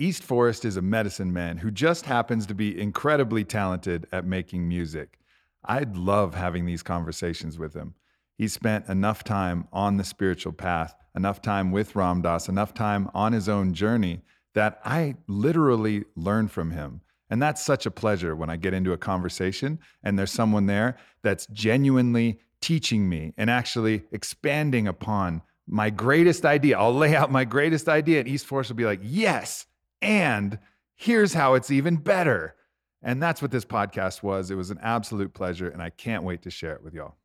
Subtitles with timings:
[0.00, 4.66] East Forest is a medicine man who just happens to be incredibly talented at making
[4.66, 5.18] music.
[5.62, 7.92] I'd love having these conversations with him.
[8.38, 13.10] He spent enough time on the spiritual path, enough time with Ram Dass, enough time
[13.12, 14.22] on his own journey
[14.54, 17.02] that I literally learn from him.
[17.28, 20.96] And that's such a pleasure when I get into a conversation and there's someone there
[21.22, 26.78] that's genuinely teaching me and actually expanding upon my greatest idea.
[26.78, 29.66] I'll lay out my greatest idea, and East Forest will be like, yes,
[30.02, 30.58] and
[30.96, 32.54] here's how it's even better.
[33.02, 34.50] And that's what this podcast was.
[34.50, 37.16] It was an absolute pleasure, and I can't wait to share it with y'all.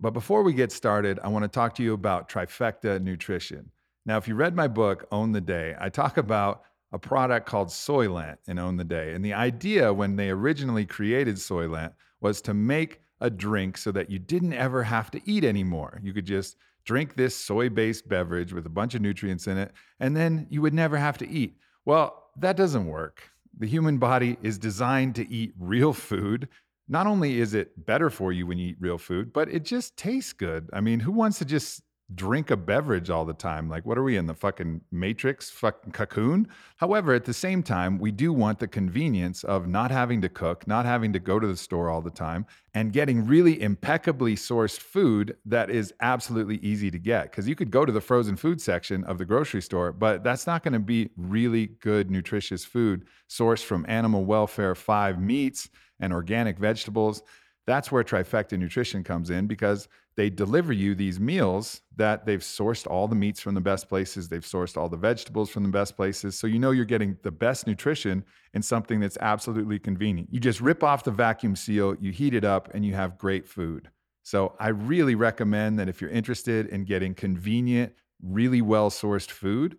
[0.00, 3.70] But before we get started, I want to talk to you about Trifecta Nutrition.
[4.06, 6.62] Now, if you read my book, Own the Day, I talk about
[6.92, 9.12] a product called Soylent in Own the Day.
[9.12, 14.10] And the idea when they originally created Soylent was to make a drink so that
[14.10, 16.00] you didn't ever have to eat anymore.
[16.02, 19.72] You could just drink this soy based beverage with a bunch of nutrients in it,
[20.00, 21.58] and then you would never have to eat.
[21.88, 23.30] Well, that doesn't work.
[23.58, 26.46] The human body is designed to eat real food.
[26.86, 29.96] Not only is it better for you when you eat real food, but it just
[29.96, 30.68] tastes good.
[30.74, 31.80] I mean, who wants to just
[32.14, 33.68] drink a beverage all the time.
[33.68, 36.48] Like, what are we in the fucking matrix, fucking cocoon?
[36.76, 40.66] However, at the same time, we do want the convenience of not having to cook,
[40.66, 44.78] not having to go to the store all the time, and getting really impeccably sourced
[44.78, 47.30] food that is absolutely easy to get.
[47.30, 50.46] Because you could go to the frozen food section of the grocery store, but that's
[50.46, 55.68] not going to be really good, nutritious food sourced from animal welfare five meats
[56.00, 57.22] and organic vegetables.
[57.68, 62.86] That's where Trifecta Nutrition comes in because they deliver you these meals that they've sourced
[62.86, 65.94] all the meats from the best places, they've sourced all the vegetables from the best
[65.94, 66.38] places.
[66.38, 68.24] So you know you're getting the best nutrition
[68.54, 70.32] in something that's absolutely convenient.
[70.32, 73.46] You just rip off the vacuum seal, you heat it up, and you have great
[73.46, 73.90] food.
[74.22, 77.92] So I really recommend that if you're interested in getting convenient,
[78.22, 79.76] really well sourced food,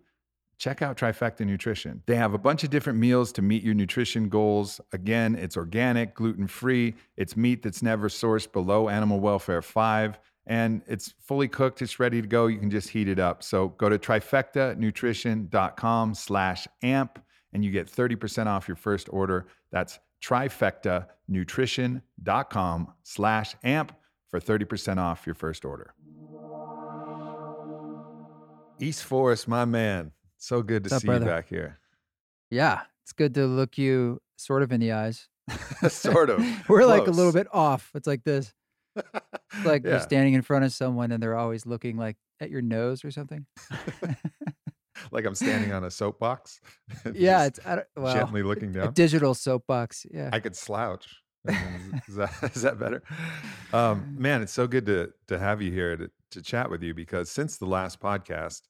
[0.60, 2.04] check out Trifecta Nutrition.
[2.06, 4.80] They have a bunch of different meals to meet your nutrition goals.
[4.92, 10.82] Again, it's organic, gluten free, it's meat that's never sourced below animal welfare five, and
[10.86, 11.82] it's fully cooked.
[11.82, 12.46] It's ready to go.
[12.46, 13.42] You can just heat it up.
[13.42, 19.48] So go to trifectanutrition.com slash amp and you get 30% off your first order.
[19.72, 23.92] That's trifectanutrition.com slash amp
[24.28, 25.94] for 30% off your first order.
[28.78, 30.12] East Forest, my man.
[30.42, 31.24] So good to up, see brother?
[31.26, 31.78] you back here.
[32.50, 35.28] Yeah, it's good to look you sort of in the eyes.
[35.88, 36.44] sort of.
[36.68, 37.90] We're like a little bit off.
[37.94, 38.52] It's like this.
[38.96, 39.06] It's
[39.64, 39.90] like Yeah.
[39.90, 43.10] you're standing in front of someone and they're always looking like at your nose or
[43.10, 43.46] something.
[45.12, 46.60] Like I'm standing on a soapbox.
[47.14, 48.92] yeah, it's I don't, well, gently looking a down.
[48.92, 50.04] digital soapbox.
[50.12, 50.30] Yeah.
[50.32, 51.06] I could slouch.
[51.48, 53.02] is, that, is that better?
[53.72, 56.92] Um, man, it's so good to to have you here to, to chat with you
[56.92, 58.62] because since the last podcast,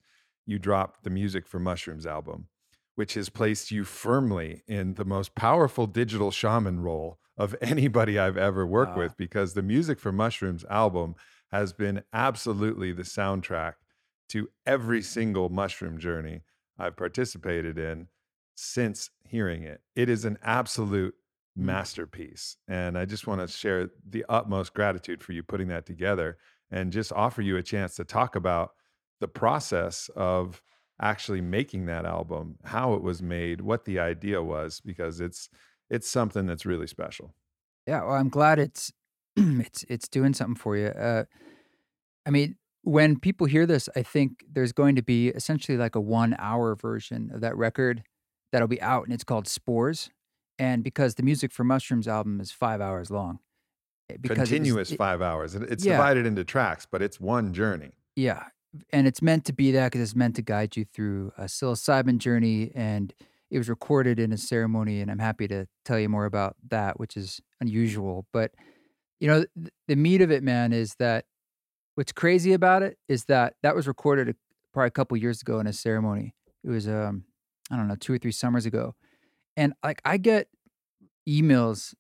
[0.51, 2.49] you dropped the Music for Mushrooms album,
[2.97, 8.37] which has placed you firmly in the most powerful digital shaman role of anybody I've
[8.37, 9.05] ever worked Wow.
[9.05, 11.15] with because the Music for Mushrooms album
[11.51, 13.75] has been absolutely the soundtrack
[14.29, 16.43] to every single mushroom journey
[16.79, 18.09] I've participated in
[18.55, 19.83] since hearing it.
[19.95, 21.15] It is an absolute
[21.59, 21.65] Mm.
[21.67, 22.57] masterpiece.
[22.69, 26.39] And I just want to share the utmost gratitude for you putting that together
[26.71, 28.75] and just offer you a chance to talk about
[29.21, 30.63] the process of
[31.01, 35.49] actually making that album, how it was made, what the idea was because it's
[35.89, 37.35] it's something that's really special.
[37.87, 38.93] Yeah, well, I'm glad it's
[39.37, 40.87] it's it's doing something for you.
[40.89, 41.25] Uh,
[42.27, 46.01] I mean, when people hear this, I think there's going to be essentially like a
[46.01, 48.03] one hour version of that record
[48.53, 50.11] that'll be out, and it's called Spores.
[50.59, 53.39] And because the Music for Mushrooms album is five hours long,
[54.11, 55.55] eh, because it was- Continuous it- 5 hours.
[55.55, 55.97] And it's Yeah.
[55.97, 57.93] divided into tracks, but it's one journey.
[58.15, 58.45] Yeah.
[58.93, 62.19] And it's meant to be that because it's meant to guide you through a psilocybin
[62.19, 62.71] journey.
[62.75, 63.13] And
[63.51, 65.01] it was recorded in a ceremony.
[65.01, 68.27] And I'm happy to tell you more about that, which is unusual.
[68.33, 68.53] But,
[69.19, 71.25] you know, th- the meat of it, man, is that
[71.97, 74.35] what's crazy about it is that that was recorded a,
[74.73, 76.35] probably a couple years ago in a ceremony.
[76.63, 77.25] It was, um,
[77.71, 78.95] I don't know, two or three summers ago.
[79.57, 80.49] And like I get
[81.29, 81.95] emails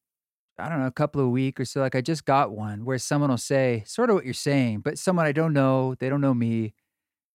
[0.60, 1.80] I don't know, a couple of week or so.
[1.80, 4.98] Like I just got one where someone will say sort of what you're saying, but
[4.98, 6.74] someone I don't know, they don't know me.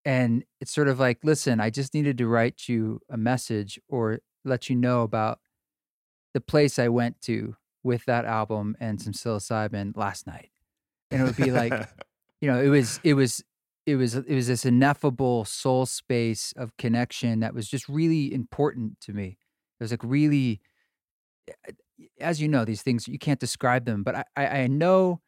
[0.06, 4.19] And it's sort of like, listen, I just needed to write you a message or
[4.44, 5.39] let you know about
[6.33, 10.51] the place I went to with that album and some psilocybin last night.
[11.10, 11.74] And it would be like,
[12.42, 13.44] you know, it was, it was,
[13.86, 19.00] it was, it was this ineffable soul space of connection that was just really important
[19.01, 19.38] to me.
[19.80, 20.62] It was like really,
[21.48, 21.72] eh,
[22.19, 25.21] as you know, these things you can't describe them, but I, I, know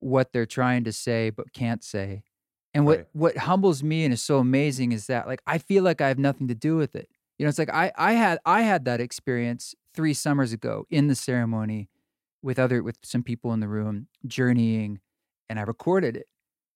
[0.00, 2.22] what they're trying to say but can't say.
[2.72, 3.06] And what Right.
[3.12, 6.18] what humbles me and is so amazing is that like I feel like I have
[6.18, 7.08] nothing to do with it.
[7.38, 11.08] You know, it's like I I had I had that experience three summers ago in
[11.08, 11.88] the ceremony
[12.42, 15.00] with other with some people in the room journeying,
[15.48, 16.26] and I recorded it,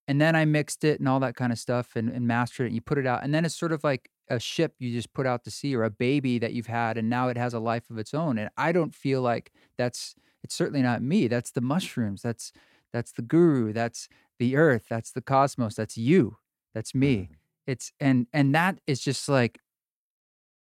[0.08, 2.68] and then I mixed it and all that kind of stuff and, and mastered it.
[2.68, 5.12] And you put it out, and then it's sort of like a ship you just
[5.12, 7.60] put out to sea or a baby that you've had, and now it has a
[7.60, 8.38] life of its own.
[8.38, 11.28] And I don't feel like that's it's certainly not me.
[11.28, 12.22] That's the mushrooms.
[12.22, 12.52] That's
[12.92, 13.72] that's the guru.
[13.72, 14.08] That's
[14.38, 14.86] the earth.
[14.88, 15.74] That's the cosmos.
[15.74, 16.36] That's you.
[16.74, 17.30] That's me.
[17.32, 17.36] Mhm.
[17.66, 19.58] It's and and that is just like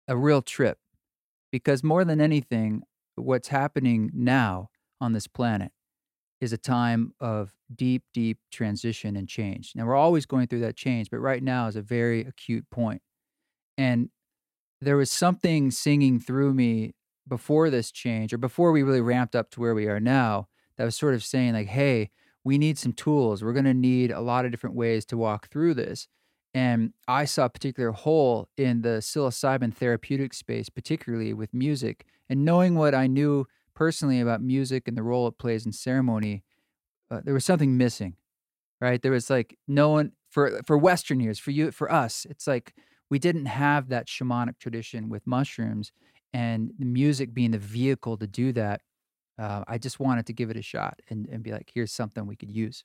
[0.08, 0.80] a real trip
[1.52, 2.84] because more than anything,
[3.16, 4.70] what's happening now
[5.02, 5.72] on this planet
[6.40, 9.74] is a time of deep, deep transition and change.
[9.76, 13.02] Now, we're always going through that change, but right now is a very acute point.
[13.78, 14.10] And
[14.82, 16.94] there was something singing through me
[17.28, 20.48] before this change or before we really ramped up to where we are now
[20.78, 22.12] that was sort of saying, like, hey,
[22.44, 23.44] we need some tools.
[23.44, 26.08] We're going to need a lot of different ways to walk through this.
[26.54, 32.06] And I saw a particular hole in the psilocybin therapeutic space, particularly with music.
[32.30, 33.48] And knowing what I knew
[33.78, 36.44] personally about music and the role it plays in ceremony,
[37.12, 38.16] uh, there was something missing,
[38.82, 39.00] right?
[39.04, 42.26] There was like no one for for Western ears, for you, for us.
[42.28, 42.74] It's like
[43.12, 45.92] we didn't have that shamanic tradition with mushrooms,
[46.34, 48.82] and the music being the vehicle to do that.
[49.38, 52.26] Uh, I just wanted to give it a shot and, and be like, here's something
[52.26, 52.84] we could use.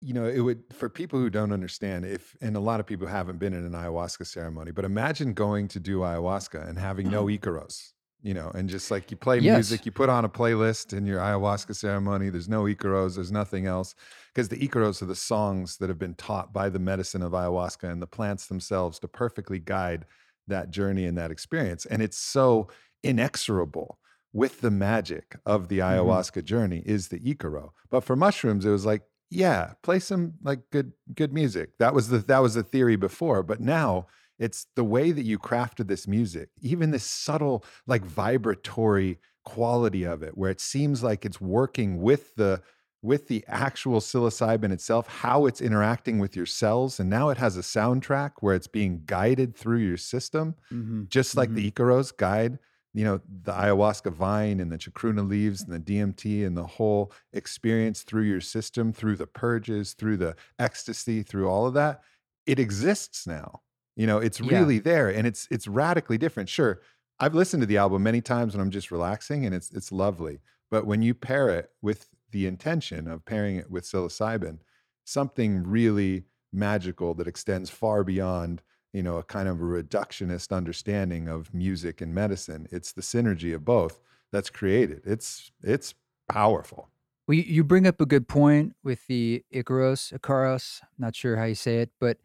[0.00, 3.06] you know it would for people who don't understand if and a lot of people
[3.06, 7.24] haven't been in an ayahuasca ceremony but imagine going to do ayahuasca and having no
[7.36, 7.92] icaros
[8.22, 9.54] you know and just like you play Yes.
[9.54, 13.66] music you put on a playlist in your ayahuasca ceremony there's no icaros there's nothing
[13.66, 13.94] else
[14.34, 17.90] because the icaros are the songs that have been taught by the medicine of ayahuasca
[17.90, 20.04] and the plants themselves to perfectly guide
[20.46, 22.68] that journey and that experience and it's so
[23.02, 23.98] inexorable
[24.32, 26.08] with the magic of the mm-hmm.
[26.08, 30.60] ayahuasca journey is the icaro but for mushrooms it was like yeah play some like
[30.70, 34.06] good good music that was the that was the theory before but now
[34.38, 40.22] it's the way that you crafted this music even this subtle like vibratory quality of
[40.22, 42.60] it where it seems like it's working with the
[43.00, 47.56] with the actual psilocybin itself how it's interacting with your cells and now it has
[47.56, 51.04] a soundtrack where it's being guided through your system Mm-hmm.
[51.08, 52.58] just like the Icaros guide,
[52.94, 57.12] you know, the ayahuasca vine and the chacruna leaves and the DMT and the whole
[57.32, 62.02] experience through your system, through the purges, through the ecstasy, through all of that,
[62.46, 63.62] it exists now.
[63.98, 64.50] You know, it's Yeah.
[64.52, 66.48] really there and it's it's radically different.
[66.48, 66.80] Sure,
[67.20, 70.40] I've listened to the album many times when I'm just relaxing and it's it's lovely.
[70.70, 74.60] But when you pair it with the intention of pairing it with psilocybin,
[75.04, 78.62] something really magical that extends far beyond
[78.94, 83.54] you know a kind of a reductionist understanding of music and medicine it's the synergy
[83.54, 84.00] of both
[84.32, 85.94] that's created it's it's
[86.28, 86.90] powerful
[87.26, 90.80] Well, you, you bring up a good point with the Icaros, Icaros.
[90.98, 92.18] Not sure how you say it, but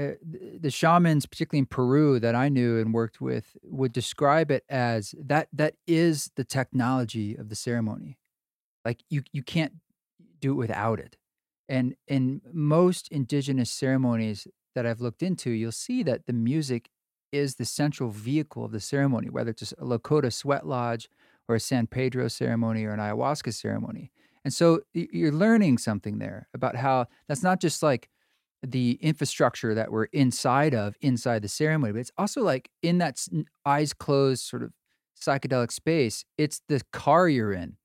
[0.00, 0.12] uh,
[0.60, 5.14] the, shamans, particularly in Peru, that I knew and worked with, would describe it as
[5.18, 5.48] that.
[5.52, 8.18] That is the technology of the ceremony.
[8.84, 9.74] Like you, you can't
[10.40, 11.16] do it without it.
[11.68, 16.90] And in most indigenous ceremonies that I've looked into, you'll see that the music
[17.32, 21.08] is the central vehicle of the ceremony, whether it's a Lakota sweat lodge
[21.48, 24.12] or a San Pedro ceremony or an ayahuasca ceremony.
[24.44, 28.08] And so you're learning something there about how that's not just like
[28.62, 33.26] the infrastructure that we're inside of inside the ceremony, but it's also like in that
[33.64, 34.72] eyes closed sort of
[35.20, 37.76] psychedelic space, it's the car you're in.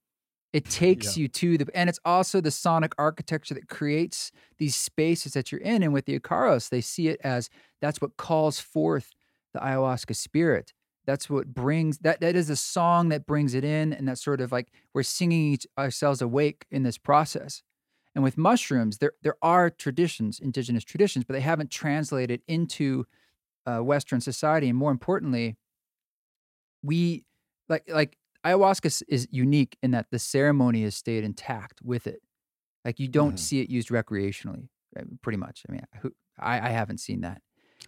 [0.54, 5.34] It takes you to the, and it's also the sonic architecture that creates these spaces
[5.34, 5.84] that you're in.
[5.84, 7.50] And with the Icaros, they see it as
[7.82, 9.12] that's what calls forth
[9.54, 10.72] the ayahuasca spirit.
[11.06, 12.22] That's what brings that.
[12.22, 15.54] That is a song that brings it in, and that's sort of like we're singing
[15.54, 17.62] each, ourselves awake in this process.
[18.16, 23.06] And with mushrooms, there there are traditions, indigenous traditions, but they haven't translated into
[23.68, 24.70] uh, Western society.
[24.70, 25.58] And more importantly,
[26.84, 27.26] we
[27.70, 32.22] like like ayahuasca is- unique in that the ceremony has stayed intact with it.
[32.86, 33.40] Like you don't Mhm.
[33.40, 35.64] see it used recreationally, uh, pretty much.
[35.70, 37.42] I mean, who, I, I haven't seen that.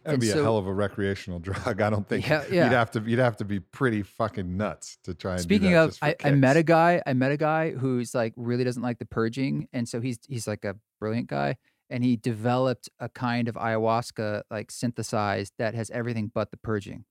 [0.08, 2.64] That'd And be so- a hell of a recreational drug i don't think Yeah, yeah.
[2.66, 5.76] you'd have to you'd have to be pretty fucking nuts to try and do Speaking
[5.76, 7.02] of, I, I met a guy.
[7.06, 10.48] I met a guy who's like really doesn't like the purging, and so he's he's
[10.48, 11.58] like a brilliant guy,
[11.90, 17.06] and he developed a kind of ayahuasca like synthesized that has everything but the purging,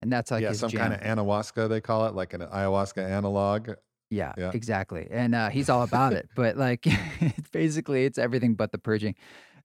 [0.00, 0.80] and that's like yeah some jam.
[0.80, 3.70] kind of anahuasca they call it like an ayahuasca analog
[4.10, 4.50] Yeah, Yeah.
[4.54, 5.08] exactly.
[5.10, 6.28] And uh, he's all about it.
[6.36, 6.86] But like,
[7.52, 9.14] basically, it's everything but the purging.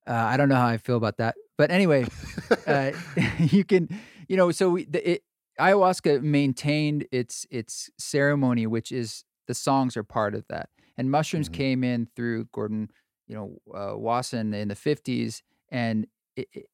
[0.08, 1.36] Uh, I don't know how I feel about that.
[1.58, 2.06] But anyway,
[2.68, 2.92] uh,
[3.40, 3.90] you can,
[4.28, 5.24] you know, so we, the, it,
[5.60, 10.70] ayahuasca maintained its its ceremony, which is the songs are part of that.
[10.98, 11.54] And mushrooms Mhm.
[11.54, 12.90] came in through Gordon,
[13.28, 16.66] you know, uh, Wasson in the fifties, and it, it-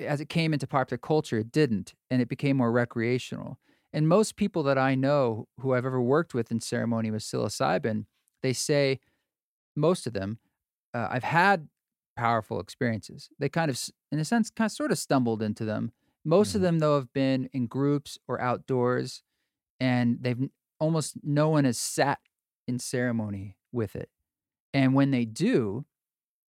[0.00, 3.60] as it came into popular culture, it didn't, and it became more recreational.
[3.92, 8.06] And most people that I know who I've ever worked with in ceremony with psilocybin,
[8.42, 8.98] they say,
[9.76, 10.38] most of them,
[10.94, 11.68] uh, I've had
[12.16, 13.30] powerful experiences.
[13.38, 13.80] They kind of,
[14.12, 15.92] in a sense, kind of sort of stumbled into them.
[16.24, 16.62] Most of Mhm.
[16.62, 19.22] them, though, have been in groups or outdoors,
[19.80, 20.50] and they've
[20.80, 22.20] almost no one has sat
[22.68, 24.10] in ceremony with it.
[24.74, 25.86] And when they do,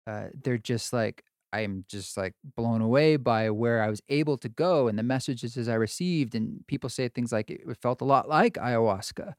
[0.08, 4.50] uh, they're just like, I'm just like blown away by where I was able to
[4.50, 6.36] go and the messages as I received.
[6.36, 9.36] And people say things like it felt a lot like ayahuasca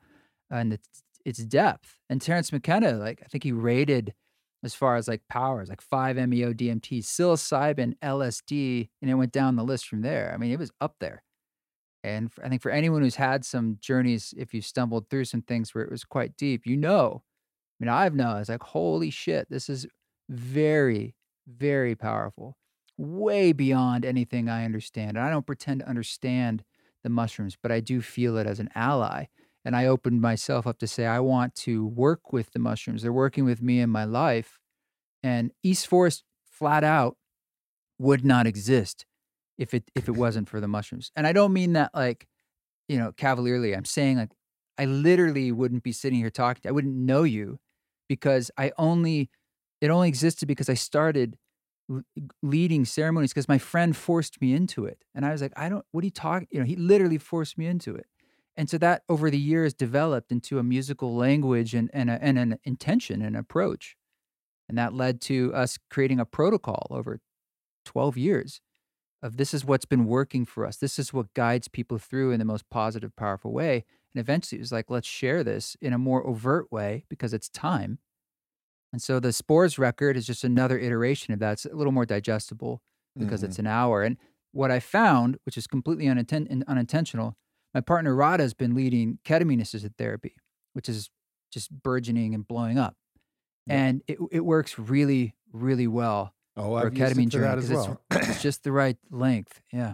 [0.51, 2.01] and its, its depth.
[2.09, 4.15] And Terence McKenna, like, I think he rated
[4.67, 9.57] as far as like powers, like 5 MEO DMT, psilocybin, LSD, and it went down
[9.57, 10.31] the list from there.
[10.35, 11.23] I mean, it was up there.
[12.05, 15.75] And I think for anyone who's had some journeys, if you stumbled through some things
[15.75, 19.49] where it was quite deep, you know, I mean, I've known, it's like, holy shit,
[19.49, 19.87] this is
[20.29, 21.15] very,
[21.49, 22.57] very powerful,
[22.99, 25.17] way beyond anything I understand.
[25.17, 26.65] And I don't pretend to understand
[27.03, 29.27] the mushrooms, but I do feel it as an ally.
[29.67, 33.03] And I opened myself up to say, I want to work with the mushrooms.
[33.03, 34.61] They're working with me in my life.
[35.25, 37.17] And East Forest, flat out,
[37.99, 39.07] would not exist
[39.59, 41.11] if it if it wasn't for the mushrooms.
[41.17, 42.29] And I don't mean that like,
[42.89, 43.75] you know, cavalierly.
[43.75, 44.31] I'm saying like
[44.79, 46.63] I literally wouldn't be sitting here talking.
[46.63, 47.59] To, I wouldn't know you
[48.09, 49.31] because I only
[49.81, 51.37] it only existed because I started
[52.41, 55.03] leading ceremonies because my friend forced me into it.
[55.13, 56.49] And I was like, I don't, what are you talking?
[56.53, 58.07] You know, he literally forced me into it.
[58.57, 62.39] And so that over the years developed into a musical language and, and, a, and
[62.39, 63.97] an intention and approach.
[64.69, 67.21] And that led to us creating a protocol over
[67.85, 68.61] 12 years
[69.23, 70.77] of this is what's been working for us.
[70.77, 73.85] This is what guides people through in the most positive, powerful way.
[74.15, 77.49] And eventually it was like, let's share this in a more overt way because it's
[77.49, 77.99] time
[78.93, 81.53] and so the spores record is just another iteration of that.
[81.53, 82.83] It's a little more digestible
[83.19, 83.45] because Mhm.
[83.45, 84.03] it's an hour.
[84.03, 84.17] And
[84.53, 87.37] what I found, which is completely uninten- unintentional,
[87.77, 90.35] my partner Radha has been leading ketamine assisted therapy,
[90.73, 91.11] which is
[91.53, 92.97] just burgeoning and blowing up.
[93.67, 93.75] Yeah.
[93.75, 98.01] And it, it works really, really well Oh, for I've ketamine journey because well.
[98.13, 99.61] it's, it's just the right length.
[99.75, 99.93] Yeah.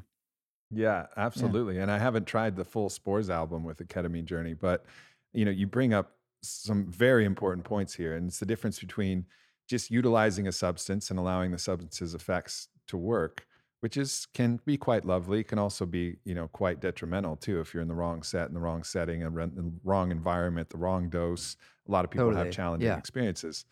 [0.71, 1.79] Yeah, absolutely.
[1.79, 4.87] And I haven't tried the full Spores album with the ketamine journey, but
[5.33, 9.27] you know, you bring up some very important points here, and it's the difference between
[9.69, 13.45] just utilizing a substance and allowing the substance's effects to work,
[13.83, 17.75] which is can be quite lovely, can also be you know quite detrimental too if
[17.75, 21.11] you're in the wrong set, in the wrong setting, and the wrong environment, the wrong
[21.11, 21.57] dose.
[21.89, 22.35] A lot of people Totally.
[22.35, 22.99] have challenging Yeah.
[22.99, 23.67] experiences,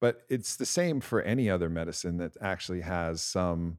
[0.00, 3.78] but it's the same for any other medicine that actually has some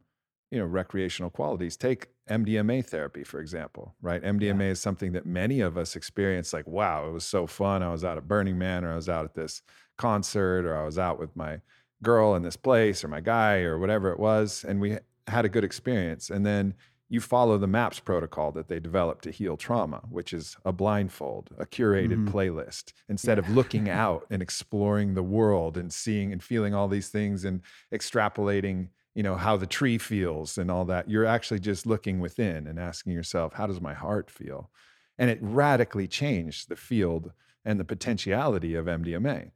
[0.52, 5.60] you know recreational qualities take mdma therapy for example right mdma is something that many
[5.60, 8.84] of us experience like wow it was so fun i was out at burning man
[8.84, 9.62] or i was out at this
[9.98, 11.62] concert or i was out with my
[12.02, 14.98] girl in this place or my guy or whatever it was and we
[15.30, 16.74] had a good experience and then
[17.12, 21.50] you follow the maps protocol that they developed to heal trauma which is a blindfold
[21.58, 22.26] a curated Mhm.
[22.26, 22.94] playlist.
[23.08, 27.46] Instead of looking out and exploring the world and seeing and feeling all these things
[27.46, 27.62] and
[27.94, 32.68] extrapolating you know how the tree feels and all that you're actually just looking within
[32.68, 34.72] and asking yourself how does my heart feel?
[35.18, 37.34] And it radically changed the field
[37.66, 39.52] and the potentiality of mdma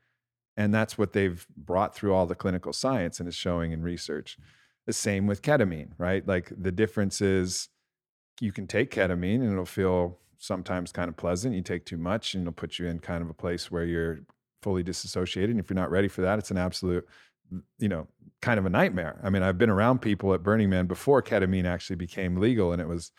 [0.58, 4.38] and that's what they've brought through all the clinical science and is showing in research
[4.86, 6.28] the same with ketamine right?
[6.28, 7.70] Like the difference is
[8.42, 12.34] you can take ketamine and it'll feel sometimes kind of pleasant you take too much
[12.34, 14.20] and it'll put you in kind of a place where you're
[14.62, 17.08] fully disassociated and if you're not ready for that it's an absolute
[17.78, 18.08] you know
[18.42, 19.20] kind of a nightmare.
[19.24, 22.82] I mean i've been around people at burning man before ketamine actually became legal and
[22.82, 23.12] it was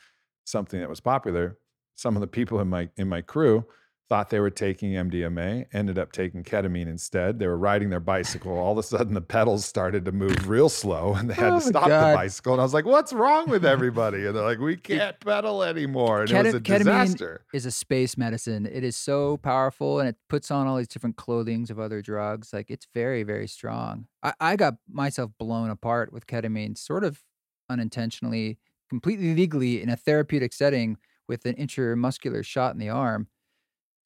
[0.44, 1.58] something that was popular.
[1.94, 3.64] Some of the people in my in my crew
[4.10, 8.52] thought they were taking mdma ended up taking ketamine instead they were riding their bicycle
[8.58, 11.58] all of a sudden the pedals started to move real slow and they had Oh,
[11.58, 12.10] to stop God.
[12.10, 15.18] the bicycle and i was like what's wrong with everybody and they're like we can't
[15.20, 18.66] pedal anymore and it was a ketamine- disaster is a space medicine.
[18.66, 22.52] It is so powerful and it puts on all these different clothings of other drugs.
[22.52, 24.06] Like it's very, very strong.
[24.22, 27.22] I, I got myself blown apart with ketamine, sort of
[27.70, 28.58] unintentionally,
[28.88, 30.96] completely legally in a therapeutic setting
[31.28, 33.28] with an intramuscular shot in the arm.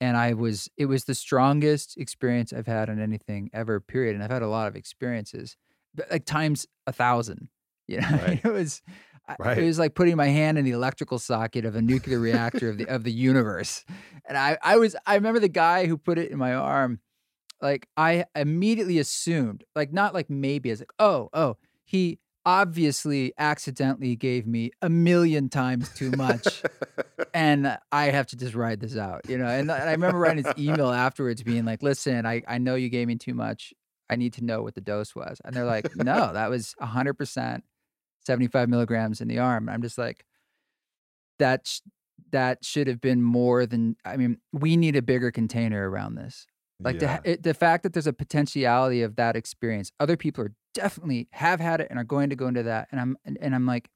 [0.00, 4.14] And I was, it was the strongest experience I've had on anything ever, period.
[4.14, 5.56] And I've had a lot of experiences,
[5.94, 7.48] but like times a thousand.
[7.90, 8.40] You know, Right.
[8.44, 8.82] it was
[9.38, 9.56] right.
[9.56, 12.76] it was like putting my hand in the electrical socket of a nuclear reactor of
[12.76, 13.82] the of the universe.
[14.28, 17.00] And I, I was, I remember the guy who put it in my arm.
[17.62, 23.32] Like I immediately assumed, like not like maybe, I was like, oh, oh, he obviously
[23.38, 26.62] accidentally gave me a million times too much
[27.34, 29.46] and I have to just ride this out, you know.
[29.46, 32.88] And, and I remember writing his email afterwards, being like, "Listen, I I know you
[32.88, 33.72] gave me too much.
[34.10, 37.14] I need to know what the dose was." And they're like, "No, that was hundred
[37.14, 37.64] percent
[38.28, 39.68] 75 milligrams in the arm.
[39.68, 40.24] And I'm just like,
[41.38, 41.80] that sh-
[42.30, 43.96] that should have been more than.
[44.04, 46.46] I mean, we need a bigger container around this.
[46.80, 47.20] Like Yeah.
[47.22, 49.90] the it, the fact that there's a potentiality of that experience.
[49.98, 52.88] Other people are definitely have had it and are going to go into that.
[52.92, 53.90] And I'm and, and I'm like,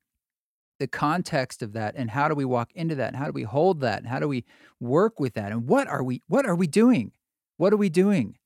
[0.80, 3.44] the context of that and how do we walk into that and how do we
[3.44, 4.44] hold that and how do we
[4.80, 7.12] work with that and what are we what are we doing?
[7.56, 8.36] What are we doing?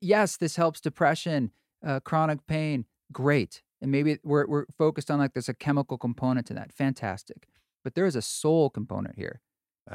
[0.00, 1.50] Yes, this helps depression,
[1.86, 2.84] uh, chronic pain.
[3.12, 3.62] Great.
[3.80, 6.72] And maybe we're we're focused on like there's a chemical component to that.
[6.72, 7.48] Fantastic.
[7.82, 9.40] But there is a soul component here.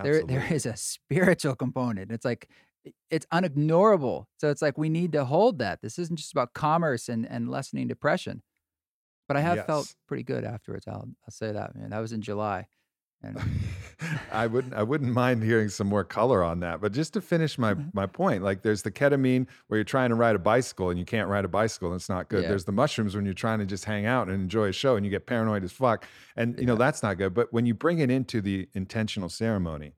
[0.03, 0.71] There there Absolutely.
[0.71, 2.11] a spiritual component.
[2.11, 2.49] It's like
[3.09, 4.25] it's unignorable.
[4.37, 5.81] So it's like we need to hold that.
[5.81, 8.41] This isn't just about commerce and and lessening depression.
[9.27, 10.87] But I have felt pretty good afterwards.
[10.87, 11.89] I'll I'll say that, man.
[11.91, 12.67] That was in July.
[13.21, 13.37] And
[14.31, 16.79] I wouldn't I wouldn't mind hearing some more color on that.
[16.81, 17.93] But just to finish my Mhm.
[17.93, 21.05] my point, like there's the ketamine where you're trying to ride a bicycle and you
[21.05, 22.43] can't ride a bicycle and it's not good.
[22.43, 22.49] Yeah.
[22.49, 25.05] There's the mushrooms when you're trying to just hang out and enjoy a show and
[25.05, 26.05] you get paranoid as fuck.
[26.37, 27.33] And you know that's not good.
[27.33, 29.95] But when you bring it into the intentional ceremony,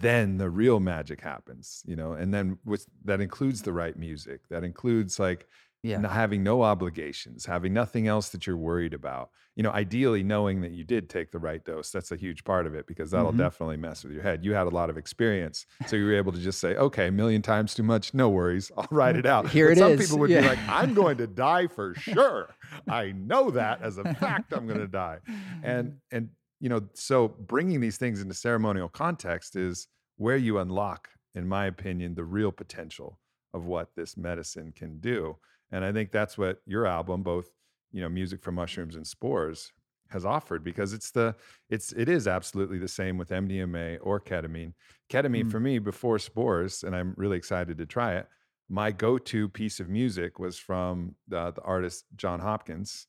[0.00, 4.40] then the real magic happens, you know, and then with that includes the right music.
[4.50, 5.46] That includes like
[5.82, 5.96] yeah.
[5.96, 9.30] n- having no obligations, having nothing else that you're worried about.
[9.54, 11.90] You know, ideally knowing that you did take the right dose.
[11.90, 13.38] That's a huge part of it because that'll Mhm.
[13.38, 14.44] definitely mess with your head.
[14.44, 17.12] You had a lot of experience, so you were able to just say, "Okay, a
[17.12, 20.00] million times too much, no worries, I'll write it out." Here but it some is.
[20.00, 20.42] people would Yeah.
[20.42, 22.54] be like, "I'm going to die for sure.
[22.88, 24.52] I know that as a fact.
[24.52, 25.20] I'm going to die."
[25.62, 26.28] And and
[26.60, 31.66] you know, so bringing these things into ceremonial context is where you unlock, in my
[31.66, 33.18] opinion, the real potential
[33.52, 35.36] of what this medicine can do.
[35.72, 37.48] And I think that's what your album, both
[37.92, 39.72] you know, music from mushrooms and spores,
[40.08, 41.34] has offered because it's the
[41.68, 44.72] it's it is absolutely the same with MDMA or ketamine.
[45.10, 45.50] Ketamine Mm.
[45.50, 48.28] for me before spores, and I'm really excited to try it.
[48.68, 53.08] My go-to piece of music was from the, the artist Jon Hopkins,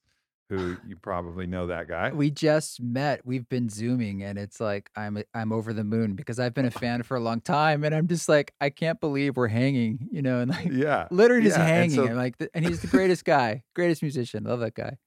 [0.49, 2.11] who you probably know that guy.
[2.13, 3.25] we just met.
[3.25, 6.71] We've been zooming and it's like I'm I'm over the moon because I've been a
[6.71, 10.21] fan for a long time and I'm just like I can't believe we're hanging, you
[10.21, 11.95] know, and like yeah, literally just yeah, and hanging.
[11.95, 14.45] so- and like and he's the greatest guy, greatest musician.
[14.45, 14.97] Love that guy.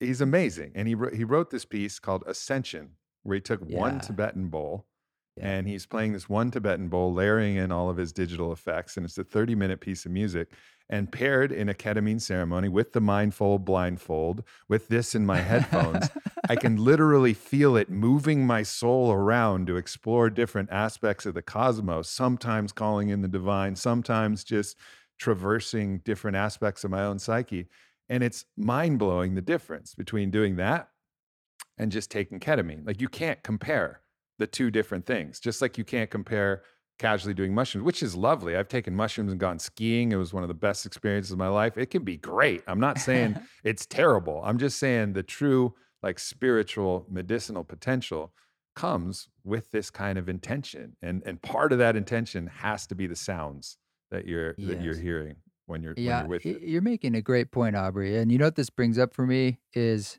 [0.00, 0.72] he's amazing.
[0.74, 2.90] And he wrote, he wrote this piece called Ascension,
[3.22, 4.86] where he took one Tibetan bowl
[5.36, 5.48] Yeah.
[5.48, 8.96] and he's playing this one Tibetan bowl, layering in all of his digital effects.
[8.96, 10.52] And it's a 30 minute piece of music
[10.88, 16.10] and paired in a ketamine ceremony with the mindfold blindfold, with this in my headphones.
[16.48, 21.42] I can literally feel it moving my soul around to explore different aspects of the
[21.42, 24.76] cosmos, sometimes calling in the divine, sometimes just
[25.18, 27.66] traversing different aspects of my own psyche.
[28.08, 30.90] And it's mind blowing the difference between doing that
[31.78, 32.86] and just taking ketamine.
[32.86, 34.02] Like you can't compare
[34.38, 36.62] the two different things, just like you can't compare
[36.98, 38.56] casually doing mushrooms, which is lovely.
[38.56, 40.12] I've taken mushrooms and gone skiing.
[40.12, 41.76] It was one of the best experiences of my life.
[41.76, 42.62] It can be great.
[42.66, 44.40] I'm not saying it's terrible.
[44.44, 48.32] I'm just saying the true, like spiritual medicinal potential
[48.76, 50.96] comes with this kind of intention.
[51.02, 53.76] And and part of that intention has to be the sounds
[54.10, 56.62] that you're that you're hearing when you're when Yeah, you're with it.
[56.62, 58.16] you're making a great point, Aubrey.
[58.16, 60.18] And you know what this brings up for me is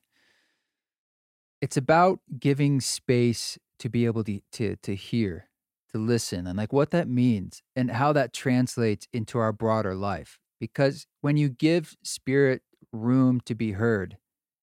[1.62, 5.50] it's about giving space to be able to to to hear,
[5.92, 10.40] to listen, and like what that means and how that translates into our broader life.
[10.60, 12.62] Because when you give spirit
[12.92, 14.18] room to be heard,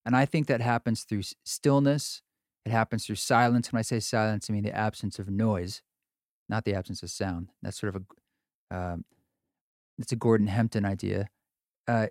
[0.05, 2.22] and I think that happens through stillness,
[2.64, 3.72] it happens through silence.
[3.72, 5.83] When I say silence, I mean the absence of noise,
[6.48, 7.48] not the absence of sound.
[7.62, 9.05] That's sort of a um,
[9.98, 11.29] it's a Gordon Hempton idea.
[11.87, 12.09] Uh,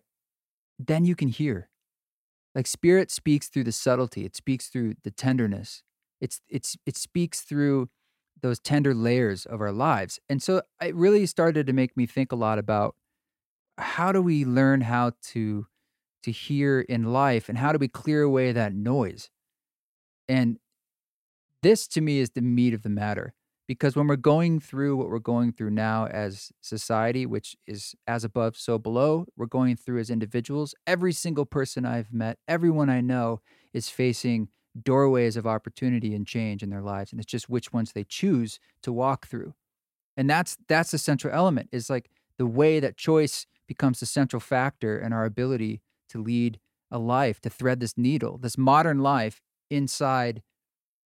[0.78, 1.70] then you can hear.
[2.54, 4.26] Like spirit speaks through the subtlety.
[4.26, 5.84] It speaks through the tenderness.
[6.22, 7.90] It's it's it speaks through
[8.42, 10.20] those tender layers of our lives.
[10.30, 12.96] And so it really started to make me think a lot about
[13.78, 15.68] how do we learn how to
[16.24, 19.30] to hear in life and how do we clear away that noise?
[20.30, 20.60] And
[21.62, 23.34] this to me is the meat of the matter
[23.68, 28.24] because when we're going through what we're going through now as society which is as
[28.24, 33.02] above so below we're going through as individuals every single person i've met everyone i
[33.02, 33.40] know
[33.74, 34.48] is facing
[34.82, 38.60] doorways of opportunity and change in their lives and it's just which ones they choose
[38.82, 39.54] to walk through
[40.16, 44.40] and that's that's the central element is like the way that choice becomes the central
[44.40, 49.42] factor in our ability to lead a life to thread this needle this modern life
[49.70, 50.42] inside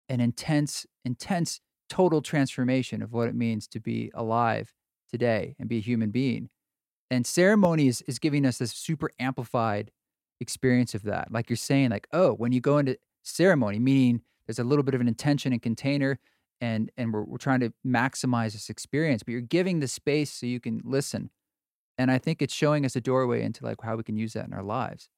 [0.10, 4.74] an intense, intense, total transformation of what it means to be alive
[5.10, 6.50] today and be a human being.
[7.10, 9.92] And ceremony is, is giving us this super amplified
[10.40, 11.32] experience of that.
[11.32, 14.96] Like you're saying, like, oh, when you go into ceremony, meaning there's a little bit
[14.96, 16.20] of an intention and container,
[16.62, 20.46] and and we're, we're trying to maximize this experience, but you're giving the space so
[20.46, 21.30] you can listen.
[21.98, 24.46] And I think it's showing us a doorway into like how we can use that
[24.46, 25.10] in our lives.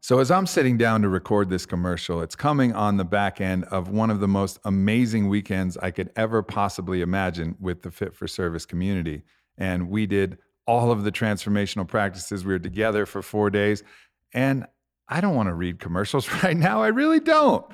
[0.00, 3.64] So, as I'm sitting down to record this commercial, it's coming on the back end
[3.64, 8.14] of one of the most amazing weekends I could ever possibly imagine with the Fit
[8.14, 9.22] for Service community.
[9.56, 12.44] And we did all of the transformational practices.
[12.44, 13.82] We were together for four days.
[14.34, 14.66] And
[15.08, 16.82] I don't want to read commercials right now.
[16.82, 17.64] I really don't.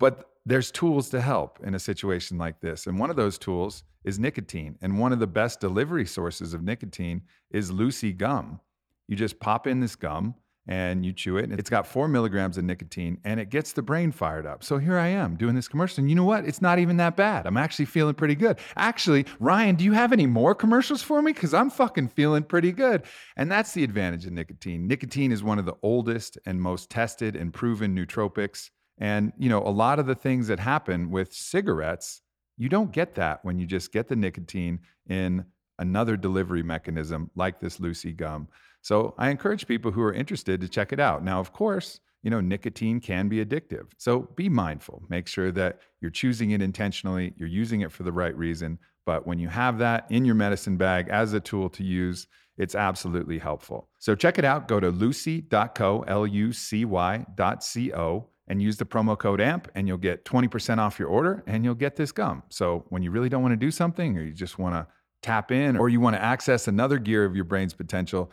[0.00, 2.86] But there's tools to help in a situation like this.
[2.86, 4.78] And one of those tools is nicotine.
[4.80, 8.60] And one of the best delivery sources of nicotine is Lucy gum.
[9.08, 10.34] You just pop in this gum
[10.68, 11.48] and you chew it.
[11.48, 14.62] And it's got four milligrams of nicotine and it gets the brain fired up.
[14.62, 16.02] So here I am doing this commercial.
[16.02, 16.44] And you know what?
[16.44, 17.46] It's not even that bad.
[17.46, 18.58] I'm actually feeling pretty good.
[18.76, 21.32] Actually, Ryan, do you have any more commercials for me?
[21.32, 23.04] Because I'm fucking feeling pretty good.
[23.36, 24.86] And that's the advantage of nicotine.
[24.86, 28.68] Nicotine is one of the oldest and most tested and proven nootropics.
[28.98, 32.20] And, you know, a lot of the things that happen with cigarettes,
[32.58, 35.46] you don't get that when you just get the nicotine in
[35.78, 38.48] another delivery mechanism like this Lucy gum.
[38.82, 41.24] So I encourage people who are interested to check it out.
[41.24, 43.86] Now, of course, you know, nicotine can be addictive.
[43.96, 45.02] So be mindful.
[45.08, 48.78] Make sure that you're choosing it intentionally, you're using it for the right reason.
[49.06, 52.26] But when you have that in your medicine bag as a tool to use,
[52.58, 53.88] it's absolutely helpful.
[53.98, 54.68] So check it out.
[54.68, 59.40] Go to lucy.co, L U C Y dot C O, and use the promo code
[59.40, 62.42] AMP, and you'll get 20% off your order and you'll get this gum.
[62.48, 64.86] So when you really don't want to do something or you just want to
[65.22, 68.30] tap in or you want to access another gear of your brain's potential,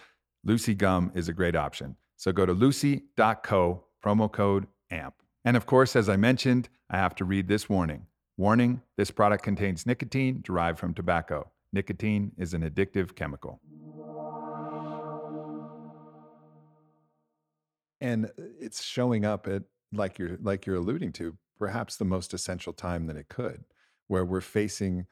[0.47, 1.95] Lucy Gum is a great option.
[2.17, 5.15] So go to lucy.co, promo code AMP.
[5.43, 8.05] And of course, as I mentioned, I have to read this warning.
[8.37, 11.49] Warning this product contains nicotine derived from tobacco.
[11.73, 13.59] Nicotine is an addictive chemical.
[17.99, 22.71] And it's showing up at like you're like you're alluding to, perhaps the most essential
[22.71, 23.63] time that it could,
[24.07, 25.07] where we're facing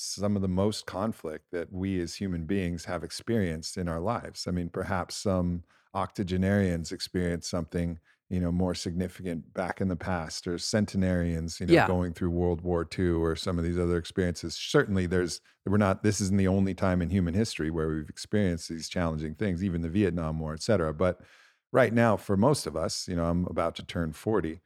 [0.00, 4.46] some of the most conflict that we as human beings have experienced in our lives.
[4.46, 10.46] I mean, perhaps some octogenarians experienced something, you know, more significant back in the past,
[10.46, 11.86] or centenarians, you know, Yeah.
[11.86, 14.56] going through World War II or some of these other experiences.
[14.56, 16.02] Certainly, there's we're not.
[16.02, 19.82] This isn't the only time in human history where we've experienced these challenging things, even
[19.82, 20.94] the Vietnam War, et cetera.
[20.94, 21.20] But
[21.72, 24.60] right now, for most of us, you know, I'm about to turn 40.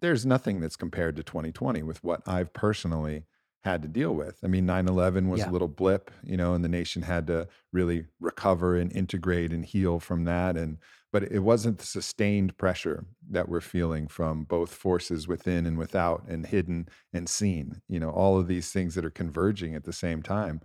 [0.00, 3.24] There's nothing that's compared to 2020 with what I've personally
[3.64, 4.38] had to deal with.
[4.42, 5.50] I mean, 9 11 was Yeah.
[5.50, 9.64] a little blip, you know, and the nation had to really recover and integrate and
[9.64, 10.56] heal from that.
[10.56, 10.78] And,
[11.12, 16.24] but it wasn't the sustained pressure that we're feeling from both forces within and without
[16.26, 19.92] and hidden and seen, you know, all of these things that are converging at the
[19.92, 20.60] same time.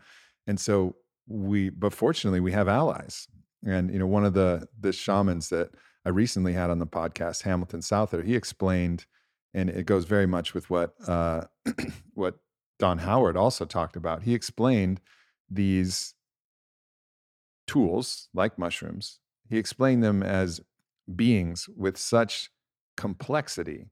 [0.47, 0.95] And so
[1.27, 3.27] we, but fortunately, we have allies.
[3.65, 5.71] And, you know, one of the, the shamans that
[6.05, 9.05] I recently had on the podcast, Hamilton Souther, he explained,
[9.53, 11.41] and it goes very much with what, uh,
[12.13, 12.39] what
[12.79, 14.23] Don Howard also talked about.
[14.23, 15.01] He explained
[15.49, 16.13] these
[17.65, 20.61] tools like mushrooms, he explained them as
[21.15, 22.49] beings with such
[22.97, 23.89] complexity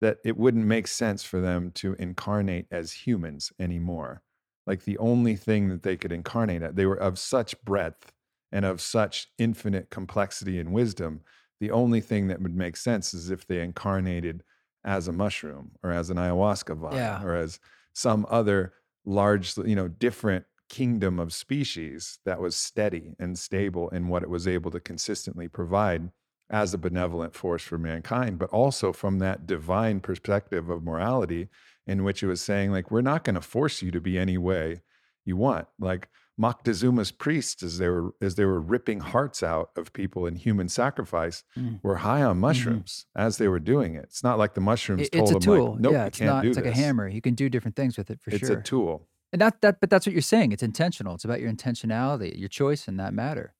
[0.00, 4.22] that it wouldn't make sense for them to incarnate as humans anymore.
[4.66, 8.12] Like the only thing that they could incarnate at, they were of such breadth
[8.52, 11.22] and of such infinite complexity and wisdom.
[11.60, 14.42] The only thing that would make sense is if they incarnated
[14.84, 17.22] as a mushroom or as an ayahuasca vine Yeah.
[17.22, 17.58] or as
[17.94, 24.08] some other large, you know, different kingdom of species that was steady and stable in
[24.08, 26.10] what it was able to consistently provide
[26.50, 31.48] as a benevolent force for mankind, but also from that divine perspective of morality
[31.86, 34.38] in which it was saying, like, we're not going to force you to be any
[34.38, 34.80] way
[35.24, 35.66] you want.
[35.78, 36.08] Like
[36.40, 40.68] Moctezuma's priests, as they were as they were ripping hearts out of people in human
[40.68, 41.80] sacrifice, Mm.
[41.84, 44.04] were high on mushrooms as they were doing it.
[44.04, 45.70] It's not like the mushrooms It- told it's a them, tool.
[45.72, 46.42] like, nope, yeah, you it's can't not.
[46.42, 47.06] do It's like a hammer.
[47.08, 48.58] You can do different things with it for It's sure.
[48.58, 49.08] It's a tool.
[49.32, 50.50] and that that, but that's what you're saying.
[50.50, 51.14] It's intentional.
[51.14, 53.54] It's about your intentionality, your choice in that matter.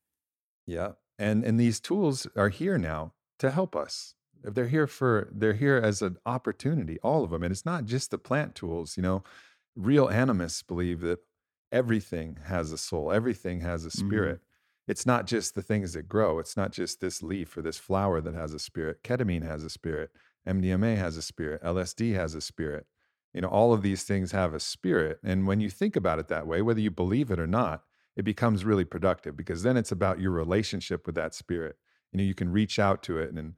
[0.67, 0.93] Yeah.
[1.19, 4.15] And and these tools are here now to help us.
[4.43, 7.45] If they're here for they're here as an opportunity, all of them.
[7.45, 9.23] And it's not just the plant tools, you know.
[9.77, 11.21] Real animists believe that
[11.75, 14.07] everything has a soul, everything has a Mhm.
[14.07, 14.41] spirit.
[14.87, 16.39] It's not just the things that grow.
[16.39, 19.03] It's not just this leaf or this flower that has a spirit.
[19.03, 20.11] Ketamine has a spirit.
[20.47, 21.61] MDMA has a spirit.
[21.65, 22.87] LSD has a spirit.
[23.33, 25.19] You know, all of these things have a spirit.
[25.25, 27.85] And when you think about it that way, whether you believe it or not,
[28.15, 31.77] it becomes really productive because then it's about your relationship with that spirit.
[32.13, 33.57] You know, you can reach out to it and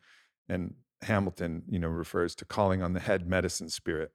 [0.49, 4.13] and Hamilton, you know, refers to calling on the head medicine spirit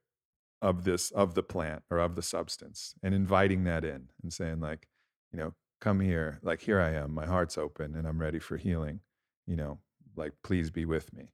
[0.62, 4.60] of this of the plant or of the substance and inviting that in and saying
[4.60, 4.88] like,
[5.32, 8.56] you know, come here, like here I am, my heart's open and I'm ready for
[8.56, 9.00] healing.
[9.46, 9.78] You know,
[10.16, 11.32] like please be with me.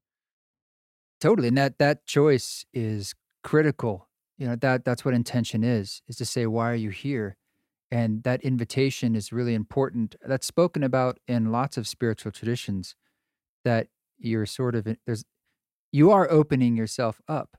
[1.20, 1.48] Totally.
[1.48, 3.14] And that that choice is
[3.44, 4.08] critical.
[4.38, 7.36] You know, that that's what intention is, is to say, why are you here?
[7.90, 10.16] And that invitation is really important.
[10.24, 12.94] That's spoken about in lots of spiritual traditions
[13.64, 13.88] that
[14.18, 15.24] you're sort of there's
[15.92, 17.57] you are opening yourself up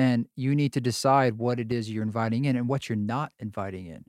[0.00, 3.32] and you need to decide what it is you're inviting in and what you're not
[3.38, 4.04] inviting in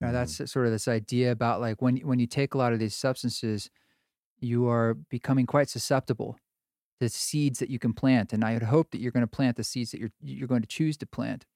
[0.00, 0.12] now Mhm.
[0.12, 2.96] that's sort of this idea about like when when you take a lot of these
[2.96, 3.70] substances
[4.40, 6.38] you are becoming quite susceptible
[7.00, 9.56] to seeds that you can plant and i would hope that you're going to plant
[9.56, 11.46] the seeds that you're you're going to choose to plant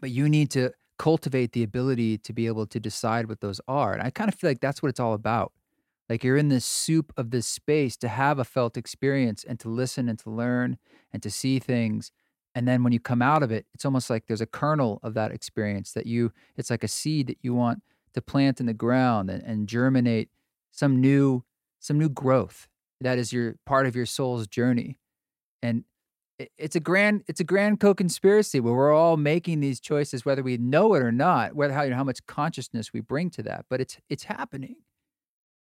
[0.00, 3.92] but you need to cultivate the ability to be able to decide what those are
[3.92, 5.52] and i kind of feel like that's what it's all about
[6.08, 9.68] like you're in this soup of this space to have a felt experience and to
[9.68, 10.78] listen and to learn
[11.12, 12.12] and to see things
[12.58, 15.14] and then when you come out of it it's almost like there's a kernel of
[15.14, 17.80] that experience that you it's like a seed that you want
[18.14, 20.28] to plant in the ground and, and germinate
[20.72, 21.44] some new
[21.78, 22.66] some new growth
[23.00, 24.98] that is your part of your soul's journey.
[25.62, 25.84] And
[26.38, 30.42] it- it's a grand it's a grand co-conspiracy where we're all making these choices whether
[30.42, 33.42] we know it or not whether how, you know, how much consciousness we bring to
[33.44, 34.76] that but it's it's happening.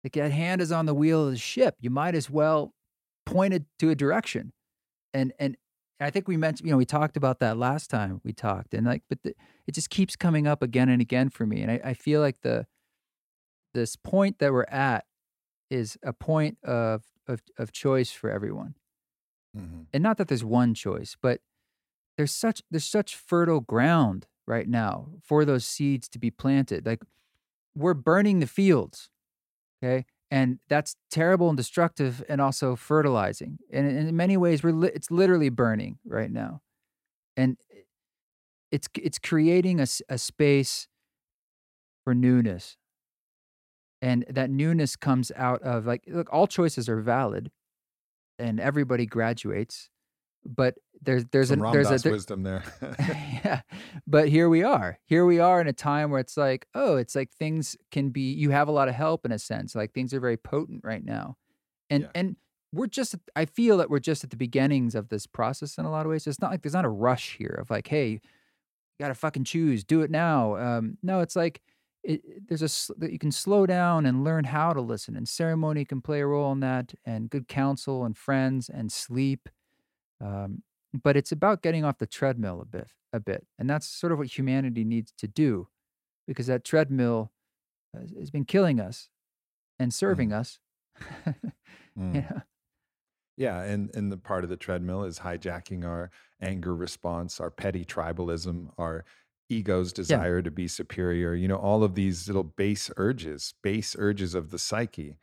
[0.03, 1.75] Like that hand is on the wheel of the ship.
[1.79, 2.73] You might as well
[3.25, 4.53] point it to a direction.
[5.13, 5.58] And and
[5.99, 8.86] i think we mentioned you know we talked about that last time we talked and
[8.86, 9.34] like but the,
[9.67, 12.41] it just keeps coming up again and again for me and I, I feel like
[12.41, 12.65] the
[13.73, 15.06] this point that we're at
[15.69, 18.75] is a point of of, of choice for everyone
[19.56, 19.86] Mhm.
[19.93, 21.41] and not that there's one choice but
[22.17, 27.03] there's such there's such fertile ground right now for those seeds to be planted like
[27.75, 29.10] we're burning the fields
[29.84, 34.89] okay and that's terrible and destructive and also fertilizing and in many ways we're li-
[34.96, 36.62] it's literally burning right now.
[37.38, 37.56] And
[38.72, 40.88] it's it's creating a, a space
[42.04, 42.78] for newness.
[44.02, 47.52] And that newness comes out of like look all choices are valid
[48.39, 49.91] and everybody graduates
[50.43, 52.63] but there's there's Some a Ram there's a there- wisdom there.
[53.43, 53.61] yeah
[54.07, 54.99] but here we are.
[55.05, 58.31] Here we are in a time where it's like oh it's like things can be
[58.33, 61.03] you have a lot of help in a sense like things are very potent right
[61.03, 61.37] now.
[61.89, 62.09] And Yeah.
[62.15, 62.35] and
[62.71, 65.91] we're just i feel that we're just at the beginnings of this process in a
[65.91, 66.25] lot of ways.
[66.25, 68.19] It's not like there's not a rush here of like hey you
[68.99, 70.55] gotta fucking choose do it now.
[70.55, 71.61] Um no it's like
[72.03, 75.85] it, there's a that you can slow down and learn how to listen and ceremony
[75.85, 79.47] can play a role in that and good counsel and friends and sleep.
[80.19, 80.63] Um,
[81.03, 84.17] but it's about getting off the treadmill a bit a bit and that's sort of
[84.17, 85.67] what humanity needs to do
[86.27, 87.32] because that treadmill
[87.93, 89.10] has, has been killing us
[89.79, 90.60] and serving us
[91.97, 92.15] Mm.
[92.15, 92.41] yeah
[93.38, 97.84] Yeah, and and the part of the treadmill is hijacking our anger response, our petty
[97.86, 99.06] tribalism, our
[99.49, 101.34] ego's desire to be superior.
[101.34, 105.17] You know, all of these little base urges, base urges of the psyche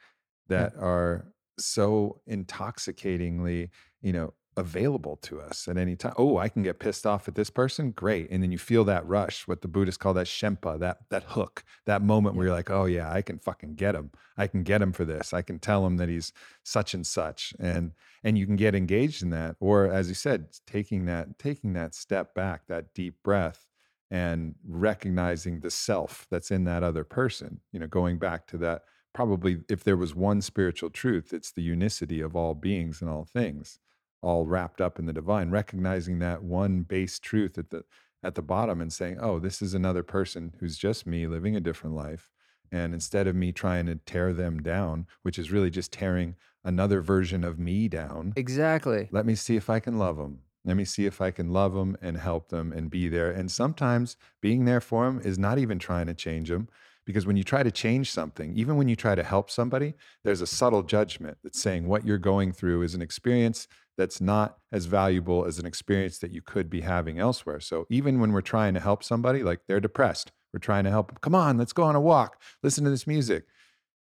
[0.49, 1.27] that are
[1.59, 3.71] so intoxicatingly,
[4.03, 6.13] you know, available to us at any time.
[6.17, 7.93] Oh, I can get pissed off at this person.
[7.93, 8.31] Great.
[8.31, 11.65] And then you feel that rush, what the Buddhists call that shenpa, that that hook,
[11.87, 14.11] that moment where you're like, oh yeah, I can fucking get him.
[14.37, 15.33] I can get him for this.
[15.33, 16.33] I can tell him that he's
[16.63, 17.55] such and such.
[17.59, 17.93] And
[18.25, 19.57] and you can get engaged in that.
[19.61, 23.67] Or as you said, taking that, taking that step back, that deep breath
[24.11, 28.83] and recognizing the self that's in that other person, you know, going back to that
[29.13, 33.25] probably if there was one spiritual truth, it's the unicity of all beings and all
[33.25, 33.79] things
[34.23, 37.85] all wrapped up in the divine recognizing that one base truth at the
[38.23, 41.61] at the bottom and saying oh this is another person who's just me living a
[41.61, 42.31] different life
[42.73, 47.01] and instead of me trying to tear them down which is really just tearing another
[47.01, 49.09] version of me down exactly.
[49.11, 51.75] let me see if i can love them let me see if i can love
[51.75, 53.31] them and help them and be there.
[53.31, 56.69] And sometimes being there for them is not even trying to change them
[57.07, 60.41] because when you try to change something even when you try to help somebody there's
[60.41, 63.67] a subtle judgment that's saying what you're going through is an experience
[64.01, 67.61] that's not as valuable as an experience that you could be having elsewhere.
[67.61, 71.09] So even when we're trying to help somebody, like they're depressed, we're trying to help
[71.09, 71.19] them.
[71.21, 72.41] Come on, let's go on a walk.
[72.63, 73.45] Listen to this music.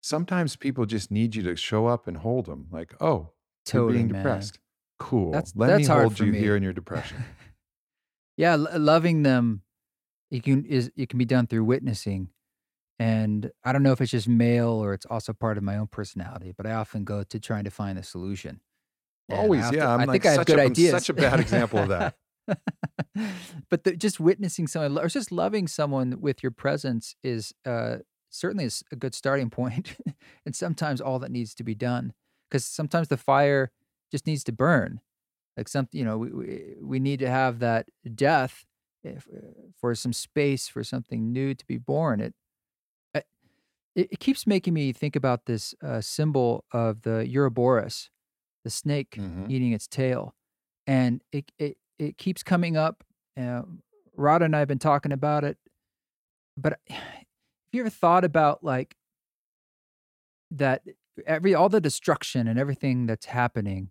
[0.01, 2.67] Sometimes people just need you to show up and hold them.
[2.71, 3.31] Like, oh, you're
[3.65, 4.23] totally being man.
[4.23, 4.59] depressed.
[4.99, 5.31] Cool.
[5.31, 6.37] That's- Let that's me hold you me.
[6.39, 7.17] here in your depression.
[8.37, 9.63] yeah lo- loving them
[10.29, 12.29] it can is it can be done through witnessing
[12.99, 15.87] and i don't know if it's just male or it's also part of my own
[15.87, 18.59] personality but i often go to trying to find a solution
[19.29, 19.93] Always, yeah.
[19.93, 21.79] I'm i like think i have such good a- I'm ideas such a bad example
[21.79, 22.15] of that.
[23.69, 27.97] but the, just witnessing someone or just loving someone with your presence is uh,
[28.29, 29.97] certainly is a good starting point
[30.45, 32.13] and sometimes all that needs to be done
[32.49, 33.71] because sometimes the fire
[34.11, 35.01] just needs to burn
[35.57, 38.65] like some you know we, we, we need to have that death
[39.03, 42.33] if, uh, for some space for something new to be born it
[43.97, 48.09] it, it keeps making me think about this uh, symbol of the Ouroboros,
[48.67, 49.49] the snake Mhm.
[49.49, 50.35] eating its tail,
[50.85, 53.03] and it it it keeps coming up.
[53.37, 53.61] Uh,
[54.15, 55.57] Radha and I have been talking about it,
[56.57, 58.97] but have you ever thought about like
[60.51, 60.83] that
[61.25, 63.89] every all the destruction and everything that's happening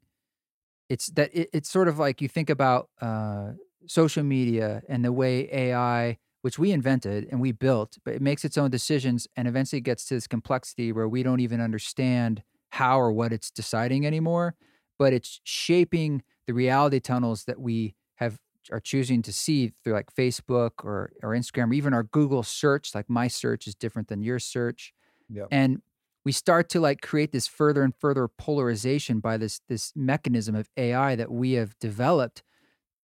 [0.89, 3.53] it's that it, it's sort of like you think about uh,
[3.87, 8.45] social media and the way ai which we invented and we built but it makes
[8.45, 12.43] its own decisions and eventually gets to this complexity where we don't even understand
[12.79, 14.55] how or what it's deciding anymore
[14.99, 18.39] but it's shaping the reality tunnels that we have
[18.73, 22.95] are choosing to see through like Facebook or or Instagram or even our Google search
[22.95, 24.93] like my search is different than your search
[25.29, 25.49] Yep.
[25.51, 25.83] and
[26.25, 30.69] we start to like create this further and further polarization by this this mechanism of
[30.77, 32.43] AI that we have developed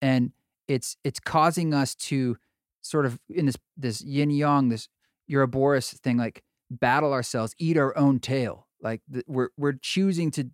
[0.00, 0.32] and
[0.66, 2.37] it's it's causing us to
[2.80, 4.88] sort of in this this yin yang this
[5.30, 10.50] Ouroboros thing like battle ourselves eat our own tail like we're we're choosing to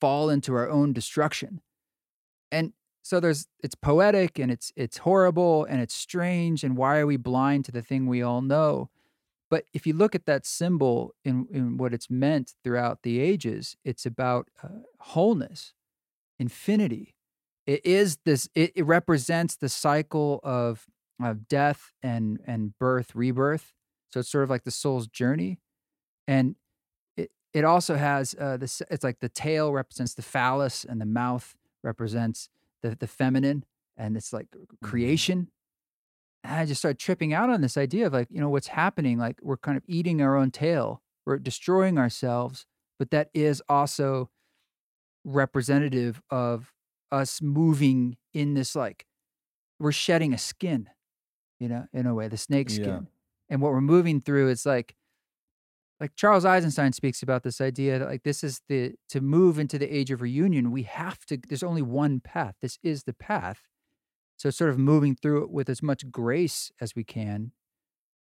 [0.00, 1.60] fall into our own destruction
[2.50, 7.06] and so there's it's poetic and it's it's horrible and it's strange and why are
[7.06, 8.88] we blind to the thing we all know
[9.50, 13.76] but if you look at that symbol in, in what it's meant throughout the ages,
[13.84, 14.68] it's about uh,
[15.00, 15.74] wholeness,
[16.38, 17.16] infinity.
[17.66, 18.48] It is this.
[18.54, 20.86] It, it represents the cycle of
[21.22, 23.74] of death and and birth, rebirth.
[24.12, 25.58] So it's sort of like the soul's journey,
[26.26, 26.54] and
[27.52, 28.82] it also has uh, this.
[28.90, 32.48] It's like the tail represents the phallus, and the mouth represents
[32.82, 33.64] the the feminine,
[33.96, 34.48] and it's like
[34.82, 35.50] creation.
[36.42, 39.18] And I just started tripping out on this idea of like, you know, what's happening?
[39.18, 42.66] Like we're kind of eating our own tail, we're destroying ourselves,
[42.98, 44.30] but that is also
[45.24, 46.72] representative of
[47.12, 49.06] us moving in this like
[49.78, 50.88] we're shedding a skin,
[51.58, 52.74] you know, in a way, the snake Yeah.
[52.76, 53.08] skin.
[53.48, 54.94] And what we're moving through is like
[56.00, 59.78] like Charles Eisenstein speaks about this idea that like this is the to move into
[59.78, 62.54] the age of reunion, we have to there's only one path.
[62.62, 63.60] This is the path.
[64.38, 67.52] So sort of moving through it with as much grace as we can,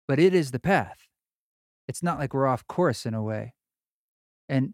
[0.07, 1.07] but it is the path.
[1.87, 3.53] It's not like we're off course in a way.
[4.49, 4.73] And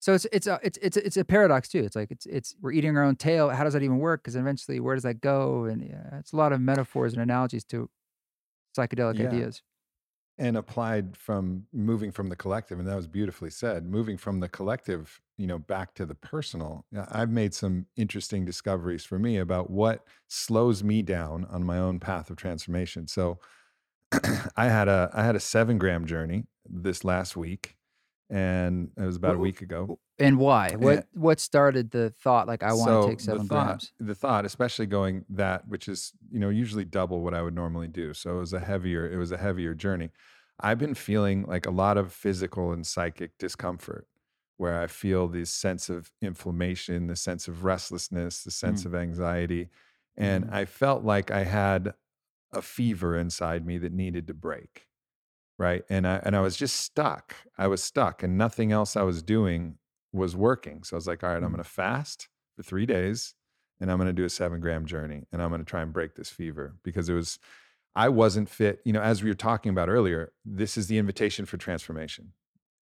[0.00, 1.84] so it's it's a it's it's a- it's a paradox too.
[1.84, 3.48] It's like it's it's we're eating our own tail.
[3.50, 4.22] How does that even work?
[4.22, 5.64] Because eventually, where does that go?
[5.66, 7.88] And yeah, it's a lot of metaphors and analogies to
[8.76, 9.28] psychedelic Yeah.
[9.28, 9.62] ideas.
[10.38, 14.48] And applied from moving from the collective and that was beautifully said moving from the
[14.48, 16.84] collective you know back to the personal.
[17.10, 21.98] I've made some interesting discoveries for me about what slows me down on my own
[22.00, 23.06] path of transformation.
[23.08, 23.38] So
[24.56, 27.76] i had a i had a seven gram journey this last week
[28.30, 30.76] and it was about a week ago And why?
[30.76, 31.04] What Yeah.
[31.12, 32.46] what started the thought?
[32.46, 33.92] Like I want So to take seven the thought, grams.
[33.98, 37.88] The thought, especially going that, which is you know usually double what I would normally
[37.88, 38.14] do.
[38.14, 40.10] So it was a heavier, it was a heavier journey.
[40.60, 44.08] I've been feeling like a lot of physical and psychic discomfort,
[44.56, 48.86] where I feel this sense of inflammation, the sense of restlessness, the sense Mm.
[48.86, 49.68] of anxiety,
[50.16, 50.50] and Mhm.
[50.50, 51.94] I felt like I had
[52.52, 54.88] a fever inside me that needed to break.
[55.58, 55.84] Right.
[55.88, 57.34] And I and I was just stuck.
[57.56, 59.78] I was stuck and nothing else I was doing
[60.12, 60.82] was working.
[60.82, 61.52] So I was like, all right, I'm Mm.
[61.52, 63.34] gonna fast for three days
[63.80, 66.30] and I'm gonna do a seven gram journey and I'm gonna try and break this
[66.30, 67.38] fever because it was
[67.96, 68.80] I wasn't fit.
[68.84, 72.32] You know, as we were talking about earlier, this is the invitation for transformation.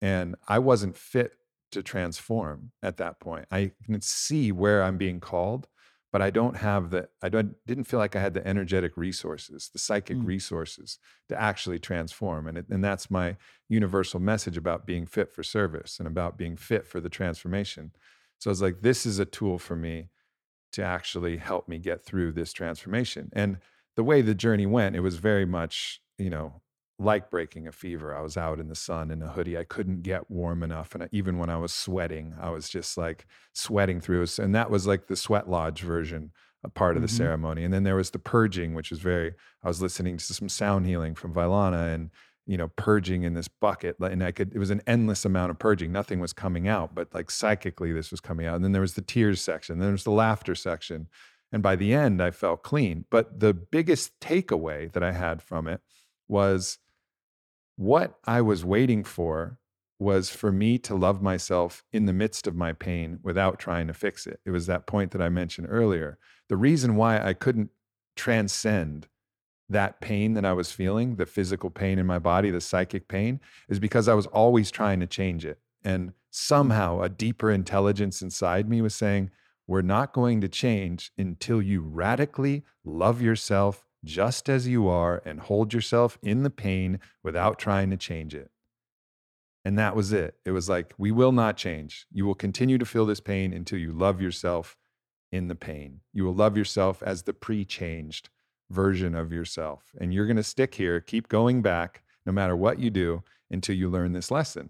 [0.01, 1.33] And I wasn't fit
[1.71, 3.45] to transform at that point.
[3.51, 5.67] I can see where I'm being called,
[6.11, 9.69] but I don't have the I don't didn't feel like I had the energetic resources,
[9.71, 10.25] the psychic Mm.
[10.25, 12.47] resources to actually transform.
[12.47, 16.57] And it, and that's my universal message about being fit for service and about being
[16.57, 17.91] fit for the transformation.
[18.39, 20.09] So I was like, this is a tool for me
[20.73, 23.29] to actually help me get through this transformation.
[23.33, 23.57] And
[23.95, 26.61] the way the journey went, it was very much, you know,
[26.99, 28.15] like breaking a fever.
[28.15, 29.57] I was out in the sun in a hoodie.
[29.57, 30.93] I couldn't get warm enough.
[30.93, 34.25] And I, even when I was sweating, I was just like sweating through.
[34.37, 36.31] And that was like the sweat lodge version,
[36.63, 37.17] a part of the Mhm.
[37.17, 37.63] ceremony.
[37.63, 39.33] And then there was the purging, which was very,
[39.63, 42.09] I was listening to some sound healing from Vailana and,
[42.45, 43.97] you know, purging in this bucket.
[43.99, 45.93] And I could, it was an endless amount of purging.
[45.93, 48.55] Nothing was coming out, but like psychically, this was coming out.
[48.57, 51.07] And then there was the tears section, then there was the laughter section.
[51.51, 53.05] And by the end, I felt clean.
[53.09, 55.81] But the biggest takeaway that I had from it
[56.27, 56.77] was
[57.79, 59.57] what I was waiting for
[59.99, 63.93] was for me to love myself in the midst of my pain without trying to
[63.93, 64.41] fix it.
[64.45, 66.17] It was that point that I mentioned earlier.
[66.49, 67.69] The reason why I couldn't
[68.17, 69.07] transcend
[69.69, 73.39] that pain that I was feeling, the physical pain in my body, the psychic pain,
[73.69, 75.59] is because I was always trying to change it.
[75.81, 79.31] And somehow a deeper intelligence inside me was saying,
[79.67, 85.39] we're not going to change until you radically love yourself just as you are and
[85.39, 88.51] hold yourself in the pain without trying to change it.
[89.65, 90.35] And that was it.
[90.45, 92.05] It was like, we will not change.
[92.11, 94.77] You will continue to feel this pain until you love yourself
[95.31, 95.99] in the pain.
[96.13, 98.29] You will love yourself as the pre changed
[98.69, 99.91] version of yourself.
[99.99, 103.75] And you're going to stick here, keep going back, no matter what you do, until
[103.75, 104.69] you learn this lesson.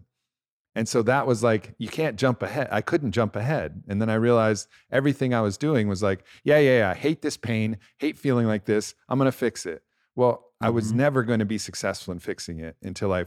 [0.75, 2.67] And so that was like, you can't jump ahead.
[2.71, 3.83] I couldn't jump ahead.
[3.87, 6.89] And then I realized everything I was doing was like, yeah, yeah, yeah.
[6.91, 8.93] I hate this pain, hate feeling like this.
[9.09, 9.83] I'm going to fix it.
[10.15, 10.97] Well, I was Mhm.
[10.97, 13.25] never going to be successful in fixing it until I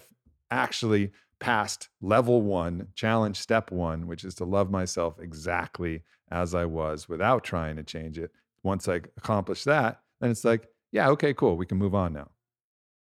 [0.51, 6.65] actually passed level one, challenge step one, which is to love myself exactly as I
[6.67, 8.31] was without trying to change it.
[8.63, 11.57] Once I accomplish that, then it's like, yeah, okay, cool.
[11.57, 12.31] We can move on now.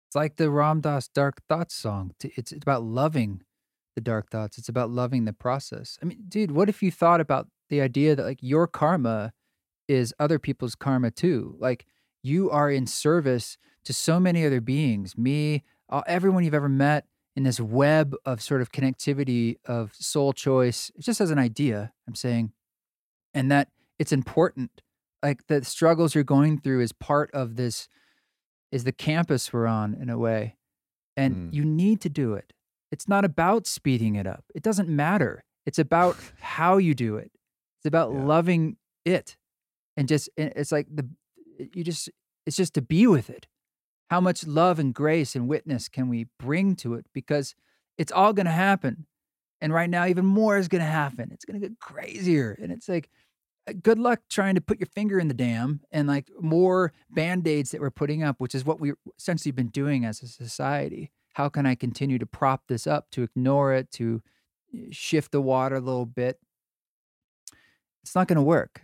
[0.08, 2.12] It's like the Ram Dass Dark Thoughts song.
[2.22, 3.42] It's about loving
[3.94, 4.58] the dark thoughts.
[4.58, 5.98] It's about loving the process.
[6.02, 9.32] I mean, dude, what if you thought about the idea that like your karma
[9.88, 11.56] is other people's karma too?
[11.58, 11.86] Like
[12.22, 15.64] you are in service to so many other beings, me,
[16.06, 21.20] everyone you've ever met in this web of sort of connectivity of soul choice, just
[21.20, 22.52] as an idea, I'm saying,
[23.34, 23.68] and that
[23.98, 24.82] it's important.
[25.22, 27.88] Like the struggles you're going through is part of this
[28.70, 30.56] is the campus we're on in a way.
[31.16, 31.54] And Mm.
[31.54, 32.52] you need to do it.
[32.92, 34.44] It's not about speeding it up.
[34.54, 35.42] It doesn't matter.
[35.66, 37.32] It's about how you do it.
[37.78, 38.22] It's about Yeah.
[38.24, 39.36] loving it.
[39.96, 41.08] And just it's like the
[41.74, 42.08] you just
[42.46, 43.46] it's just to be with it.
[44.10, 47.54] How much love and grace and witness can we bring to it because
[47.98, 49.06] it's all going to happen.
[49.60, 51.30] And right now even more is going to happen.
[51.32, 53.08] It's going to get crazier and it's like
[53.68, 57.70] uh, good luck trying to put your finger in the dam and like more band-aids
[57.70, 61.48] that we're putting up which is what we've essentially been doing as a society how
[61.48, 64.22] can i continue to prop this up to ignore it to
[64.74, 66.38] uh, shift the water a little bit
[68.02, 68.82] it's not going to work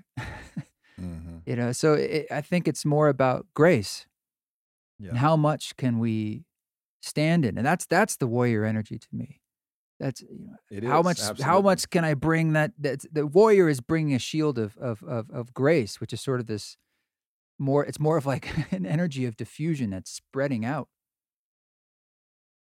[1.00, 1.42] Mhm.
[1.46, 4.06] you know so it, i think it's more about grace
[4.98, 5.10] Yeah.
[5.10, 6.44] and how much can we
[7.02, 9.40] stand in and that's that's the warrior energy to me
[10.00, 13.26] that's you know, It how is, much how much can I bring that that the
[13.26, 16.76] warrior is bringing a shield of of of of grace, which is sort of this
[17.58, 20.88] more it's more of like an energy of diffusion that's spreading out.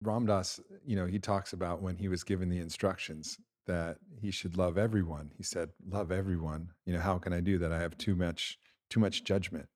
[0.03, 4.30] Ram Dass, you know, he talks about when he was given the instructions that he
[4.30, 5.30] should love everyone.
[5.36, 7.72] He said, "Love everyone." You know, how can I do that?
[7.72, 9.68] I have too much too much judgment.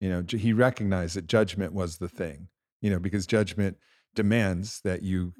[0.00, 2.48] You know, he recognized that judgment was the thing.
[2.80, 3.78] You know, because judgment
[4.14, 5.32] demands that you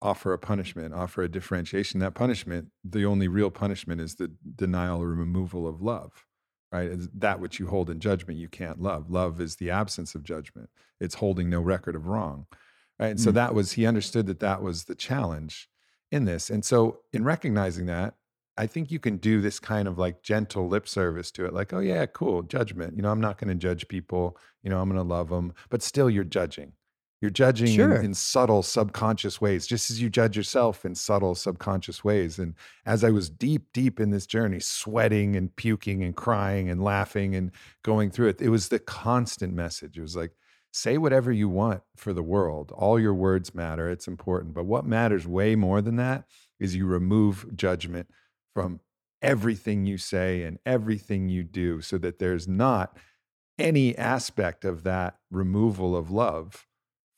[0.00, 2.00] offer a punishment, offer a differentiation.
[2.00, 6.24] That punishment, the only real punishment is the denial or removal of love.
[6.72, 6.88] Right?
[6.90, 9.10] Is that which you hold in judgment, you can't love.
[9.10, 10.68] Love is the absence of judgment.
[11.00, 12.46] It's holding no record of wrong
[12.98, 13.08] right?
[13.10, 13.34] And so Mm.
[13.34, 15.68] that was he understood that that was the challenge
[16.10, 16.50] in this.
[16.50, 18.14] And so in recognizing that
[18.58, 21.74] i think you can do this kind of like gentle lip service to it like
[21.74, 24.88] oh yeah cool judgment you know i'm not going to judge people you know i'm
[24.88, 26.72] going to love them but still you're judging.
[27.22, 32.04] You're judging in- in, subtle subconscious ways just as you judge yourself in subtle subconscious
[32.04, 32.38] ways.
[32.38, 36.82] And as i was deep deep in this journey sweating and puking and crying and
[36.82, 37.50] laughing and
[37.82, 39.96] going through it it was the constant message.
[39.98, 40.32] It was like
[40.76, 42.70] say whatever you want for the world.
[42.72, 43.88] All your words matter.
[43.88, 44.52] It's important.
[44.52, 46.24] But what matters way more than that
[46.60, 48.08] is you remove judgment
[48.54, 48.80] from
[49.22, 52.96] everything you say and everything you do so that there's not
[53.58, 56.66] any aspect of that removal of love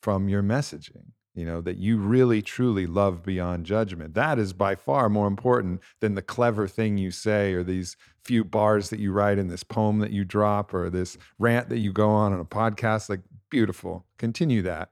[0.01, 1.11] from your messaging.
[1.35, 4.13] You know, that you really truly love beyond judgment.
[4.13, 8.43] That is by far more important than the clever thing you say or these few
[8.43, 11.93] bars that you write in this poem that you drop or this rant that you
[11.93, 13.09] go on on a podcast.
[13.09, 14.05] Like, beautiful.
[14.17, 14.89] Continue that.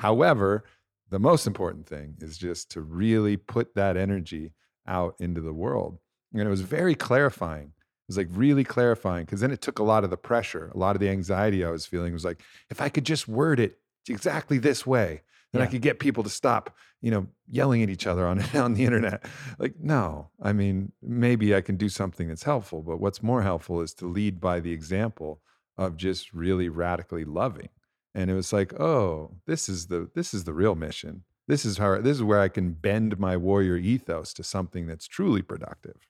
[0.00, 0.64] However,
[1.10, 4.52] the most important thing is just to really put that energy
[4.86, 5.98] out into the world.
[6.32, 7.68] And it was very clarifying.
[7.68, 10.78] It was like really clarifying because then it took a lot of the pressure, a
[10.78, 13.78] lot of the anxiety I was feeling was like, if I could just word it
[14.08, 15.22] exactly this way,
[15.52, 18.74] then I could get people to stop, you know, yelling at each other on on
[18.74, 19.24] the internet.
[19.58, 23.80] Like, no, I mean, maybe I can do something that's helpful, but what's more helpful
[23.80, 25.40] is to lead by the example
[25.78, 27.68] of just really radically loving.
[28.14, 31.24] And it was like, oh, this is the this is the real mission.
[31.48, 35.06] This is how this is where I can bend my warrior ethos to something that's
[35.06, 36.08] truly productive.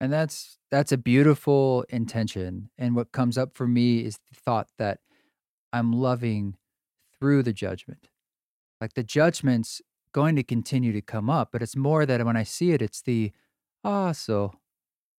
[0.00, 2.70] And that's that's a beautiful intention.
[2.78, 5.00] And what comes up for me is the thought that
[5.72, 6.56] I'm loving
[7.18, 8.08] through the judgment.
[8.80, 12.42] Like the judgment's going to continue to come up, but it's more that when I
[12.42, 13.32] see it, it's the
[13.84, 14.54] ah, so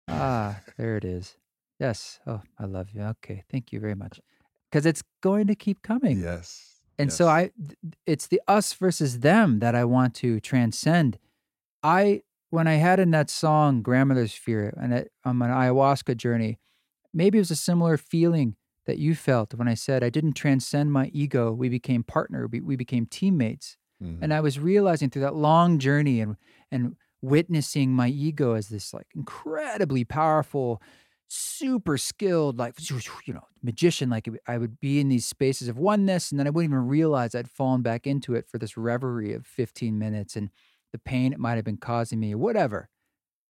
[0.07, 1.37] ah, there it is.
[1.79, 2.19] Yes.
[2.27, 3.01] Oh, I love you.
[3.01, 3.43] Okay.
[3.51, 4.19] Thank you very much.
[4.69, 6.19] Because it's going to keep coming.
[6.19, 6.81] Yes.
[6.99, 7.27] And so.
[7.27, 7.51] I
[8.05, 11.17] it's the us versus them that I want to transcend.
[11.81, 16.59] I when I had in that song Grandmother's Fear and it, on my ayahuasca journey,
[17.13, 18.55] maybe it was a similar feeling
[18.85, 21.51] that you felt when I said I didn't transcend my ego.
[21.51, 22.47] We became partner.
[22.47, 23.77] We, we became teammates.
[24.03, 24.19] Mhm.
[24.21, 26.35] And I was realizing through that long journey and
[26.71, 30.81] and witnessing my ego as this like incredibly powerful,
[31.27, 32.75] super skilled, like
[33.27, 34.09] you know, magician.
[34.09, 37.35] Like I would be in these spaces of oneness, and then I wouldn't even realize
[37.35, 40.35] I'd fallen back into it for this reverie of 15 minutes.
[40.35, 40.49] And
[40.91, 42.89] the pain it might have been causing me, or whatever.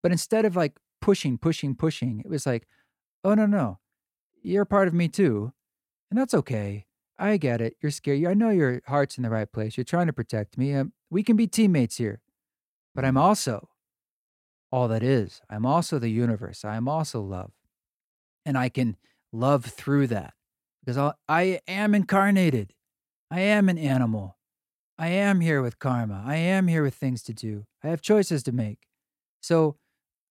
[0.04, 2.68] But instead of like pushing, pushing, pushing, it was like,
[3.24, 3.80] oh, no, no,
[4.42, 5.54] you're part of me too.
[6.10, 6.86] And that's okay.
[7.18, 7.76] I get it.
[7.82, 8.26] You're scared.
[8.26, 9.78] I know your heart's in the right place.
[9.78, 10.74] You're trying to protect me.
[10.74, 12.22] Um, we can be teammates here.
[12.96, 13.70] But I'm also
[14.72, 15.42] all that is.
[15.50, 16.66] I'm also the universe.
[16.66, 17.52] I am also love.
[18.46, 18.98] And I can
[19.32, 20.34] love through that
[20.82, 22.74] because I'll, I am incarnated.
[23.30, 24.38] I am an animal.
[24.98, 26.24] I am here with karma.
[26.26, 27.66] I am here with things to do.
[27.84, 28.88] I have choices to make.
[29.42, 29.78] So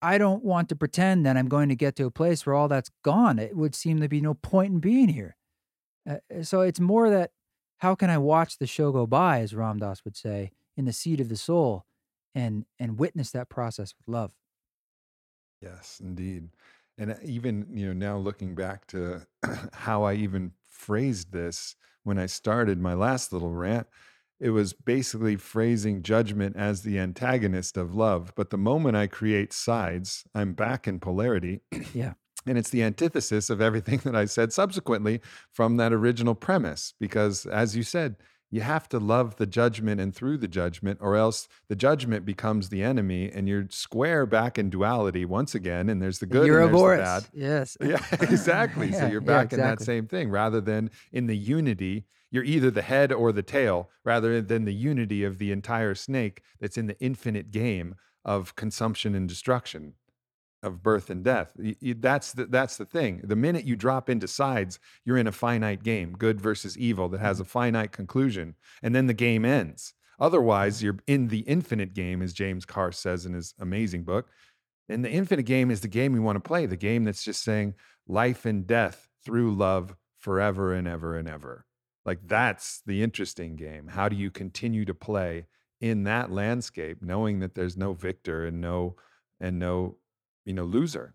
[0.03, 2.69] I don't want to pretend that I'm going to get to a place where all
[2.69, 3.39] that's gone.
[3.39, 5.37] It would seem to be no point in being here.
[6.09, 7.33] Uh, uh so it's more that
[7.79, 10.93] how can I watch the show go by, as Ram Dass would say, in the
[10.93, 11.85] seat of the soul,
[12.35, 14.33] and and witness that process with love.
[15.61, 16.49] Yes, indeed.
[16.99, 19.27] And uh, even, you know, now looking back to
[19.73, 23.87] how I even phrased this when I started my last little rant,
[24.41, 28.32] it was basically phrasing judgment as the antagonist of love.
[28.34, 31.61] But the moment I create sides, I'm back in polarity.
[31.95, 32.14] Yeah.
[32.47, 35.20] And it's the antithesis of everything that I said subsequently
[35.53, 36.95] from that original premise.
[36.99, 38.16] Because as you said,
[38.51, 42.68] you have to love the judgment and through the judgment, or else the judgment becomes
[42.68, 45.88] the enemy, and you're square back in duality once again.
[45.88, 47.24] And there's the good you're and there's the bad.
[47.32, 47.76] Yes.
[47.91, 48.88] Yeah, exactly.
[48.88, 52.07] yeah, so you're yeah, back in that same thing rather than in the unity.
[52.31, 56.43] You're either the head or the tail rather than the unity of the entire snake
[56.61, 59.95] that's in the infinite game of consumption and destruction
[60.62, 61.53] of birth and death.
[61.59, 63.22] Y- y- That's the, that's the thing.
[63.24, 67.20] The minute you drop into sides, you're in a finite game, good versus evil, that
[67.20, 67.51] has a mm-hmm.
[67.51, 69.95] finite conclusion, and then the game ends.
[70.18, 70.85] Otherwise, mm-hmm.
[70.85, 74.28] you're in the infinite game, as James Carse says in his amazing book.
[74.89, 77.43] And the infinite game is the game we want to play, the game that's just
[77.43, 77.74] saying
[78.07, 81.64] life and death through love forever and ever and ever.
[82.05, 83.89] Like that's the interesting game.
[83.89, 85.47] How do you continue to play
[85.81, 88.97] in that landscape, knowing that there's no victor and no
[89.41, 89.99] and no
[90.45, 91.15] you know loser?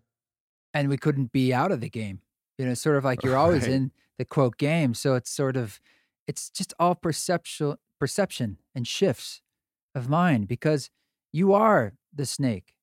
[0.74, 2.20] and we couldn't be out of the game.
[2.58, 3.72] You know, sort of like you're always Right.
[3.72, 4.94] in the quote game.
[4.94, 5.80] So it's sort of,
[6.26, 9.40] it's just all perceptual perception and shifts
[9.94, 10.90] of mind because
[11.32, 12.74] you are the snake,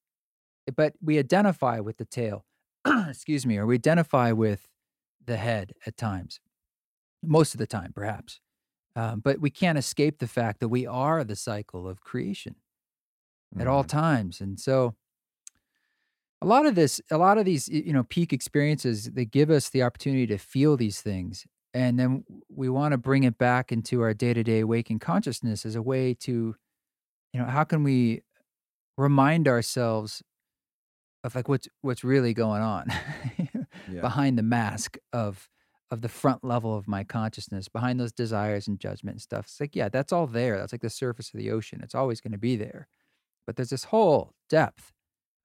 [0.76, 2.46] but we identify with the tail.
[3.08, 4.70] excuse me, or we identify with
[5.26, 6.40] the head at times,
[7.24, 8.42] most of the time, perhaps.
[8.96, 12.58] Um, but we can't escape the fact that we are the cycle of creation
[13.60, 13.88] at all Mhm.
[13.88, 14.42] times.
[14.42, 14.96] And so
[16.42, 19.70] a lot of this, a lot of these, you know, peak experiences, they give us
[19.70, 21.46] the opportunity to feel these things.
[21.74, 25.66] And then we want to bring it back into our day to day waking consciousness
[25.66, 26.56] as a way to,
[27.34, 28.24] you know, how can we
[28.98, 30.24] remind ourselves
[31.24, 32.88] of like what's what's really going on
[33.88, 34.02] Yeah.
[34.02, 35.50] behind the mask of
[35.94, 39.46] of the front level of my consciousness, behind those desires and judgment and stuff.
[39.46, 40.58] It's like, yeah, that's all there.
[40.58, 41.82] That's like the surface of the ocean.
[41.84, 42.88] It's always going to be there.
[43.46, 44.92] But there's this whole depth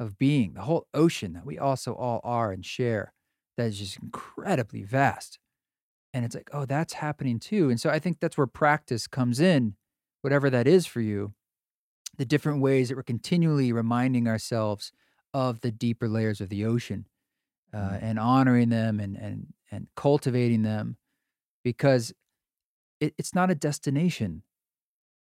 [0.00, 3.12] of being, the whole ocean that we also all are and share
[3.56, 5.38] that is just incredibly vast.
[6.14, 7.68] And it's like, oh, that's happening too.
[7.68, 9.74] And so I think that's where practice comes in,
[10.22, 11.34] whatever that is for you,
[12.16, 14.92] the different ways that we're continually reminding ourselves
[15.34, 17.06] of the deeper layers of the ocean
[17.74, 18.02] uh, Mm.
[18.02, 20.96] and honoring them and, and, and cultivating them
[21.64, 22.12] because
[23.00, 24.42] it, it's not a destination.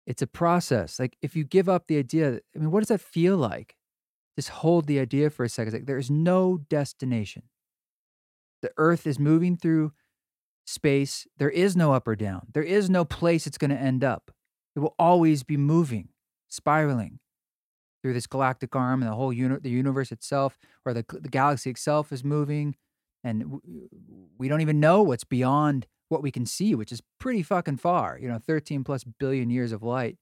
[0.06, 1.00] It's a process.
[1.00, 3.76] Like if you give up the idea, I mean, what does that feel like?
[4.36, 5.70] Just hold the idea for a second.
[5.70, 7.44] It's like there is no destination.
[8.62, 9.91] The earth is moving through
[10.66, 11.28] space.
[11.38, 12.48] There is no up or down.
[12.54, 14.32] There is no place it's going to end up.
[14.76, 16.10] It will always be moving,
[16.50, 17.20] spiraling
[18.02, 21.70] through this galactic arm, and the whole uni- the universe itself, or the, the galaxy
[21.70, 22.76] itself, is moving,
[23.24, 23.59] and
[24.38, 28.17] we don't even know what's beyond what we can see, which is pretty fucking far.
[28.21, 30.17] You know, 13 plus billion years of light.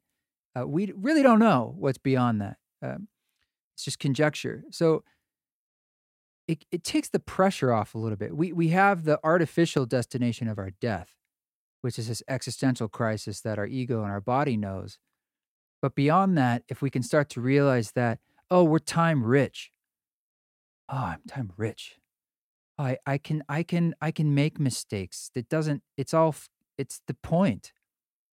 [0.58, 2.58] Uh, we really don't know what's beyond that.
[2.82, 3.08] Um,
[3.74, 4.64] it's just conjecture.
[4.70, 5.04] So
[6.48, 8.36] it, it takes the pressure off a little bit.
[8.36, 11.16] We, we have the artificial destination of our death,
[11.82, 15.00] which is this existential crisis that our ego and our body knows.
[15.82, 19.72] But beyond that, if we can start to realize that, oh, we're time rich.
[20.90, 21.98] Oh, I'm time rich.
[22.82, 25.32] I, I can I can I can make mistakes.
[25.36, 26.36] It doesn't it's all
[26.78, 27.74] it's the point.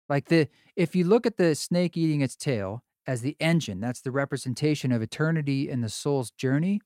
[0.09, 4.01] Like the if you look at the snake eating its tail as the engine, that's
[4.01, 6.81] the representation of eternity and the soul's journey.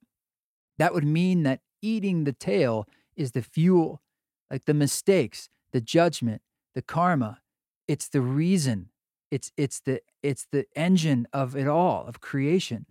[0.78, 2.86] That would mean that eating the tail
[3.16, 4.02] is the fuel.
[4.50, 6.42] Like the mistakes, the judgment,
[6.74, 7.40] the karma,
[7.88, 8.90] it's the reason.
[9.30, 12.86] It's it's the it's the engine of it all, of creation.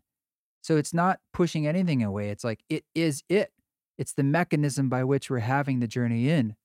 [0.62, 2.30] So it's not pushing anything away.
[2.30, 3.52] It's like it is it.
[3.98, 6.56] It's the mechanism by which we're having the journey in.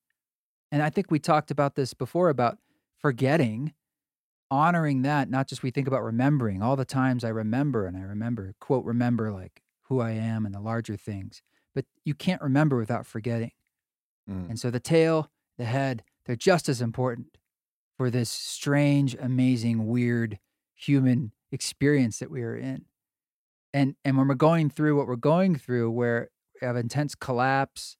[0.71, 2.57] And I think we talked about this before about
[2.97, 3.73] forgetting
[4.49, 8.01] honoring that, not just we think about remembering all the times I remember and I
[8.01, 11.41] remember, quote, remember like who I am and the larger things,
[11.73, 13.51] but you can't remember without forgetting.
[14.29, 14.49] Mm.
[14.49, 17.37] And so the tail, the head, they're just as important
[17.97, 20.37] for this strange, amazing, weird
[20.75, 22.85] human experience that we are in.
[23.73, 26.29] And and when we're going through what we're going through, where
[26.61, 27.97] have intense collapse,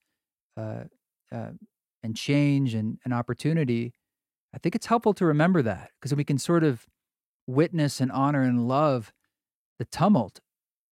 [0.58, 0.86] uh,
[1.32, 1.52] uh,
[2.04, 3.94] and change and, and opportunity,
[4.54, 6.86] I think it's helpful to remember that because we can sort of
[7.48, 9.12] witness and honor and love
[9.80, 10.40] the tumult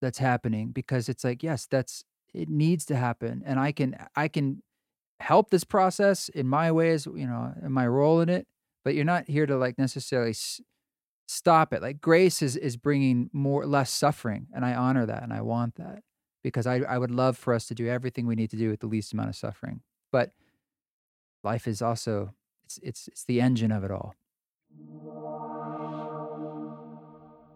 [0.01, 2.03] that's happening because it's like yes that's
[2.33, 4.61] it needs to happen and i can i can
[5.19, 8.47] help this process in my ways you know in my role in it
[8.83, 10.61] but you're not here to like necessarily s-
[11.27, 15.33] stop it like grace is is bringing more less suffering and i honor that and
[15.33, 16.01] i want that
[16.43, 18.79] because i i would love for us to do everything we need to do with
[18.79, 19.81] the least amount of suffering
[20.11, 20.31] but
[21.43, 22.33] life is also
[22.65, 24.15] it's it's it's the engine of it all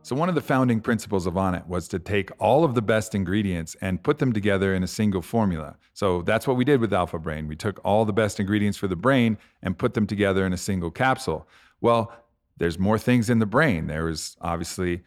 [0.06, 3.16] So, one of the founding principles of Onnit was to take all of the best
[3.16, 5.78] ingredients and put them together in a single formula.
[5.94, 7.48] So, that's what we did with Alpha Brain.
[7.48, 10.58] We took all the best ingredients for the brain and put them together in a
[10.58, 11.48] single capsule.
[11.80, 12.12] Well,
[12.58, 13.88] there's more things in the brain.
[13.88, 15.04] There was obviously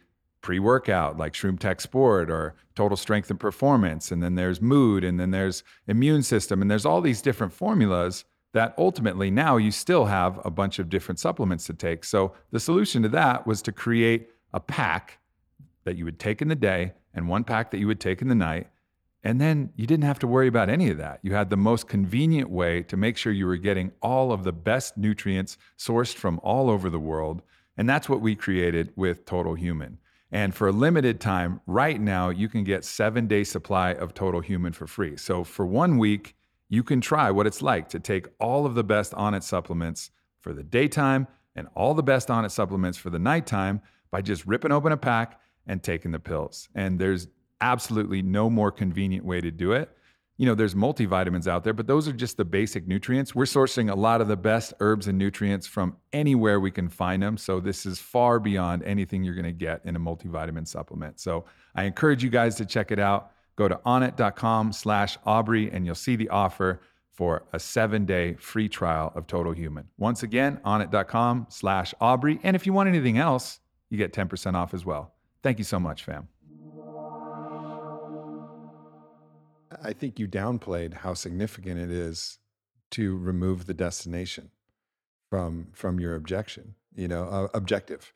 [0.47, 4.13] pre workout like Shroom Tech Sport or total strength and performance.
[4.13, 8.23] And then there's mood, and then there's immune system, and there's all these different formulas
[8.53, 12.05] that ultimately now you still have a bunch of different supplements to take.
[12.05, 15.19] So, the solution to that was to create a pack
[15.83, 18.29] that you would take in the day and one pack that you would take in
[18.29, 18.67] the night.
[19.25, 21.19] And then you didn't have to worry about any of that.
[21.23, 24.53] You had the most convenient way to make sure you were getting all of the
[24.53, 27.41] best nutrients sourced from all over the world.
[27.75, 29.97] And that's what we created with Total Human.
[30.31, 34.41] And for a limited time, right now, you can get seven day supply of Total
[34.41, 35.15] Human for free.
[35.17, 36.35] So for one week,
[36.69, 40.53] you can try what it's like to take all of the best Onnit supplements for
[40.53, 44.91] the daytime and all the best Onnit supplements for the nighttime by just ripping open
[44.91, 46.67] a pack and taking the pills.
[46.75, 47.27] And there's
[47.61, 49.89] absolutely no more convenient way to do it.
[50.37, 53.33] You know, there's multivitamins out there, but those are just the basic nutrients.
[53.33, 57.23] We're sourcing a lot of the best herbs and nutrients from anywhere we can find
[57.23, 57.37] them.
[57.37, 61.19] So this is far beyond anything you're going to get in a multivitamin supplement.
[61.19, 63.31] So I encourage you guys to check it out.
[63.55, 66.81] Go to onnit.com slash Aubrey and you'll see the offer
[67.11, 69.85] for a seven day free trial of Total Human.
[69.97, 72.39] Once again, onnit.com slash Aubrey.
[72.43, 73.59] And if you want anything else,
[73.89, 75.15] you get 10% off as well.
[75.41, 76.27] Thank you so much, fam.
[79.83, 82.39] I think you downplayed how significant it is
[82.91, 84.51] to remove the destination
[85.29, 88.13] from from your objection, you know, uh, objective.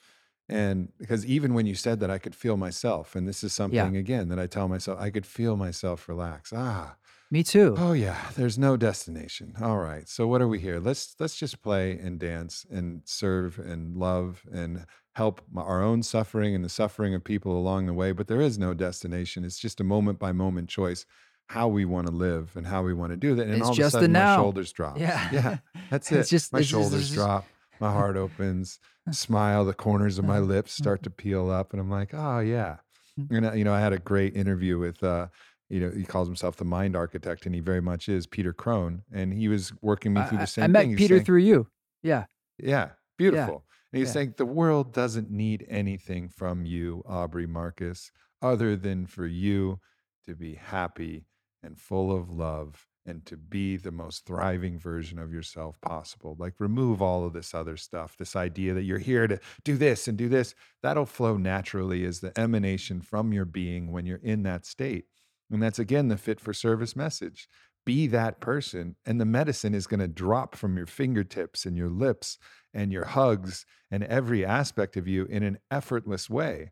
[0.49, 3.95] And because even when you said that, I could feel myself, and this is something
[3.95, 6.51] again that I tell myself, I could feel myself relax.
[6.53, 6.97] Ah,
[7.29, 9.53] me too oh yeah, there's no destination.
[9.61, 10.79] All right, so what are we here?
[10.79, 16.03] Let's let's just play and dance and serve and love and help my, our own
[16.03, 18.11] suffering and the suffering of people along the way.
[18.11, 19.45] But there is no destination.
[19.45, 21.05] It's just a moment by moment choice
[21.51, 23.43] how we want to live and how we want to do that.
[23.47, 24.97] And It's all of just a the sudden, my shoulders drop.
[24.99, 25.29] Yeah.
[25.37, 25.57] yeah,
[25.89, 26.19] that's it.
[26.19, 27.45] It's just- my shoulders just- drop.
[27.79, 28.79] My heart opens.
[29.11, 29.65] Smile.
[29.65, 30.45] The corners of my Uh-huh.
[30.45, 32.77] lips start to peel up, and I'm like, oh yeah.
[33.19, 33.37] Mhm.
[33.37, 35.03] And uh, you know, I had a great interview with.
[35.03, 35.27] uh
[35.69, 39.03] you know, he calls himself the mind architect, and he very much is Peter Crone.
[39.13, 40.95] And he was working me through I- the same I met thing.
[40.97, 41.67] Peter saying- through you
[42.03, 42.25] yeah
[42.59, 43.63] yeah, beautiful.
[43.91, 44.13] And he's Yeah.
[44.13, 49.79] saying the world doesn't need anything from you, Aubrey Marcus, other than for you
[50.27, 51.25] to be happy
[51.63, 56.35] and full of love and to be the most thriving version of yourself possible.
[56.37, 60.07] Like remove all of this other stuff, this idea that you're here to do this
[60.07, 60.53] and do this.
[60.83, 65.05] That'll flow naturally as the emanation from your being when you're in that state.
[65.49, 67.47] And that's again the fit for service message.
[67.83, 71.89] Be that person, and the medicine is going to drop from your fingertips and your
[71.89, 72.37] lips
[72.75, 76.71] and your hugs and every aspect of you in an effortless way.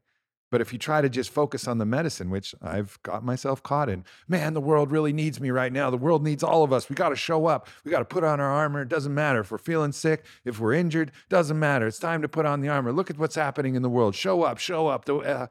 [0.52, 3.90] But if you try to just focus on the medicine, which I've got myself caught
[3.90, 5.90] in, man, the world really needs me right now.
[5.90, 6.90] The world needs all of us.
[6.90, 7.68] We got to show up.
[7.84, 8.82] We got to put on our armor.
[8.82, 11.88] It doesn't matter if we're feeling sick, if we're injured, doesn't matter.
[11.88, 12.92] It's time to put on the armor.
[12.92, 14.16] Look at what's happening in the world.
[14.16, 15.08] Show up, show up.
[15.08, 15.48] Uh,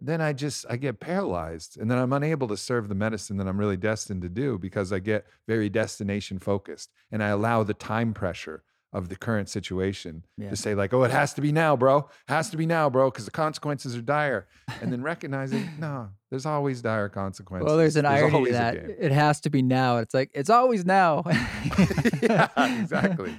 [0.00, 3.46] then I just I get paralyzed, and then I'm unable to serve the medicine that
[3.46, 7.74] I'm really destined to do because I get very destination focused, and I allow the
[7.74, 10.50] time pressure of the current situation Yeah.
[10.50, 12.08] to say like, oh, it has to be now, bro.
[12.28, 14.46] Has to be now, bro, because the consequences are dire.
[14.82, 17.66] And then recognizing, no, there's always dire consequences.
[17.66, 20.84] well there's an irony to that it has to be now it's like it's always
[20.84, 21.22] now
[22.22, 22.48] yeah,
[22.80, 23.34] exactly.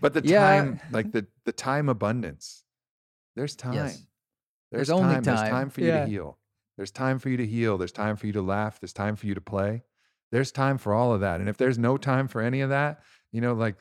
[0.00, 0.40] But the Yeah.
[0.40, 2.64] time, like the the time abundance,
[3.34, 3.74] there's time.
[3.74, 4.02] Yes.
[4.72, 5.22] There's, There's only time.
[5.22, 5.50] There's time.
[5.50, 6.04] time for you Yeah.
[6.04, 6.38] to heal.
[6.76, 7.78] There's time for you to heal.
[7.78, 8.78] There's time for you to laugh.
[8.80, 9.84] There's time for you to play.
[10.32, 11.40] There's time for all of that.
[11.40, 13.00] And if there's no time for any of that,
[13.32, 13.76] you know, like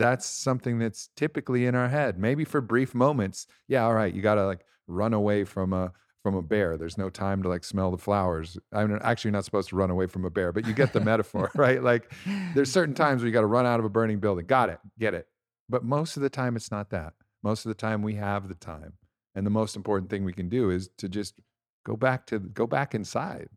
[0.00, 2.18] that's something that's typically in our head.
[2.18, 5.92] Maybe for brief moments, yeah, all right, you got to like run away from a
[6.22, 6.76] from a bear.
[6.76, 8.58] There's no time to like smell the flowers.
[8.72, 11.50] I'm actually not supposed to run away from a bear, but you get the metaphor,
[11.56, 11.82] right?
[11.82, 12.12] Like
[12.54, 14.46] there's certain times where you got to run out of a burning building.
[14.46, 14.80] Got it.
[14.98, 15.28] Get it.
[15.68, 17.14] But most of the time it's not that.
[17.42, 18.94] Most of the time we have the time.
[19.34, 21.40] And the most important thing we can do is to just
[21.86, 23.48] go back to go back inside.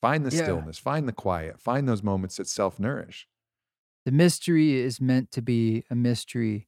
[0.00, 0.42] Find the Yeah.
[0.44, 3.28] stillness, find the quiet, find those moments that self-nourish.
[4.04, 6.66] The mystery is meant to be a mystery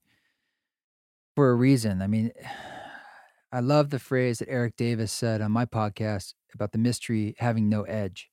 [1.34, 2.02] for a reason.
[2.02, 2.32] I mean,
[3.52, 7.68] I love the phrase that Erik Davis said on my podcast about the mystery having
[7.68, 8.30] no edge.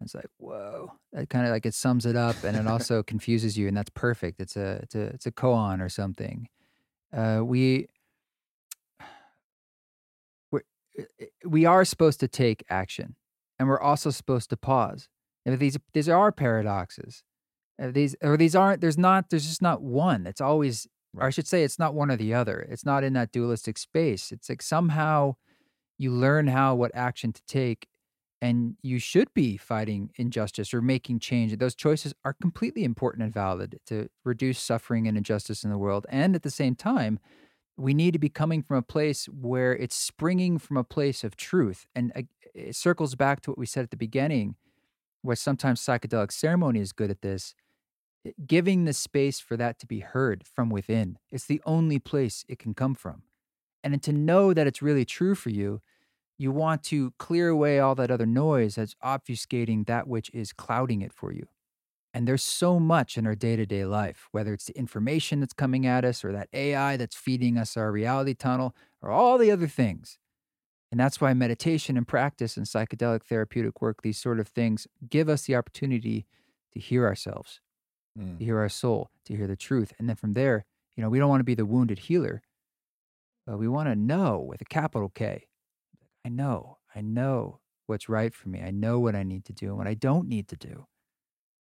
[0.00, 3.56] It's like, whoa, that kind of like it sums it up, and it also confuses
[3.56, 4.40] you, and that's perfect.
[4.40, 6.48] It's a it's a it's a koan or something.
[7.14, 7.86] Uh, we
[10.50, 10.62] we're,
[10.98, 11.04] uh,
[11.44, 13.16] we are supposed to take action,
[13.58, 15.08] and we're also supposed to pause.
[15.44, 17.24] And these these are paradoxes.
[17.80, 18.80] Uh, these or these aren't.
[18.80, 19.30] There's not.
[19.30, 20.26] There's just not one.
[20.26, 20.86] It's always.
[21.14, 22.66] Or I should say, it's not one or the other.
[22.70, 24.32] It's not in that dualistic space.
[24.32, 25.36] It's like somehow
[25.98, 27.86] you learn how what action to take,
[28.40, 31.56] and you should be fighting injustice or making change.
[31.58, 36.06] Those choices are completely important and valid to reduce suffering and injustice in the world.
[36.08, 37.18] And at the same time,
[37.76, 41.36] we need to be coming from a place where it's springing from a place of
[41.36, 41.86] truth.
[41.94, 44.56] And it circles back to what we said at the beginning,
[45.22, 47.54] where sometimes psychedelic ceremony is good at this
[48.46, 51.18] giving the space for that to be heard from within.
[51.30, 53.22] It's the only place it can come from.
[53.82, 55.80] And to know that it's really true for you,
[56.38, 61.02] you want to clear away all that other noise that's obfuscating that which is clouding
[61.02, 61.46] it for you.
[62.14, 65.52] And there's so much in our day to day life, whether it's the information that's
[65.52, 69.50] coming at us or that AI that's feeding us our reality tunnel or all the
[69.50, 70.18] other things.
[70.90, 75.28] And that's why meditation and practice and psychedelic therapeutic work, these sort of things, give
[75.28, 76.26] us the opportunity
[76.74, 77.60] to hear ourselves
[78.18, 78.38] Mm.
[78.38, 79.94] to hear our soul, to hear the truth.
[79.98, 82.42] And then from there, you know, we don't want to be the wounded healer.
[83.46, 85.46] But we want to know with a capital K.
[86.24, 88.60] I know, I know what's right for me.
[88.62, 90.86] I know what I need to do and what I don't need to do.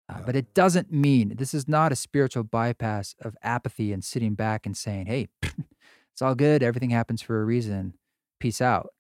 [0.09, 0.23] Uh, Yeah.
[0.27, 4.67] But it doesn't mean this is not a spiritual bypass of apathy and sitting back
[4.67, 6.63] and saying, hey, it's all good.
[6.63, 7.95] Everything happens for a reason.
[8.39, 8.91] Peace out.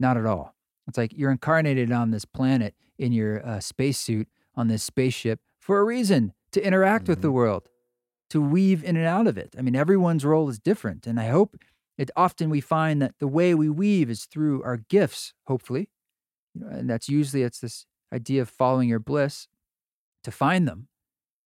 [0.00, 0.54] Not at all.
[0.88, 5.78] It's like you're incarnated on this planet in your uh, spacesuit on this spaceship for
[5.78, 7.32] a reason to interact with the Mhm.
[7.34, 7.68] world,
[8.30, 9.54] to weave in and out of it.
[9.58, 11.06] I mean, everyone's role is different.
[11.06, 11.56] And I hope
[11.98, 15.90] it often we find that the way we weave is through our gifts, hopefully.
[16.54, 19.48] You know, and that's usually it's this idea of following your bliss
[20.24, 20.88] to find them.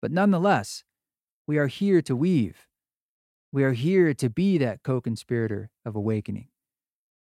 [0.00, 0.84] But nonetheless,
[1.46, 2.68] we are here to weave.
[3.52, 6.48] We are here to be that co-conspirator of awakening.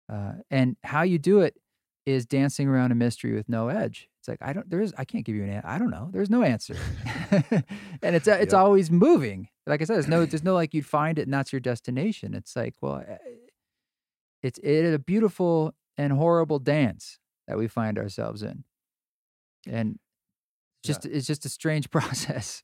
[0.10, 1.60] Uh, and how you do it
[2.06, 4.10] is dancing around a mystery with no edge.
[4.28, 4.70] It's like I don't.
[4.70, 4.94] There is.
[4.98, 5.50] I can't give you an.
[5.50, 6.10] an- I don't know.
[6.12, 6.76] There's no answer.
[7.32, 8.62] and it's uh, it's Yep.
[8.62, 9.48] always moving.
[9.66, 10.26] Like I said, there's no.
[10.26, 12.34] There's no like you'd find it and that's your destination.
[12.34, 13.18] It's like well, eh,
[14.44, 18.66] it's it is a beautiful and horrible dance that we find ourselves in,
[19.66, 19.98] and
[20.84, 20.88] Yeah.
[20.94, 22.64] just it's just a strange process.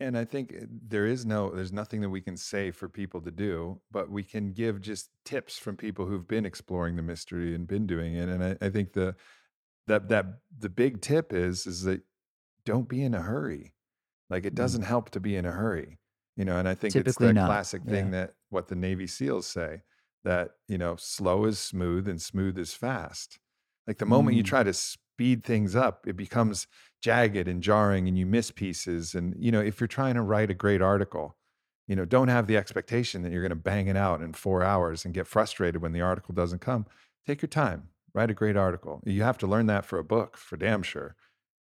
[0.00, 3.20] And I think uh, there is no, there's nothing that we can say for people
[3.22, 7.52] to do, but we can give just tips from people who've been exploring the mystery
[7.52, 8.28] and been doing it.
[8.28, 9.16] And I, I think the
[9.88, 10.26] that that
[10.58, 12.02] the big tip is is that
[12.64, 13.74] don't be in a hurry.
[14.30, 14.56] Like it Mm.
[14.56, 15.98] doesn't help to be in a hurry,
[16.36, 16.58] you know.
[16.58, 18.10] And I think it's the not, classic thing yeah.
[18.12, 19.82] that what the Navy SEALs say
[20.24, 23.38] that you know slow is smooth and smooth is fast.
[23.86, 24.46] Like the moment you Mm.
[24.46, 26.66] try to speed things up, it becomes
[27.02, 29.14] jagged and jarring and you miss pieces.
[29.14, 31.36] And, you know, if you're trying to write a great article,
[31.86, 34.62] you know, don't have the expectation that you're going to bang it out in four
[34.62, 36.84] hours and get frustrated when the article doesn't come.
[37.26, 39.00] Take your time, write a great article.
[39.06, 41.14] You have to learn that for a book, for damn sure.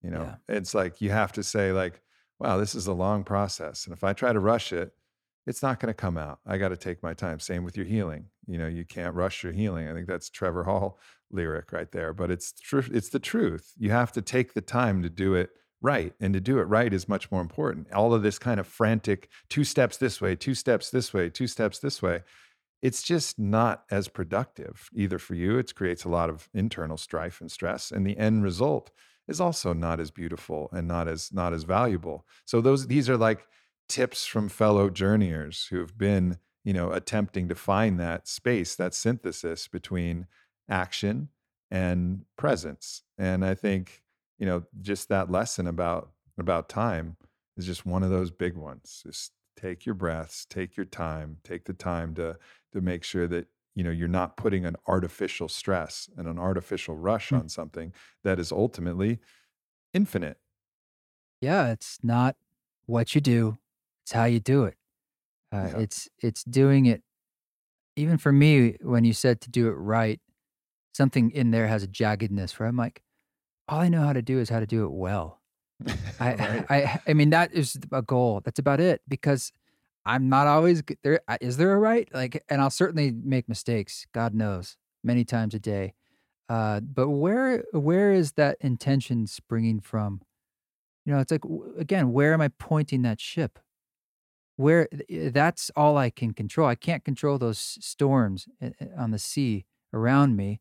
[0.02, 0.57] You know, Yeah.
[0.57, 2.00] it's like you have to say, like,
[2.38, 3.86] wow, this is a long process.
[3.86, 4.92] And if I try to rush it,
[5.46, 6.38] it's not going to come out.
[6.46, 7.38] I got to take my time.
[7.40, 8.26] Same with your healing.
[8.46, 9.88] You know, you can't rush your healing.
[9.88, 10.98] I think that's Trevor Hall
[11.30, 12.84] lyric right there, but it's true.
[12.92, 13.72] It's the truth.
[13.76, 15.50] You have to take the time to do it
[15.82, 16.14] right.
[16.20, 17.92] And to do it right is much more important.
[17.92, 21.46] All of this kind of frantic two steps this way, two steps this way, two
[21.48, 22.22] steps this way.
[22.85, 25.57] It's just not as productive either for you.
[25.57, 27.91] It creates a lot of internal strife and stress.
[27.91, 28.91] And the end result
[29.26, 32.26] is also not as beautiful and not as not as valuable.
[32.45, 33.47] So those these are like
[33.89, 38.93] tips from fellow journeyers who have been, you know, attempting to find that space, that
[38.93, 40.26] synthesis between
[40.68, 41.30] action
[41.70, 43.01] and presence.
[43.16, 44.03] And I think,
[44.39, 47.16] you know, just that lesson about about time
[47.57, 49.03] is just one of those big ones.
[49.07, 52.37] Just take your breaths, take your time, take the time to
[52.75, 56.97] to make sure that you know you're not putting an artificial stress and an artificial
[56.97, 57.37] rush Hmm.
[57.37, 57.95] on something
[58.25, 59.20] that is ultimately
[59.95, 60.39] infinite.
[61.41, 62.37] Yeah, it's not
[62.87, 63.59] what you do,
[64.05, 64.77] it's how you do it.
[65.53, 65.81] Uh, Yeah.
[65.81, 67.03] It's it's doing it.
[67.97, 70.20] Even for me, when you said to do it right,
[70.95, 73.03] something in there has a jaggedness where I'm like,
[73.68, 75.43] all I know how to do is how to do it well.
[76.20, 76.68] I Right.
[76.70, 78.43] I I mean that is a goal.
[78.45, 79.53] That's about it because
[80.07, 81.20] I'm not always g- there.
[81.28, 82.09] uh, there a right?
[82.12, 84.07] Like, and I'll certainly make mistakes.
[84.12, 85.94] God knows, many times a day.
[86.48, 90.22] Uh, but where where is that intention springing from?
[91.07, 91.44] You know, it's like
[91.78, 93.59] again, where am I pointing that ship?
[94.57, 96.68] Where that's all I can control.
[96.68, 100.61] I can't control those storms uh, uh, on the sea around me,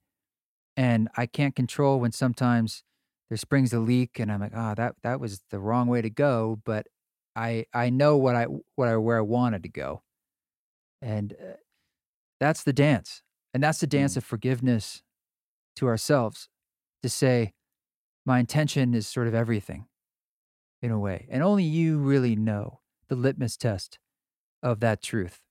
[0.78, 2.84] and I can't control when sometimes
[3.30, 6.10] there springs a leak, and I'm like, ah, that that was the wrong way to
[6.10, 6.62] go.
[6.66, 6.88] But
[7.36, 10.04] I I know what I what I where I wanted to go,
[11.02, 11.54] and uh,
[12.40, 13.22] that's the dance,
[13.54, 14.18] and that's the dance Mm.
[14.18, 15.02] of forgiveness
[15.78, 16.50] to ourselves,
[17.02, 17.54] to say
[18.26, 19.88] my intention is sort of everything
[20.82, 24.00] in a way, and only you really know the litmus test
[24.62, 25.42] of that truth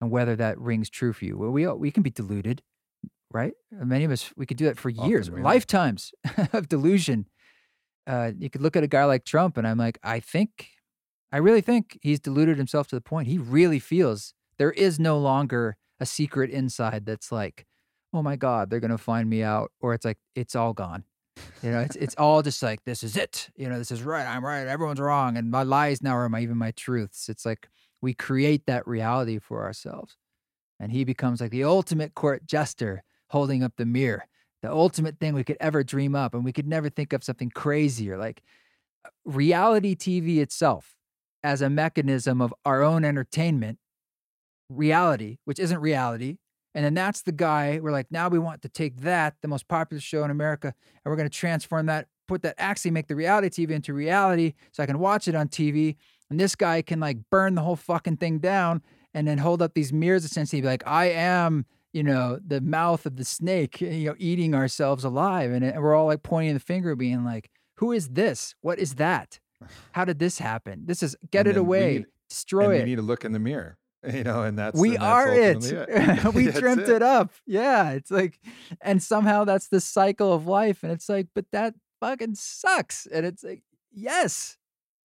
[0.00, 1.36] and whether that rings true for you.
[1.36, 2.62] Well, we we can be deluded,
[3.30, 3.52] right?
[3.78, 5.44] Uh, Many of us we could do that for years, Often are.
[5.44, 6.12] lifetimes
[6.52, 7.26] of delusion.
[8.06, 10.68] Uh, you could look at a guy like Trump, and I'm like, I think,
[11.32, 15.18] I really think he's deluded himself to the point he really feels there is no
[15.18, 17.66] longer a secret inside that's like,
[18.12, 21.04] oh my God, they're gonna find me out, or it's like it's all gone.
[21.62, 23.50] You know, it's it's all just like this is it.
[23.56, 24.26] You know, this is right.
[24.26, 24.66] I'm right.
[24.66, 27.28] Everyone's wrong, and my lies now are my even my truths.
[27.28, 27.68] It's like
[28.00, 30.16] we create that reality for ourselves,
[30.78, 34.24] and he becomes like the ultimate court jester holding up the mirror,
[34.62, 37.50] the ultimate thing we could ever dream up, and we could never think of something
[37.50, 38.18] crazier.
[38.18, 38.42] Like
[39.04, 40.96] uh, reality TV itself,
[41.42, 43.78] as a mechanism of our own entertainment,
[44.68, 46.36] reality, which isn't reality.
[46.74, 49.66] And then that's the guy we're like, now we want to take that, the most
[49.66, 53.16] popular show in America, and we're going to transform that, put that, actually make the
[53.16, 55.96] reality TV into reality so I can watch it on TV.
[56.30, 58.82] And this guy can like burn the whole fucking thing down
[59.14, 63.04] and then hold up these mirrors essentially be like, I am, you know, the mouth
[63.04, 65.50] of the snake, you know, eating ourselves alive.
[65.50, 68.54] And, and we're all like pointing the finger, being like, who is this?
[68.60, 69.40] What is that?
[69.92, 70.82] How did this happen?
[70.86, 72.78] This is get And it away, need- destroy and it.
[72.80, 73.76] you need to look in the mirror,
[74.12, 75.56] you know, and that's we and that's are it.
[75.56, 77.02] ultimately we dreamt it.
[77.02, 77.30] up.
[77.46, 77.90] Yeah.
[77.92, 78.38] It's like,
[78.80, 80.82] and somehow that's the cycle of life.
[80.82, 83.06] And it's like, but that fucking sucks.
[83.06, 84.56] And it's like, yes,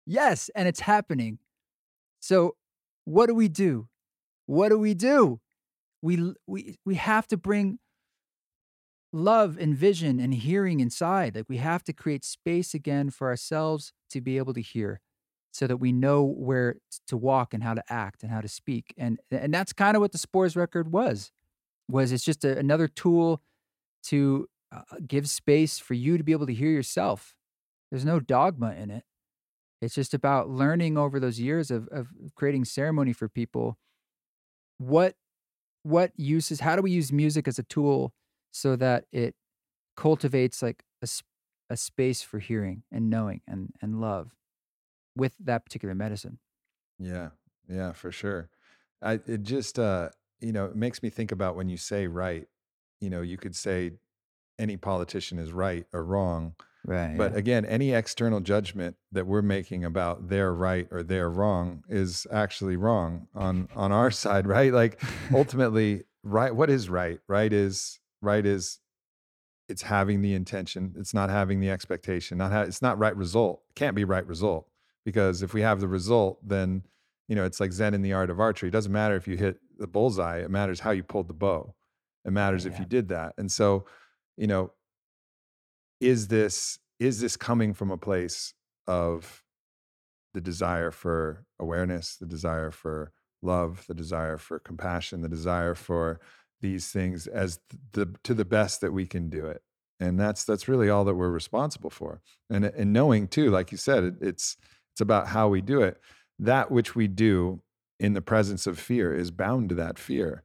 [0.05, 0.49] yes.
[0.55, 1.39] And it's happening.
[2.19, 2.55] So
[3.05, 3.87] what do we do?
[4.47, 5.39] What do we do?
[6.01, 7.79] We, we, we have to bring
[9.13, 11.35] love and vision and hearing inside.
[11.35, 15.01] Like we have to create space again for ourselves to be able to hear
[15.51, 18.93] so that we know where to walk and how to act and how to speak.
[18.97, 21.31] And and that's kind of what the Spores record was.
[21.89, 23.41] Was it's just a, another tool
[24.03, 27.35] to uh, give space for you to be able to hear yourself.
[27.89, 29.03] There's no dogma in it.
[29.81, 33.77] It's just about learning over those years of, of creating ceremony for people.
[34.77, 35.15] What
[35.83, 36.61] what uses?
[36.61, 38.13] How do we use music as a tool
[38.51, 39.35] so that it
[39.97, 41.07] cultivates like a,
[41.69, 44.35] a space for hearing and knowing and and love
[45.15, 46.39] with that particular medicine?
[46.99, 47.29] Yeah,
[47.67, 48.49] yeah, for sure.
[49.01, 52.47] I it just uh, you know, it makes me think about when you say right,
[52.99, 53.93] you know, you could say
[54.59, 57.17] any politician is right or wrong, Right.
[57.17, 62.27] but again, any external judgment that we're making about their right or their wrong is
[62.31, 64.73] actually wrong on on our side, right?
[64.73, 65.01] Like
[65.33, 67.19] ultimately, right what is right?
[67.27, 68.79] Right is right is
[69.69, 73.63] it's having the intention, it's not having the expectation, not ha- it's not right result.
[73.69, 74.67] It can't be right result
[75.05, 76.83] because if we have the result, then
[77.27, 78.69] you know it's like Zen in the art of archery.
[78.69, 81.73] It doesn't matter if you hit the bullseye; it matters how you pulled the bow.
[82.25, 83.33] It matters if you did that.
[83.37, 83.85] And so,
[84.37, 84.71] you know,
[85.99, 88.53] is this is this coming from a place
[88.87, 89.43] of
[90.33, 93.11] the desire for awareness, the desire for
[93.41, 96.19] love, the desire for compassion, the desire for
[96.61, 97.59] these things as
[97.91, 99.61] the to the best that we can do it.
[99.99, 102.21] And that's that's really all that we're responsible for.
[102.49, 104.57] And and knowing too, like you said, it, it's
[104.93, 105.99] it's about how we do it.
[106.39, 107.61] That which we do
[107.99, 110.43] in the presence of fear is bound to that fear.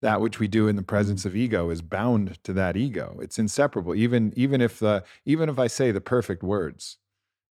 [0.00, 3.18] That which we do in the presence of ego is bound to that ego.
[3.20, 3.94] It's inseparable.
[3.94, 6.98] Even even if the even if I say the perfect words,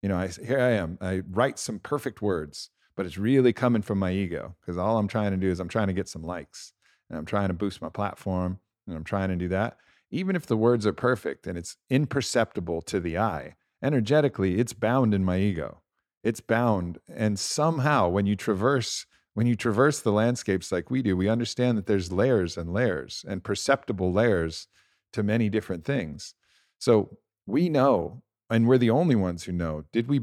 [0.01, 0.97] you know, I here I am.
[1.01, 5.07] I write some perfect words, but it's really coming from my ego because all I'm
[5.07, 6.73] trying to do is I'm trying to get some likes
[7.13, 8.57] and I'm trying to boost my platform
[8.87, 9.77] and I'm trying to do that.
[10.09, 13.53] Even if the words are perfect and it's imperceptible to the eye,
[13.83, 15.81] energetically, it's bound in my ego.
[16.23, 16.97] It's bound.
[17.13, 19.05] And somehow when you traverse
[19.35, 23.25] when you traverse the landscapes like we do, we understand that there's layers and layers
[23.27, 24.67] and perceptible layers
[25.11, 26.35] to many different things.
[26.77, 30.21] So we know, and we're the only ones who know, did we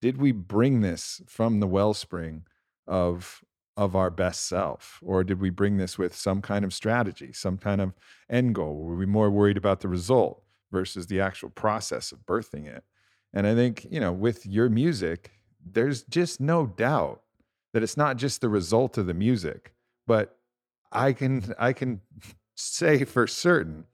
[0.00, 2.44] did we bring this from the wellspring
[2.86, 3.42] of
[3.76, 4.98] of our best self?
[5.02, 7.94] Or did we bring this with some kind of strategy, some kind of
[8.28, 8.76] end goal?
[8.76, 12.84] Were we more worried about the result versus the actual process of birthing it?
[13.32, 15.30] And I think, you know, with your music,
[15.64, 17.22] there's just no doubt
[17.72, 19.74] that it's not just the result of the music,
[20.06, 20.36] but
[20.92, 22.00] I can I can
[22.56, 23.84] say for certain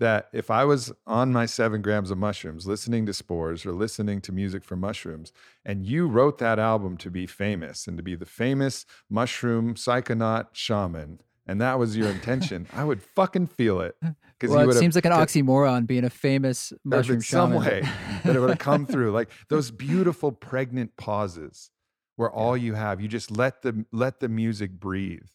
[0.00, 4.20] that if I was on my seven grams of mushrooms, listening to spores or listening
[4.22, 5.32] to music from mushrooms,
[5.64, 10.48] and you wrote that album to be famous and to be the famous mushroom psychonaut
[10.52, 13.96] shaman, and that was your intention, I would fucking feel it.
[14.42, 17.60] Well, it seems like an oxymoron being a famous mushroom shaman.
[17.60, 17.82] Some way
[18.24, 21.70] that it would have come through, like those beautiful pregnant pauses
[22.16, 25.26] where all you have, you just let the let the music breathe,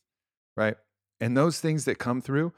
[0.58, 0.76] right?
[1.22, 2.52] And those things that come through,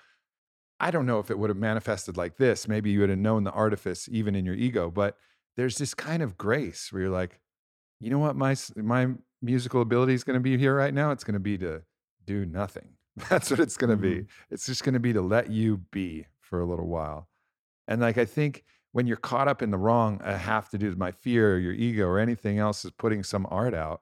[0.80, 2.68] I don't know if it would have manifested like this.
[2.68, 5.18] Maybe you would have known the artifice even in your ego, but
[5.56, 7.40] there's this kind of grace where you're like,
[8.00, 9.10] you know what, my my
[9.42, 11.12] musical ability is going to be here right now.
[11.12, 11.82] It's going to be to
[12.26, 12.90] do nothing.
[13.30, 14.22] That's what it's going to mm-hmm.
[14.22, 14.28] be.
[14.52, 17.28] It's just going to be to let you be for a little while.
[17.88, 20.96] And like I think when you're caught up in the wrong, I have to do
[20.96, 24.02] my fear, or your ego, or anything else is putting some art out.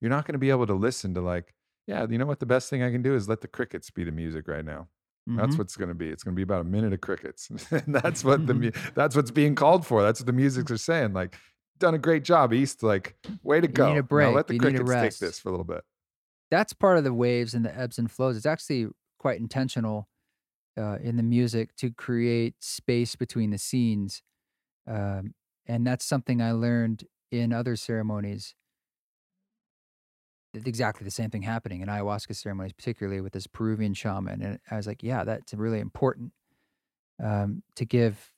[0.00, 1.54] You're not going to be able to listen to like,
[1.86, 2.40] yeah, you know what?
[2.40, 4.88] The best thing I can do is let the crickets be the music right now.
[5.28, 5.38] Mm-hmm.
[5.38, 6.08] That's what's going to be.
[6.08, 7.50] It's going to be about a minute of crickets.
[7.70, 10.02] and that's what the that's what's being called for.
[10.02, 11.14] That's what the musics are saying.
[11.14, 11.36] Like,
[11.78, 12.82] done a great job, East.
[12.82, 13.88] Like, way to go.
[13.88, 14.28] You need a break.
[14.28, 15.82] Now let the you crickets take this for a little bit.
[16.50, 18.36] That's part of the waves and the ebbs and flows.
[18.36, 18.86] It's actually
[19.18, 20.08] quite intentional
[20.78, 24.22] uh, in the music to create space between the scenes,
[24.86, 25.34] um,
[25.66, 28.54] and that's something I learned in other ceremonies
[30.64, 34.42] exactly the same thing happening in ayahuasca ceremonies, particularly with this Peruvian shaman.
[34.42, 36.32] And I was like, yeah, that's really important
[37.22, 38.32] um, to give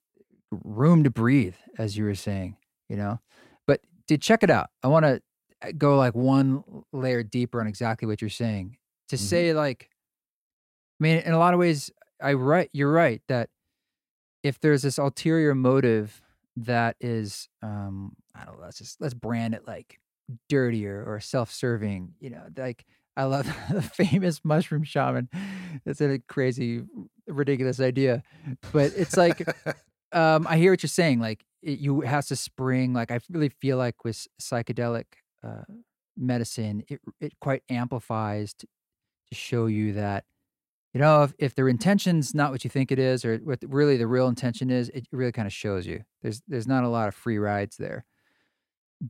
[0.50, 2.56] room to breathe, as you were saying,
[2.88, 3.20] you know.
[3.66, 5.22] But to check it out, I want to
[5.62, 8.76] uh, go like one layer deeper on exactly what you're saying.
[9.08, 9.24] To mm-hmm.
[9.24, 9.90] say like,
[11.00, 11.90] I mean, in a lot of ways,
[12.20, 13.50] I right, you're right that
[14.42, 16.20] if there's this ulterior motive
[16.56, 19.98] that is, um, I don't know, let's just let's brand it like
[20.48, 22.84] dirtier or self-serving you know like
[23.16, 25.28] i love the famous mushroom shaman.
[25.86, 26.82] It's a crazy
[27.26, 28.22] ridiculous idea
[28.72, 29.46] but it's like
[30.12, 33.48] um i hear what you're saying like it, you has to spring like i really
[33.48, 35.04] feel like with psychedelic
[35.44, 35.62] uh
[36.16, 38.66] medicine it it quite amplifies to,
[39.28, 40.24] to show you that
[40.94, 43.96] you know if, if their intention's not what you think it is or what really
[43.96, 46.02] the real intention is it really kind of shows you.
[46.22, 48.04] There's there's not a lot of free rides there.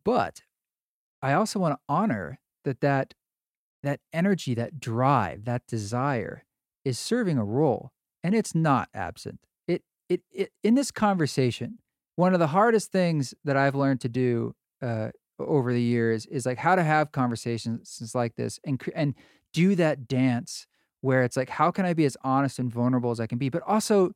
[0.05, 0.43] But
[1.23, 3.15] I also want to honor that that
[3.83, 6.45] that energy, that drive, that desire
[6.85, 7.93] is serving a role
[8.25, 9.41] and it's not absent.
[9.67, 11.79] It, it, it in this conversation,
[12.17, 16.45] one of the hardest things that I've learned to do uh, over the years is
[16.47, 19.15] like how to have conversations like this and and
[19.53, 20.67] do that dance
[21.01, 23.49] where it's like how can I be as honest and vulnerable as I can be,
[23.49, 24.13] but also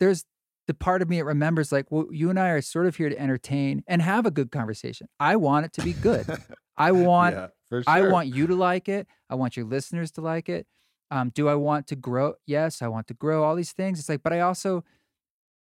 [0.00, 0.24] there's
[0.66, 3.08] the part of me that remembers like, well, you and I are sort of here
[3.08, 5.08] to entertain and have a good conversation.
[5.20, 6.26] I want it to be good.
[6.76, 7.84] I want yeah, sure.
[7.86, 9.06] I want you to like it.
[9.30, 10.66] I want your listeners to like it.
[11.10, 12.34] Um, do I want to grow?
[12.46, 13.98] Yes, I want to grow all these things.
[14.00, 14.84] It's like, but I also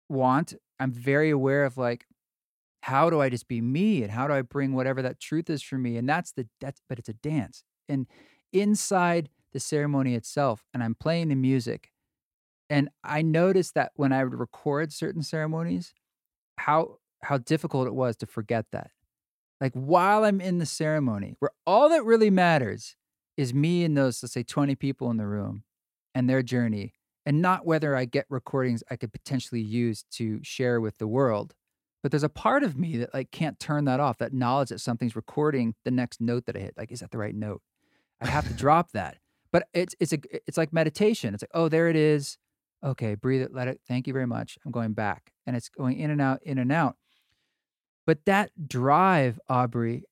[0.09, 2.05] want, I'm very aware of like,
[2.81, 5.61] how do I just be me and how do I bring whatever that truth is
[5.61, 5.97] for me?
[5.97, 7.63] And that's the that's but it's a dance.
[7.89, 8.07] And
[8.53, 11.91] inside the ceremony itself, and I'm playing the music,
[12.69, 15.93] and I noticed that when I would record certain ceremonies,
[16.57, 18.91] how how difficult it was to forget that.
[19.59, 22.95] Like while I'm in the ceremony, where all that really matters
[23.37, 25.63] is me and those, let's say 20 people in the room
[26.13, 26.93] and their journey,
[27.25, 31.55] and not whether I get recordings I could potentially use to share with the world.
[32.03, 34.79] But there's a part of me that like can't turn that off, that knowledge that
[34.79, 36.75] something's recording the next note that I hit.
[36.77, 37.61] Like, is that the right note?
[38.21, 39.17] I have to drop that.
[39.51, 41.33] But it's it's a it's like meditation.
[41.33, 42.37] It's like, oh, there it is.
[42.83, 43.81] Okay, breathe it, let it.
[43.87, 44.57] Thank you very much.
[44.65, 45.31] I'm going back.
[45.45, 46.95] And it's going in and out, in and out.
[48.05, 50.03] But that drive, Aubrey,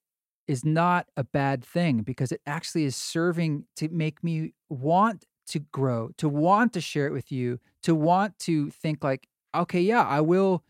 [0.47, 5.59] is not a bad thing because it actually is serving to make me want to
[5.59, 10.03] grow, to want to share it with you, to want to think like, okay, yeah,
[10.03, 10.63] I will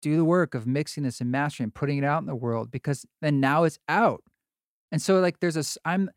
[0.00, 2.70] do the work of mixing this and mastering, and putting it out in the world
[2.70, 4.22] because then now it's out.
[4.90, 6.10] And so like there's a I'm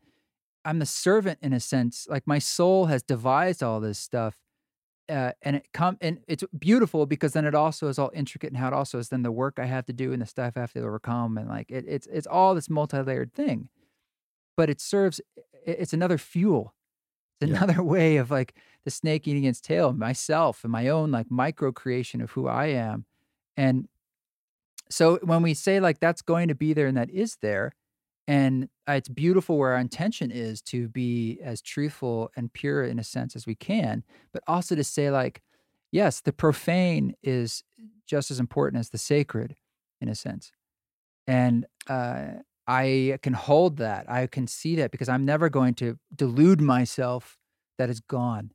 [0.64, 2.06] I'm the servant in a sense.
[2.10, 4.36] Like my soul has devised all this stuff
[5.08, 8.56] uh, and it come and it's beautiful because then it also is all intricate and
[8.56, 10.60] how it also is then the work I have to do and the stuff I
[10.60, 13.68] have to overcome and like it, it's it's all this multi-layered thing,
[14.56, 15.20] but it serves
[15.64, 16.74] it's another fuel,
[17.40, 17.80] it's another yeah.
[17.82, 18.54] way of like
[18.84, 22.66] the snake eating its tail, myself and my own like micro creation of who I
[22.66, 23.04] am,
[23.56, 23.88] and
[24.88, 27.72] so when we say like that's going to be there and that is there,
[28.28, 32.98] And uh, it's beautiful where our intention is to be as truthful and pure in
[32.98, 34.02] a sense as we can,
[34.32, 35.42] but also to say, like,
[35.92, 37.62] yes, the profane is
[38.06, 39.56] just as important as the sacred
[40.00, 40.50] in a sense.
[41.26, 42.26] And uh,
[42.66, 44.10] I can hold that.
[44.10, 47.38] I can see that because I'm never going to delude myself
[47.78, 48.52] that it's gone.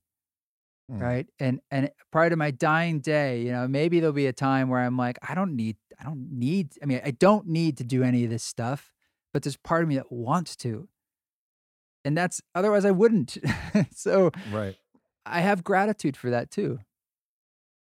[0.91, 1.01] Mm.
[1.01, 1.27] Right.
[1.39, 4.81] And and prior to my dying day, you know, maybe there'll be a time where
[4.81, 8.03] I'm like, I don't need, I don't need, I mean, I don't need to do
[8.03, 8.91] any of this stuff,
[9.33, 10.87] but there's part of me that wants to.
[12.03, 13.37] And that's otherwise I wouldn't.
[13.95, 14.75] so Right.
[15.25, 16.79] I have gratitude for that too.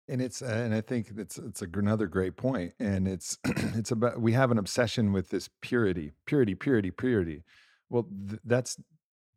[0.08, 3.91] And it's uh, and I think it's it's a, another great point, and it's it's
[3.91, 7.43] about we have an obsession with this purity, purity, purity, purity.
[7.89, 8.78] Well, th- that's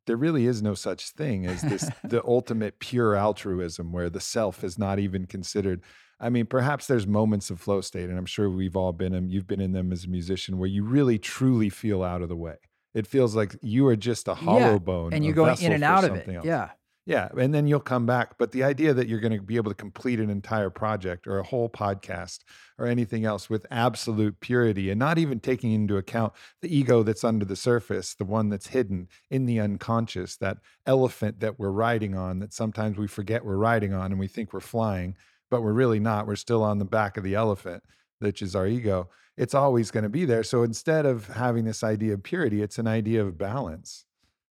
[0.06, 4.64] there really is no such thing as this the ultimate pure altruism where the self
[4.64, 5.82] is not even considered.
[6.22, 9.28] I mean, perhaps there's moments of flow state, and I'm sure we've all been in.
[9.28, 12.36] You've been in them as a musician where you really truly feel out of the
[12.36, 12.56] way.
[12.94, 15.82] It feels like you are just a hollow Yeah, bone, and you're going in and
[15.84, 16.28] out of it.
[16.28, 16.46] else.
[16.46, 16.70] Yeah.
[17.04, 18.38] Yeah, and then you'll come back.
[18.38, 21.40] But the idea that you're going to be able to complete an entire project or
[21.40, 22.40] a whole podcast
[22.78, 27.24] or anything else with absolute purity and not even taking into account the ego that's
[27.24, 32.14] under the surface, the one that's hidden in the unconscious, that elephant that we're riding
[32.16, 35.16] on that sometimes we forget we're riding on and we think we're flying,
[35.52, 36.26] but we're really not.
[36.26, 37.82] We're still on the back of the elephant,
[38.20, 39.10] which is our ego.
[39.36, 40.42] It's always going to be there.
[40.42, 44.06] So instead of having this idea of purity, it's an idea of balance.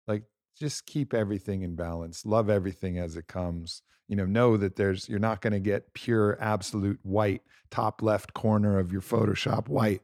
[0.07, 0.25] Like
[0.61, 5.09] just keep everything in balance love everything as it comes you know know that there's
[5.09, 10.03] you're not going to get pure absolute white top left corner of your photoshop white.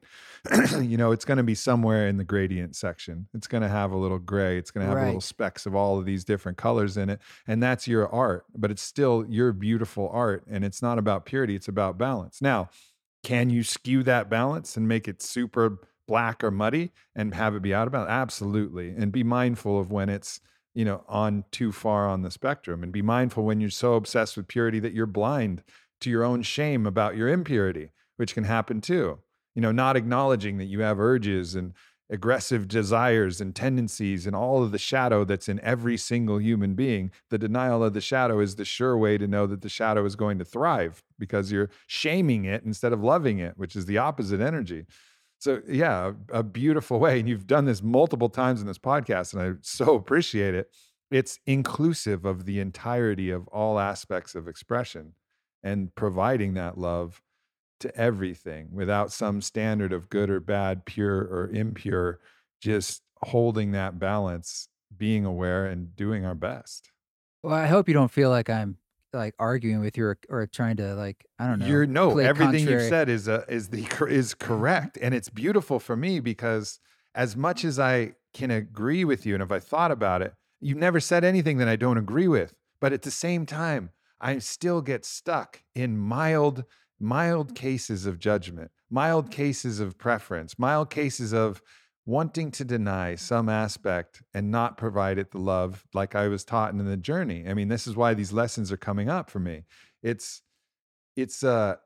[0.77, 3.27] You know it's going to be somewhere in the gradient section.
[3.35, 5.99] It's going to have a little gray it's going to have little specks of all
[5.99, 10.09] of these different colors in it and that's your art but it's still your beautiful
[10.13, 12.41] art and it's not about purity it's about balance.
[12.41, 12.71] Now
[13.25, 17.63] can you skew that balance and make it super black or muddy and have it
[17.63, 18.11] be out of balance?
[18.11, 18.91] Absolutely.
[18.91, 20.41] And be mindful of when it's,
[20.75, 24.37] you know, on too far on the spectrum and be mindful when you're so obsessed
[24.37, 25.63] with purity that you're blind
[26.01, 29.19] to your own shame about your impurity, which can happen too.
[29.55, 31.73] You know, not acknowledging that you have urges and
[32.09, 37.11] aggressive desires and tendencies and all of the shadow that's in every single human being.
[37.31, 40.15] The denial of the shadow is the sure way to know that the shadow is
[40.15, 44.41] going to thrive because you're shaming it instead of loving it, which is the opposite
[44.41, 44.87] energy.
[45.39, 47.21] So, yeah, a, a beautiful way.
[47.21, 50.71] And you've done this multiple times in this podcast, and I so appreciate it.
[51.11, 55.13] It's inclusive of the entirety of all aspects of expression
[55.63, 57.23] and providing that love
[57.81, 62.21] to everything without some standard of good or bad, pure or impure,
[62.61, 66.91] just holding that balance, being aware and doing our best.
[67.43, 68.79] Well, I hope you don't feel like I'm
[69.13, 71.67] like arguing with you or, or trying to like I don't know.
[71.67, 75.97] You're no everything you've said is uh, is the is correct, and it's beautiful for
[75.97, 76.81] me because
[77.15, 80.79] as much as I can agree with you, and if I thought about it, you've
[80.79, 82.55] never said anything that I don't agree with.
[82.81, 83.91] But at the same time,
[84.21, 86.65] I still get stuck in mild
[86.99, 91.63] mild cases of judgment, mild cases of preference, mild cases of
[92.07, 96.73] wanting to deny some aspect and not provide it the love like I was taught
[96.73, 97.45] in the journey.
[97.49, 99.65] I mean, this is why these lessons are coming up for me.
[100.03, 100.43] It's
[101.17, 101.77] it's uh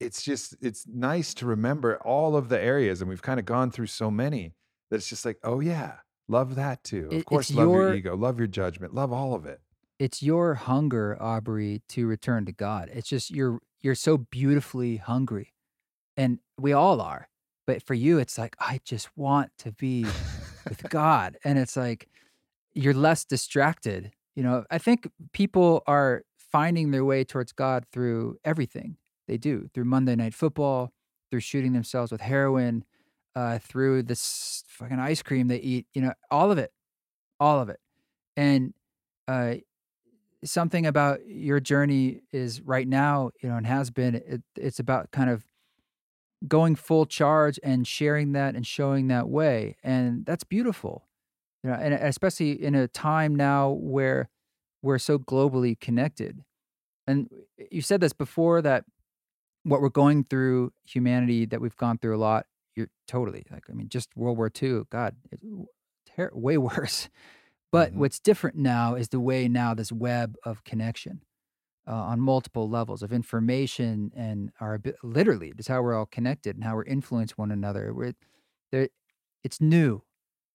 [0.00, 3.70] it's just it's nice to remember all of the areas and we've kind of gone
[3.70, 4.54] through so many
[4.90, 5.96] that it's just like, oh yeah,
[6.28, 7.08] love that too.
[7.12, 9.60] It- of course, love your your- ego, love your judgment, love all of it.
[9.98, 12.90] It's your hunger, Aubrey, to return to God.
[12.92, 15.52] It's just you're you're so beautifully hungry.
[16.18, 17.28] And we all are.
[17.66, 20.04] But for you, it's like, I just want to be
[20.68, 21.36] with God.
[21.44, 22.08] And it's like
[22.74, 24.12] you're less distracted.
[24.34, 29.68] You know, I think people are finding their way towards God through everything they do,
[29.74, 30.92] through Monday night football,
[31.30, 32.84] through shooting themselves with heroin,
[33.34, 36.72] uh, through this fucking ice cream they eat, you know, all of it.
[37.40, 37.80] All of it.
[38.36, 38.72] And
[39.28, 39.56] uh
[40.44, 45.10] something about your journey is right now, you know, and has been, it, it's about
[45.10, 45.44] kind of
[46.46, 49.76] going full charge and sharing that and showing that way.
[49.82, 51.08] And that's beautiful.
[51.62, 54.28] You know, and especially in a time now where
[54.82, 56.44] we're so globally connected.
[57.06, 57.30] And
[57.70, 58.84] you said this before that
[59.64, 62.46] what we're going through, humanity that we've gone through a lot,
[62.76, 65.44] you're totally like, I mean, just World War II, God, it's
[66.14, 67.08] ter- way worse.
[67.72, 67.96] But Mhm.
[67.96, 71.22] what's different now is the way now this web of connection
[71.88, 76.64] uh, on multiple levels of information and our literally just how we're all connected and
[76.64, 77.94] how we're influence one another.
[77.94, 78.14] We're,
[78.72, 78.88] there,
[79.44, 80.02] it's new.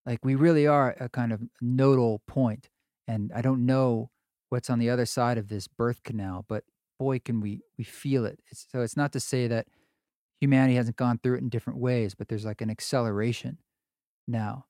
[0.06, 2.70] Like we really are a kind of nodal point,
[3.08, 4.10] and I don't know
[4.50, 6.64] what's on the other side of this birth canal, but
[7.00, 8.40] boy, can we we feel it.
[8.52, 9.68] It's, so it's not to say that
[10.40, 13.60] humanity hasn't gone through it in different ways, but there's like an acceleration
[14.28, 14.66] now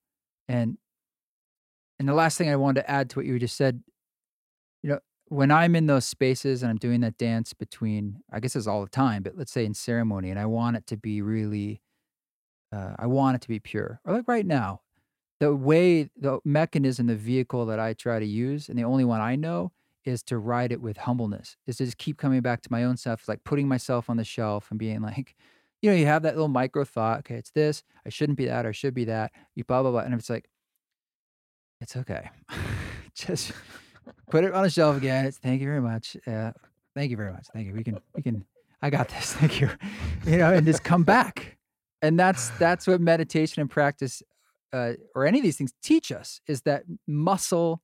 [0.49, 0.77] And
[1.99, 3.83] and the last thing I wanted to add to what you just said,
[4.81, 4.99] you know,
[5.31, 8.83] when I'm in those spaces and I'm doing that dance between, I guess it's all
[8.83, 11.81] the time, but let's say in ceremony, and I want it to be really,
[12.73, 14.01] uh, I want it to be pure.
[14.03, 14.81] Or like right now,
[15.39, 19.21] the way, the mechanism, the vehicle that I try to use, and the only one
[19.21, 19.71] I know
[20.03, 22.97] is to ride it with humbleness, is to just keep coming back to my own
[22.97, 25.33] self, like putting myself on the shelf and being like,
[25.81, 28.65] you know, you have that little micro thought, okay, it's this, I shouldn't be that,
[28.65, 30.01] or I should be that, you blah, blah, blah.
[30.01, 30.49] And it's like,
[31.79, 32.29] it's okay.
[33.15, 33.53] just
[34.29, 35.25] put it on a shelf again.
[35.25, 36.17] It's thank you very much.
[36.25, 36.51] Uh,
[36.95, 37.47] thank you very much.
[37.53, 37.73] Thank you.
[37.73, 38.45] We can, we can,
[38.81, 39.33] I got this.
[39.39, 39.69] Thank you.
[40.25, 41.57] You know, and just come back.
[42.01, 44.23] And that's, that's what meditation and practice,
[44.73, 47.81] uh, or any of these things teach us is that muscle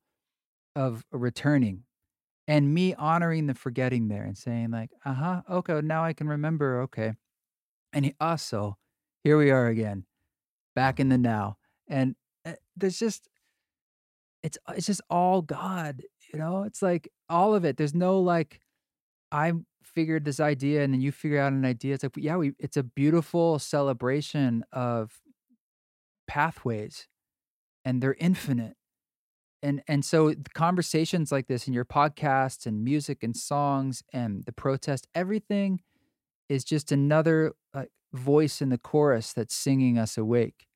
[0.76, 1.84] of returning
[2.48, 6.28] and me honoring the forgetting there and saying like, uh huh, okay, now I can
[6.28, 6.82] remember.
[6.84, 7.14] Okay.
[7.94, 8.78] And he also,
[9.24, 10.06] here we are again,
[10.76, 11.58] back in the now.
[11.88, 12.16] And
[12.46, 13.28] uh, there's just,
[14.48, 16.04] it's uh, it's just all God,
[16.34, 16.64] you know?
[16.64, 17.76] It's like all of it.
[17.76, 18.62] There's no like
[19.32, 19.52] I
[19.84, 21.94] figured this idea and then you figure out an idea.
[21.96, 25.20] It's like yeah, we it's a beautiful celebration of
[26.28, 27.08] pathways
[27.84, 28.76] and they're infinite.
[29.62, 34.54] And and so conversations like this in your podcasts and music and songs and the
[34.54, 35.82] protest, everything
[36.48, 40.67] is just another like voice in the chorus that's singing us awake.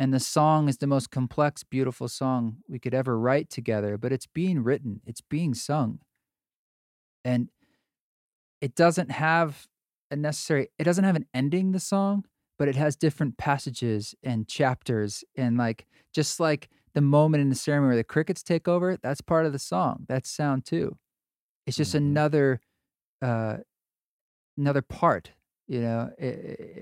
[0.00, 4.12] And the song is the most complex, beautiful song we could ever write together, but
[4.12, 5.98] it's being written, it's being sung.
[7.22, 7.50] And
[8.62, 9.68] it doesn't have
[10.10, 12.24] a necessary, it doesn't have an ending, the song,
[12.58, 15.22] but it has different passages and chapters.
[15.36, 19.20] And like, just like the moment in the ceremony where the crickets take over, that's
[19.20, 20.06] part of the song.
[20.08, 20.96] That's sound too.
[21.66, 21.98] It's just Mhm.
[21.98, 22.60] another,
[23.20, 23.58] uh,
[24.56, 25.32] another part,
[25.68, 26.10] you know,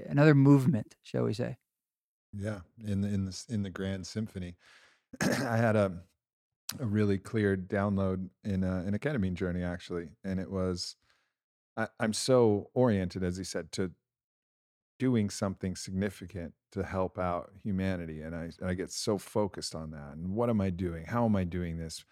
[0.08, 1.58] another movement, shall we say.
[2.32, 4.56] Yeah, in the in the in the grand symphony,
[5.22, 5.92] I had a
[6.80, 10.96] a really clear download in a, in a ketamine journey actually, and it was
[11.76, 13.92] I, I'm so oriented, as he said, to
[14.98, 19.90] doing something significant to help out humanity, and I and I get so focused on
[19.92, 20.14] that.
[20.14, 21.04] And what am I doing?
[21.06, 22.04] How am I doing this?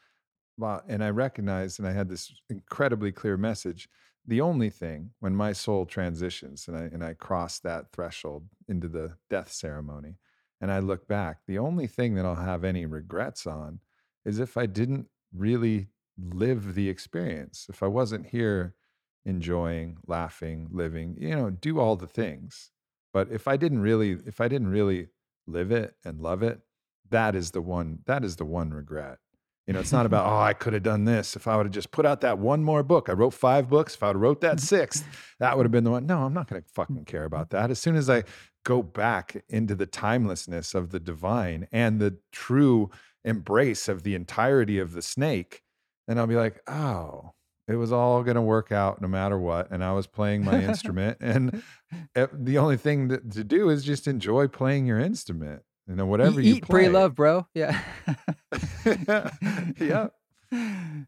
[0.58, 3.88] Well, and I recognized, and I had this incredibly clear message.
[4.26, 8.88] The only thing when my soul transitions and I and I cross that threshold into
[8.88, 10.16] the death ceremony,
[10.60, 13.80] and I look back, the only thing that I'll have any regrets on
[14.24, 15.88] is if I didn't really
[16.18, 17.66] live the experience.
[17.68, 18.74] If I wasn't here
[19.24, 22.70] enjoying, laughing, living, you know, do all the things.
[23.12, 25.08] But if I didn't really, if I didn't really
[25.46, 26.60] live it and love it,
[27.10, 29.18] that is the one, that is the one regret.
[29.66, 31.34] You know, it's not about, oh, I could have done this.
[31.34, 33.96] If I would have just put out that one more book, I wrote five books.
[33.96, 35.04] If I would have wrote that sixth,
[35.40, 36.06] that would have been the one.
[36.06, 37.70] No, I'm not going to fucking care about that.
[37.70, 38.22] As soon as I
[38.64, 42.90] go back into the timelessness of the divine and the true
[43.24, 45.62] embrace of the entirety of the snake,
[46.06, 47.32] then I'll be like, oh,
[47.68, 49.70] it was all going to work out no matter what.
[49.72, 51.18] And I was playing my instrument.
[51.20, 51.62] And
[52.14, 55.62] eh, the only thing that, to do is just enjoy playing your instrument.
[55.88, 56.84] You know, whatever eat, you eat play.
[56.84, 57.46] pray, love, bro.
[57.54, 57.80] Yeah.
[59.78, 60.08] yeah.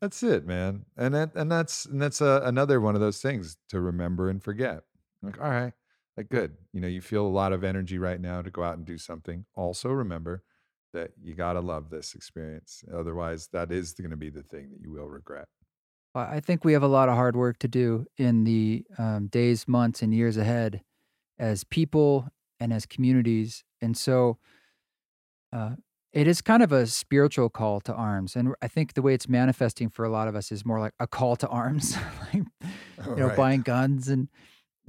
[0.00, 0.84] That's it, man.
[0.96, 4.42] And that, and that's and that's uh, another one of those things to remember and
[4.42, 4.82] forget.
[5.22, 5.72] Like, all right,
[6.16, 6.56] like good.
[6.72, 8.98] You know, you feel a lot of energy right now to go out and do
[8.98, 9.46] something.
[9.54, 10.42] Also remember
[10.92, 12.84] that you gotta love this experience.
[12.94, 15.48] Otherwise, that is going to be the thing that you will regret.
[16.14, 19.68] I think we have a lot of hard work to do in the um, days,
[19.68, 20.82] months, and years ahead
[21.38, 22.28] as people
[22.58, 23.62] and as communities.
[23.80, 24.38] And so
[25.52, 25.76] uh,
[26.12, 28.34] it is kind of a spiritual call to arms.
[28.34, 30.94] And I think the way it's manifesting for a lot of us is more like
[30.98, 31.96] a call to arms,
[32.34, 33.36] like, you know, Right.
[33.36, 34.08] buying guns.
[34.08, 34.28] And,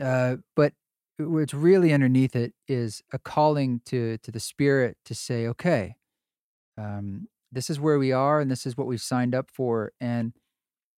[0.01, 0.73] uh, but
[1.17, 5.95] what's really underneath it is a calling to, to the spirit to say, okay,
[6.77, 9.91] um, this is where we are and this is what we've signed up for.
[9.99, 10.33] And,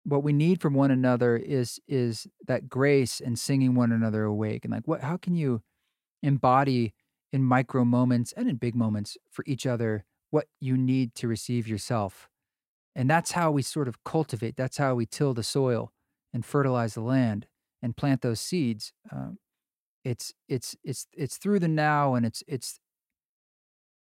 [0.04, 4.66] what we need from one another is is that grace and singing one another awake
[4.66, 5.62] and like what how can you
[6.24, 6.94] embody
[7.32, 11.68] in micro moments and in big moments for each other what you need to receive
[11.68, 12.30] yourself.
[12.96, 15.92] And that's how we sort of cultivate that's how we till the soil
[16.34, 17.48] and fertilize the land
[17.82, 19.38] and plant those seeds um,
[20.04, 22.80] it's it's it's it's through the now and it's it's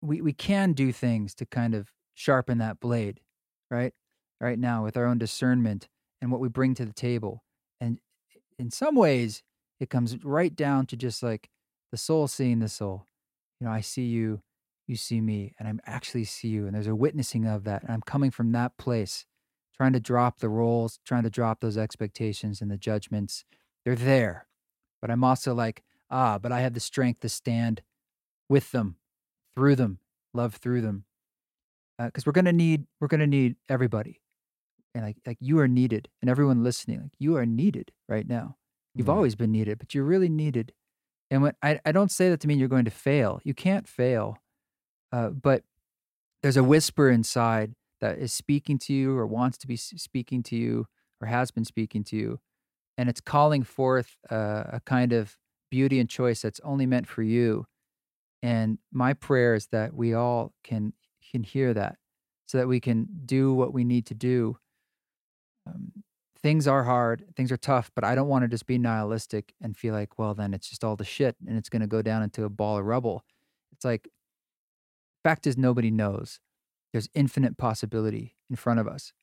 [0.02, 3.22] we we can do things to kind of sharpen that blade
[3.74, 3.94] right?
[4.40, 5.90] Right now with our own discernment
[6.22, 7.44] and what we bring to the table.
[7.82, 8.00] And
[8.60, 9.44] in some ways
[9.80, 11.50] it comes right down to just like
[11.92, 13.08] the soul seeing the soul
[13.64, 14.42] you know i see you
[14.88, 17.92] you see me and I'm actually see you and there's a witnessing of that and
[17.92, 19.26] i'm coming from that place
[19.74, 23.46] trying to drop the roles trying to drop those expectations and the judgments
[23.86, 24.48] they're there
[25.02, 27.82] but i'm also like ah but i have the strength to stand
[28.50, 28.98] with them
[29.56, 30.00] through them
[30.34, 31.06] love through them.
[32.00, 34.20] Because we're gonna need we're gonna need everybody,
[34.96, 38.58] and like like you are needed, and everyone listening, like you are needed right now.
[38.96, 39.14] You've Mm.
[39.14, 40.74] always been needed, but you're really needed.
[41.34, 43.42] And when I, I don't say that to mean you're going to fail.
[43.44, 44.38] You can't fail.
[45.12, 45.64] Uh, but
[46.44, 50.56] there's a whisper inside that is speaking to you or wants to be speaking to
[50.56, 50.86] you
[51.20, 52.40] or has been speaking to you.
[53.00, 55.36] And it's calling forth uh, a kind of
[55.72, 57.66] beauty and choice that's only meant for you.
[58.44, 60.94] And my prayer is that we all can
[61.32, 61.98] can hear that
[62.46, 64.60] so that we can do what we need to do.
[65.66, 66.04] Um,
[66.44, 69.76] things are hard, things are tough, but I don't want to just be nihilistic and
[69.76, 72.22] feel like, well, then it's just all the shit and it's going to go down
[72.22, 73.24] into a ball of rubble.
[73.72, 74.10] It's like,
[75.24, 76.42] fact is, nobody knows.
[76.92, 79.14] There's infinite possibility in front of us.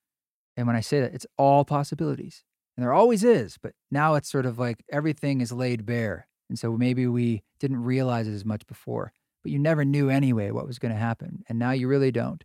[0.56, 2.42] And when I say that, it's all possibilities.
[2.76, 6.26] And there always is, but now it's sort of like everything is laid bare.
[6.48, 9.12] And so maybe we didn't realize it as much before,
[9.44, 11.44] but you never knew anyway what was going to happen.
[11.48, 12.42] And now you really don't.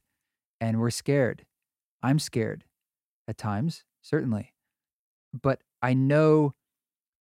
[0.60, 1.45] And we're scared.
[2.03, 2.65] I'm scared
[3.27, 4.55] at times, certainly.
[5.41, 6.53] But I know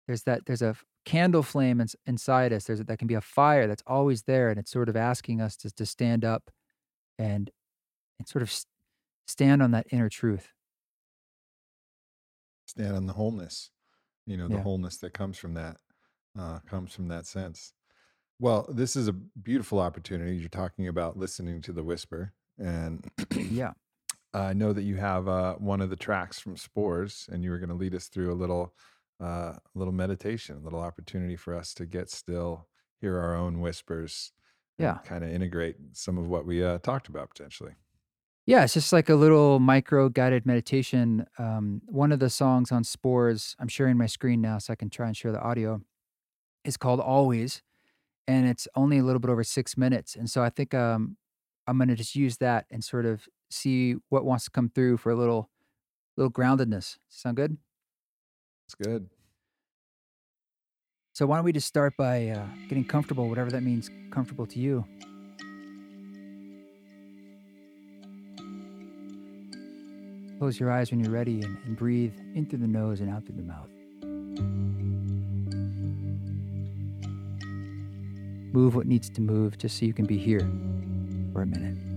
[0.06, 2.64] there's that, there's a candle flame ins- inside us.
[2.64, 4.50] There's that can be a fire that's always there.
[4.50, 6.50] And it's sort of asking us to, to stand up
[7.18, 7.50] and,
[8.18, 8.66] and sort of s-
[9.26, 10.52] stand on that inner truth.
[12.66, 13.70] stand on the wholeness
[14.26, 14.62] you know the Yeah.
[14.62, 15.76] wholeness that comes from that
[16.38, 17.74] uh, comes from that sense
[18.38, 23.10] well this is a beautiful opportunity you're talking about listening to the whisper and
[23.50, 23.72] Yeah.
[24.34, 27.58] I know that you have uh, one of the tracks from spores and you were
[27.58, 28.74] going to lead us through a little
[29.20, 32.68] uh, little meditation a little opportunity for us to get still
[33.00, 34.32] hear our own whispers
[34.78, 35.02] Yeah.
[35.04, 37.74] kind of integrate some of what we uh, talked about potentially
[38.46, 41.26] Yeah, it's just like a little micro guided meditation.
[41.38, 44.90] Um, one of the songs on Spores, I'm sharing my screen now so I can
[44.90, 45.80] try and share the audio,
[46.64, 47.62] is called Always.
[48.28, 50.16] And it's only a little bit over six minutes.
[50.16, 51.18] And so I think um,
[51.66, 54.96] I'm going to just use that and sort of see what wants to come through
[54.96, 55.50] for a little,
[56.16, 56.98] little groundedness.
[57.08, 57.58] Sound good?
[58.72, 59.08] it's good
[61.12, 64.58] So why don't we just start by uh, getting comfortable, whatever that means, comfortable to
[64.58, 64.84] you.
[70.38, 73.24] Close your eyes when you're ready and, and breathe in through the nose and out
[73.26, 73.68] through the mouth.
[78.52, 80.50] Move what needs to move just so you can be here
[81.32, 81.91] for a minute.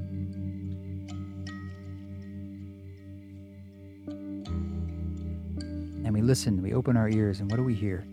[6.16, 8.08] We listen, we open our ears, and what do we hear?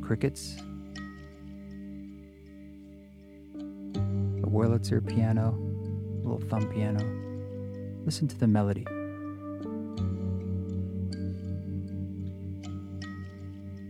[0.00, 0.58] Crickets,
[3.56, 7.00] a Wurlitzer piano, a little thumb piano.
[8.04, 8.86] Listen to the melody.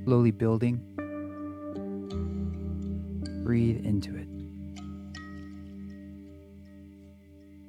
[0.05, 0.81] Slowly building.
[3.45, 4.29] Breathe into it.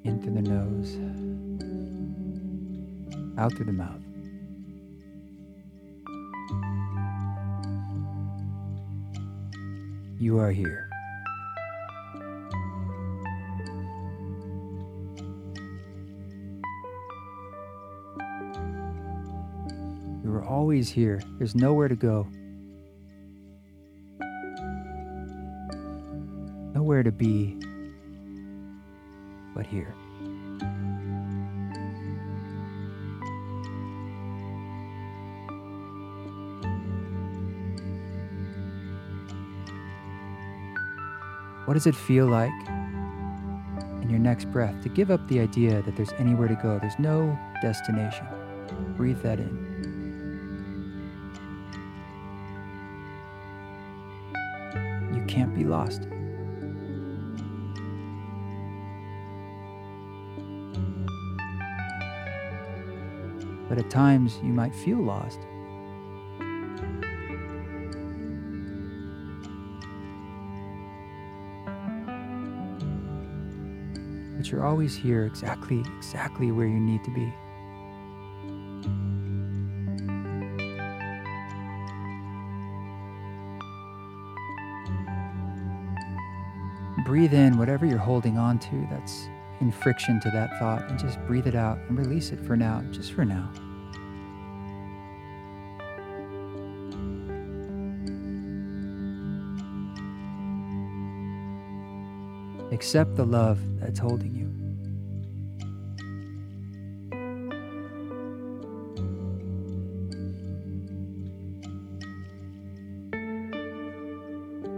[0.04, 0.96] In through the nose,
[3.40, 4.02] out through the mouth.
[10.18, 10.90] You are here.
[20.22, 21.22] You are always here.
[21.38, 22.26] There's nowhere to go.
[26.74, 27.58] Nowhere to be
[41.70, 42.50] What does it feel like
[44.02, 46.80] in your next breath to give up the idea that there's anywhere to go?
[46.80, 48.26] There's no destination.
[48.96, 49.54] Breathe that in.
[55.14, 56.08] You can't be lost.
[63.68, 65.38] But at times you might feel lost.
[74.50, 77.32] You're always here exactly, exactly where you need to be.
[87.04, 89.28] Breathe in whatever you're holding on to that's
[89.60, 92.82] in friction to that thought and just breathe it out and release it for now,
[92.90, 93.50] just for now.
[102.80, 104.48] Accept the love that's holding you.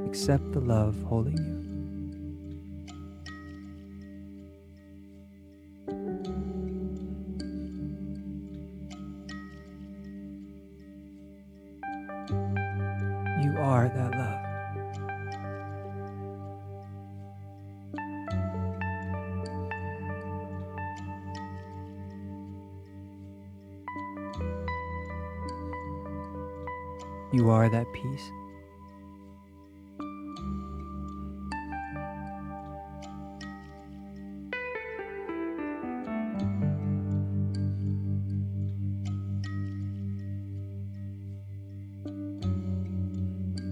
[0.09, 1.52] accept the love holding you.
[28.03, 28.31] Peace.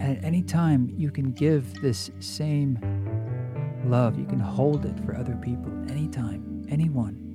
[0.00, 2.78] At any time, you can give this same
[3.84, 4.18] love.
[4.18, 7.29] You can hold it for other people anytime, anyone.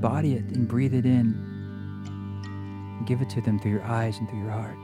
[0.00, 1.36] Embody it and breathe it in.
[2.96, 4.78] And give it to them through your eyes and through your heart.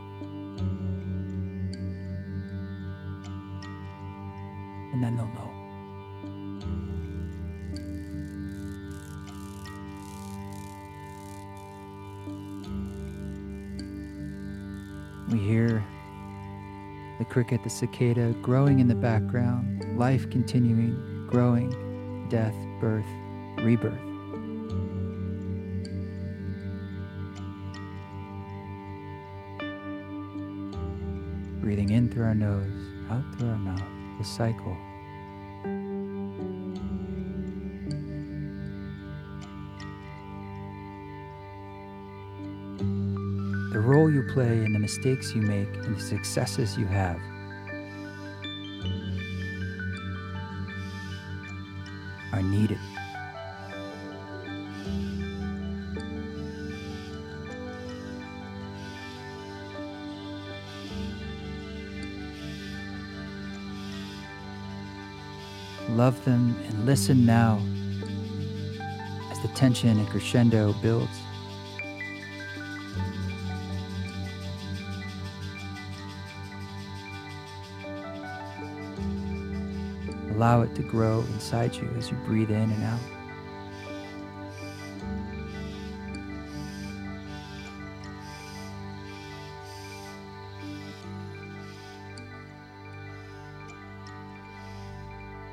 [4.92, 5.50] And then they'll know.
[15.32, 15.82] We hear
[17.18, 23.06] the cricket, the cicada growing in the background, life continuing, growing, death, birth,
[23.56, 24.05] rebirth.
[32.46, 33.82] Nose, out through our mouth,
[34.18, 34.76] the cycle.
[43.72, 47.20] The role you play and the mistakes you make and the successes you have.
[66.06, 67.60] Love them and listen now
[69.32, 71.10] as the tension and crescendo builds.
[80.30, 83.00] Allow it to grow inside you as you breathe in and out.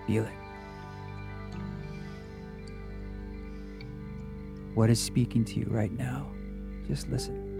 [0.06, 0.43] Feel it.
[4.76, 6.32] What is speaking to you right now?
[6.88, 7.52] Just listen.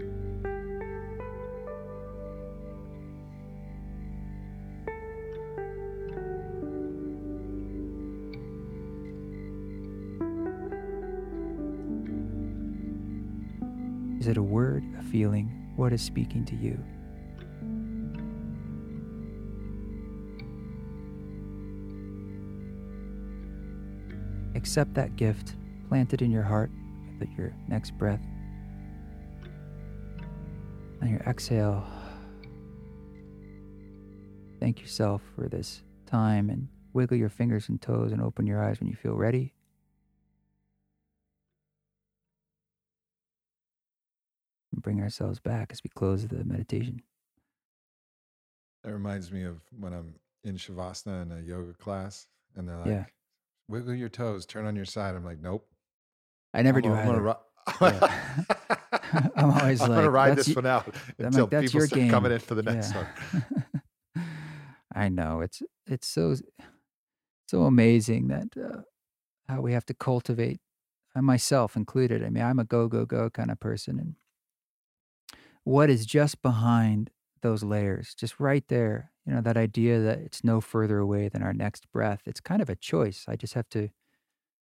[14.18, 15.72] Is it a word, a feeling?
[15.76, 16.82] What is speaking to you?
[24.56, 25.54] Accept that gift,
[25.88, 26.72] plant it in your heart
[27.36, 28.20] your next breath.
[31.02, 31.86] On your exhale,
[34.60, 38.80] thank yourself for this time and wiggle your fingers and toes and open your eyes
[38.80, 39.52] when you feel ready.
[44.72, 47.02] And bring ourselves back as we close the meditation.
[48.82, 52.86] That reminds me of when I'm in Shavasana in a yoga class and they're like,
[52.86, 53.04] Yeah.
[53.68, 55.14] wiggle your toes, turn on your side.
[55.14, 55.66] I'm like, nope.
[56.54, 57.20] I never I'm do gonna- I'm either.
[57.20, 61.90] gonna ri- I'm always I'm gonna ride this y- one out until like, people start
[62.00, 62.10] game.
[62.10, 63.06] coming in for the next Yeah.
[64.14, 64.24] one.
[64.94, 66.36] I know it's it's so
[67.48, 68.82] so amazing that uh,
[69.48, 70.60] how we have to cultivate,
[71.14, 72.24] I myself included.
[72.24, 74.14] I mean, I'm a go go go kind of person, and
[75.64, 77.10] what is just behind
[77.42, 81.42] those layers, just right there, you know, that idea that it's no further away than
[81.42, 82.22] our next breath.
[82.26, 83.24] It's kind of a choice.
[83.28, 83.88] I just have to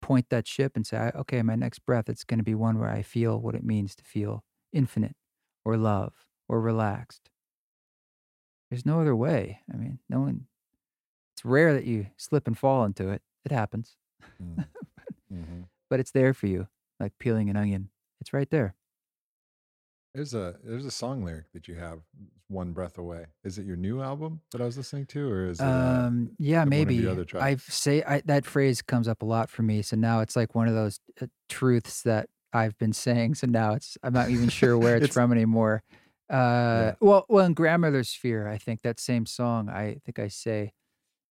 [0.02, 2.90] point that ship and say, okay, my next breath, it's going to be one where
[2.90, 5.16] I feel what it means to feel infinite,
[5.64, 7.30] or love, or relaxed.
[8.70, 9.60] There's no other way.
[9.72, 10.46] I mean, no one,
[11.34, 13.22] it's rare that you slip and fall into it.
[13.44, 13.96] It happens,
[14.40, 14.56] Mm.
[15.30, 15.68] Mhm.
[15.88, 16.68] but it's there for you,
[16.98, 17.90] like peeling an onion.
[18.20, 18.74] It's right there.
[20.14, 22.00] There's a there's a song lyric that you have,
[22.48, 25.60] "One Breath Away." Is it your new album that I was listening to, or is
[25.60, 25.64] it?
[25.64, 27.06] uh, Um, yeah, one of your maybe.
[27.06, 27.72] other I tracks?
[27.74, 29.82] say I, that phrase comes up a lot for me.
[29.82, 33.36] So now it's like one of those uh, truths that I've been saying.
[33.36, 35.82] So now it's I'm not even sure where it's, It's- from anymore.
[36.28, 39.68] Uh, well, well, in grandmother's sphere, I think that same song.
[39.68, 40.72] I think I say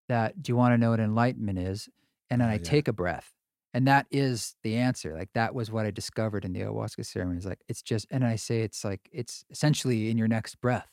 [0.09, 0.41] that.
[0.41, 1.87] Do you want to know what enlightenment is?
[2.29, 2.63] And then Ah, I yeah.
[2.63, 3.31] take a breath,
[3.73, 5.13] And that is the answer.
[5.13, 7.37] Like that was what I discovered in the ayahuasca ceremony.
[7.37, 10.89] It's like it's just, and I say it's like it's essentially in your next breath.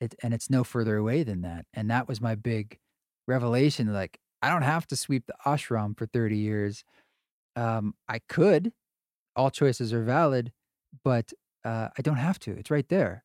[0.00, 1.66] It and it's no further away than that.
[1.74, 2.78] And that was my big
[3.26, 3.92] revelation.
[3.92, 6.84] Like I don't have to sweep the ashram for 30 years.
[7.56, 8.72] Um, I could.
[9.36, 10.52] All choices are valid,
[11.02, 11.32] but
[11.64, 12.52] uh, I don't have to.
[12.52, 13.24] It's right there.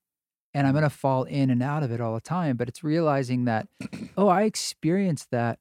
[0.54, 2.58] And I'm going to fall in and out of it all the time.
[2.58, 3.68] But it's realizing that,
[4.18, 5.60] oh, I experience that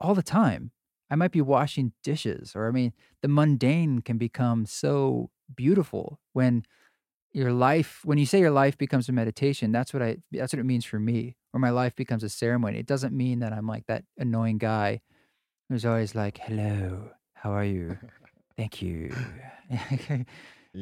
[0.00, 0.72] all the time.
[1.10, 6.64] I might be washing dishes, or I mean, the mundane can become so beautiful when
[7.32, 10.60] your life, when you say your life becomes a meditation, that's what I, that's what
[10.60, 12.78] it means for me, or my life becomes a ceremony.
[12.78, 15.00] It doesn't mean that I'm like that annoying guy
[15.68, 17.98] who's always like, hello, how are you?
[18.56, 19.14] Thank you.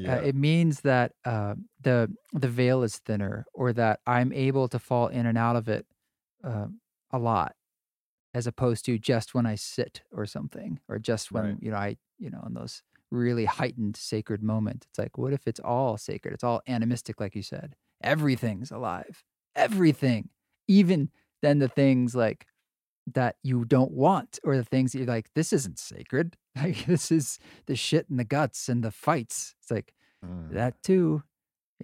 [0.04, 0.20] Uh, Yeah.
[0.20, 5.06] it means that uh, the the veil is thinner, or that I'm able to fall
[5.08, 5.86] in and out of it
[6.44, 6.66] uh,
[7.12, 7.54] a lot,
[8.34, 11.56] as opposed to just when I sit or something, or just when Right.
[11.62, 14.86] you know I you know in those really heightened sacred moments.
[14.90, 16.32] It's like, what if it's all sacred?
[16.34, 17.76] It's all animistic, like you said.
[18.02, 19.22] Everything's alive.
[19.54, 20.30] Everything,
[20.66, 21.10] even
[21.42, 22.46] then the things like
[23.12, 26.36] that you don't want, or the things that you're like, this isn't sacred.
[26.56, 29.54] Like this is the shit and the guts and the fights.
[29.60, 29.92] It's like
[30.24, 30.52] Mm.
[30.52, 31.22] that too,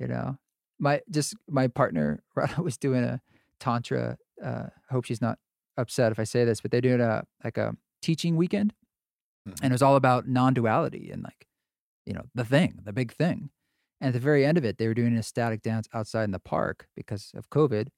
[0.00, 0.38] you know.
[0.78, 3.20] My just my partner Radha was doing a
[3.58, 4.16] tantra.
[4.42, 5.38] Uh, hope she's not
[5.78, 8.74] upset if I say this, but they're doing a like a teaching weekend,
[9.48, 9.54] Mhm.
[9.62, 11.46] and it was all about non-duality and like
[12.06, 13.50] you know the thing, the big thing.
[14.00, 16.38] And at the very end of it, they were doing ecstatic dance outside in the
[16.40, 17.88] park because of COVID.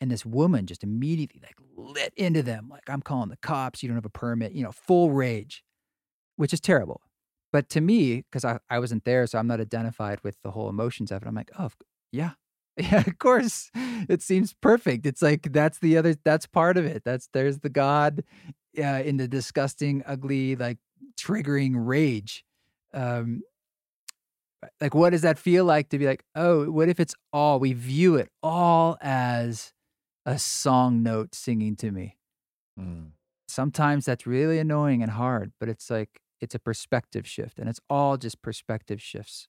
[0.00, 3.82] And this woman just immediately like lit into them, like I'm calling the cops.
[3.82, 5.64] You don't have a permit, you know, full rage,
[6.36, 7.00] which is terrible.
[7.52, 10.68] But to me, because I, I wasn't there, so I'm not identified with the whole
[10.68, 11.28] emotions of it.
[11.28, 11.70] I'm like, oh,
[12.12, 12.32] yeah,
[12.76, 13.70] yeah, of course.
[14.08, 15.06] It seems perfect.
[15.06, 17.02] It's like that's the other, that's part of it.
[17.04, 18.22] That's there's the God
[18.78, 20.78] uh, in the disgusting, ugly, like
[21.18, 22.44] triggering rage.
[22.94, 23.42] Um,
[24.80, 27.72] like, what does that feel like to be like, oh, what if it's all, we
[27.72, 29.72] view it all as
[30.24, 32.16] a song note singing to me?
[32.78, 33.12] Mm.
[33.48, 37.80] sometimes that's really annoying and hard, but it's like it's a perspective shift and it's
[37.88, 39.48] all just perspective shifts.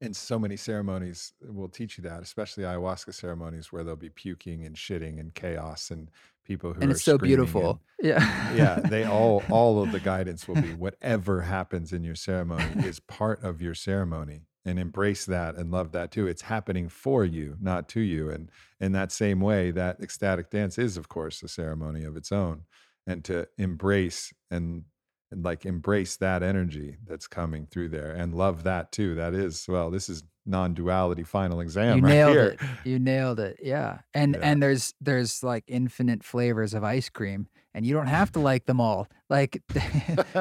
[0.00, 4.64] And so many ceremonies will teach you that, especially ayahuasca ceremonies where there'll be puking
[4.64, 6.10] and shitting and chaos and
[6.44, 7.80] people who And are it's so beautiful.
[8.00, 8.54] Yeah.
[8.54, 13.00] Yeah, they all all of the guidance will be whatever happens in your ceremony is
[13.00, 14.42] part of your ceremony.
[14.64, 16.26] And embrace that and love that too.
[16.26, 18.28] It's happening for you, not to you.
[18.28, 22.30] And in that same way, that ecstatic dance is, of course, a ceremony of its
[22.30, 22.64] own.
[23.06, 24.84] And to embrace and
[25.30, 29.14] and like embrace that energy that's coming through there and love that too.
[29.14, 32.44] That is, well, this is non-duality final exam you right nailed here.
[32.48, 32.60] it.
[32.84, 33.58] You nailed it.
[33.62, 33.98] Yeah.
[34.14, 34.40] And Yeah.
[34.50, 38.64] and there's there's like infinite flavors of ice cream and you don't have to like
[38.64, 39.08] them all.
[39.28, 39.62] Like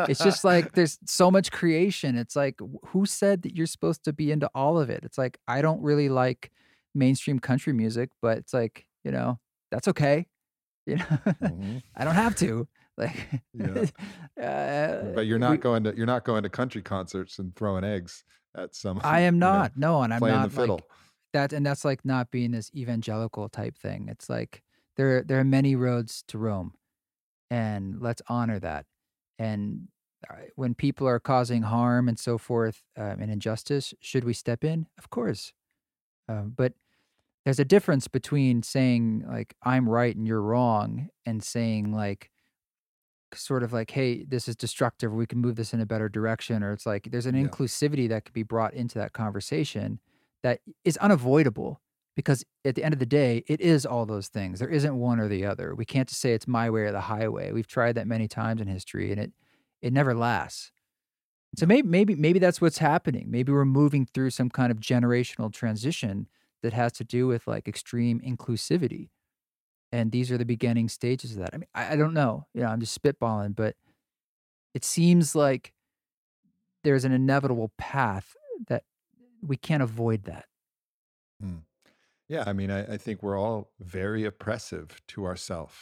[0.08, 2.18] it's just like there's so much creation.
[2.18, 2.56] It's like
[2.88, 5.02] who said that you're supposed to be into all of it?
[5.04, 6.52] It's like I don't really like
[6.96, 9.40] mainstream country music, but it's like, you know,
[9.72, 10.28] that's okay.
[10.86, 11.06] You know,
[11.44, 11.84] Mhm.
[11.98, 12.66] I don't have to.
[12.98, 13.16] Like
[13.54, 13.86] Yeah.
[14.44, 17.84] uh, But you're not we- going to you're not going to country concerts and throwing
[17.84, 18.24] eggs
[18.56, 19.00] at some.
[19.04, 19.72] I am you know, not.
[19.78, 20.76] no, and I'm playing not the fiddle.
[20.76, 20.86] like
[21.34, 24.08] that and that's like not being this evangelical type thing.
[24.10, 24.64] It's like
[24.96, 26.74] there there are many roads to Rome
[27.52, 28.86] and let's honor that.
[29.40, 29.90] And
[30.30, 34.64] uh, when people are causing harm and so forth um, and injustice, should we step
[34.64, 34.88] in?
[34.98, 35.54] Of course.
[36.28, 36.74] Uh, but
[37.46, 42.32] there's a difference between saying like I'm right and you're wrong and saying like
[43.34, 46.64] sort of like hey this is destructive we can move this in a better direction
[46.64, 47.48] or it's like there's an Yeah.
[47.48, 50.00] inclusivity that could be brought into that conversation
[50.44, 51.82] that is unavoidable
[52.16, 55.20] because at the end of the day it is all those things there isn't one
[55.20, 55.76] or the other.
[55.76, 57.52] We can't just say it's my way or the highway.
[57.52, 59.34] We've tried that many times in history and it
[59.82, 60.72] it never lasts.
[61.58, 63.32] So maybe maybe maybe that's what's happening.
[63.32, 66.28] Maybe we're moving through some kind of generational transition
[66.64, 69.10] that has to do with like extreme inclusivity
[69.92, 72.62] and these are the beginning stages of that i mean i, I don't know you
[72.62, 73.76] know i'm just spitballing but
[74.74, 75.74] it seems like
[76.84, 78.36] there's an inevitable path
[78.68, 78.84] that
[79.42, 80.46] we can't avoid that
[81.44, 81.62] mm.
[82.30, 85.76] Yeah, I mean, I, I think we're all very oppressive to ourselves.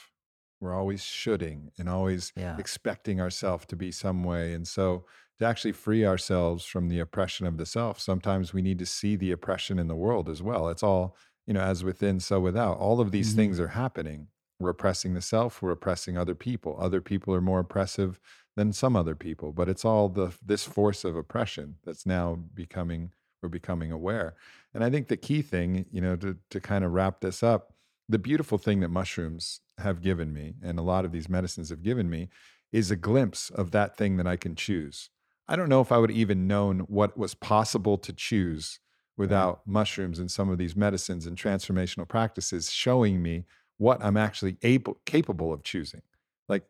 [0.59, 2.57] We're always shoulding and always Yeah.
[2.59, 4.53] expecting ourselves to be some way.
[4.53, 5.05] And so,
[5.39, 9.15] to actually free ourselves from the oppression of the self, sometimes we need to see
[9.15, 10.69] the oppression in the world as well.
[10.69, 12.77] It's all, you know, as within, so without.
[12.77, 13.35] All of these Mhm.
[13.35, 14.29] things are happening.
[14.59, 16.77] We're oppressing the self, we're oppressing other people.
[16.79, 18.19] Other people are more oppressive
[18.55, 23.11] than some other people, but it's all the this force of oppression that's now becoming
[23.41, 24.35] we're becoming aware.
[24.73, 27.73] And I think the key thing, you know, to to kind of wrap this up,
[28.07, 31.83] the beautiful thing that mushrooms have given me and a lot of these medicines have
[31.83, 32.29] given me
[32.71, 35.09] is a glimpse of that thing that I can choose.
[35.47, 38.79] I don't know if I would even known what was possible to choose
[39.17, 43.45] without mushrooms and some of these medicines and transformational practices showing me
[43.77, 46.01] what I'm actually able capable of choosing.
[46.47, 46.63] Like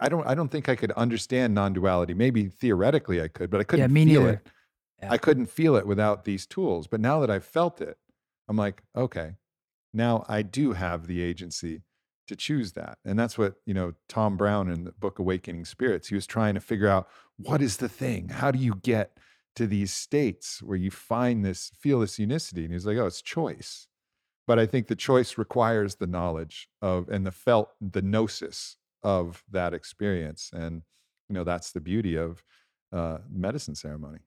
[0.00, 2.14] I don't I don't think I could understand non-duality.
[2.14, 4.34] Maybe theoretically I could, but I couldn't me feel neither.
[4.34, 4.46] it.
[5.02, 5.12] Yeah.
[5.12, 6.86] I couldn't feel it without these tools.
[6.86, 7.98] But now that I've felt it,
[8.48, 9.34] I'm like, okay,
[9.92, 11.82] now I do have the agency
[12.26, 12.98] to choose that.
[13.04, 16.54] And that's what, you know, Tom Brown in the book Awakening Spirits, he was trying
[16.54, 18.28] to figure out what is the thing?
[18.28, 19.16] How do you get
[19.56, 22.64] to these states where you find this, feel this unicity?
[22.64, 23.88] And he's like, oh, it's choice.
[24.46, 29.44] But I think the choice requires the knowledge of and the felt, the gnosis of
[29.50, 30.50] that experience.
[30.52, 30.82] And,
[31.28, 32.42] you know, that's the beauty of
[32.92, 34.20] uh, medicine ceremony.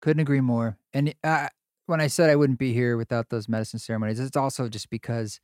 [0.00, 0.78] Couldn't agree more.
[0.94, 1.14] And
[1.86, 5.40] when I said I wouldn't be here without those medicine ceremonies, it's also just because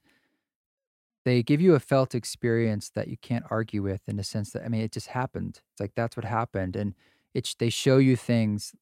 [1.25, 4.63] they give you a felt experience that you can't argue with in the sense that
[4.63, 5.61] I mean it just happened.
[5.73, 6.95] It's like that's what happened, and
[7.33, 8.75] it's they show you things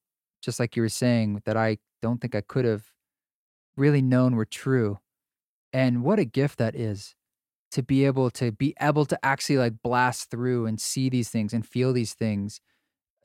[0.43, 2.91] just like you were saying that I don't think I could have
[3.75, 4.99] really known were true.
[5.71, 7.15] And what a gift that is
[7.71, 11.53] to be able to be able to actually like blast through and see these things
[11.53, 12.61] and feel these things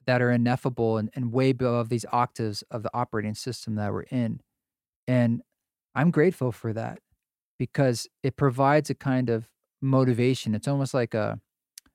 [0.07, 4.03] that are ineffable and, and way above these octaves of the operating system that we're
[4.05, 4.40] in.
[5.07, 5.43] And
[5.95, 7.01] I'm grateful for that
[7.59, 9.51] because it provides a kind of
[9.82, 10.55] motivation.
[10.55, 11.40] It's almost like a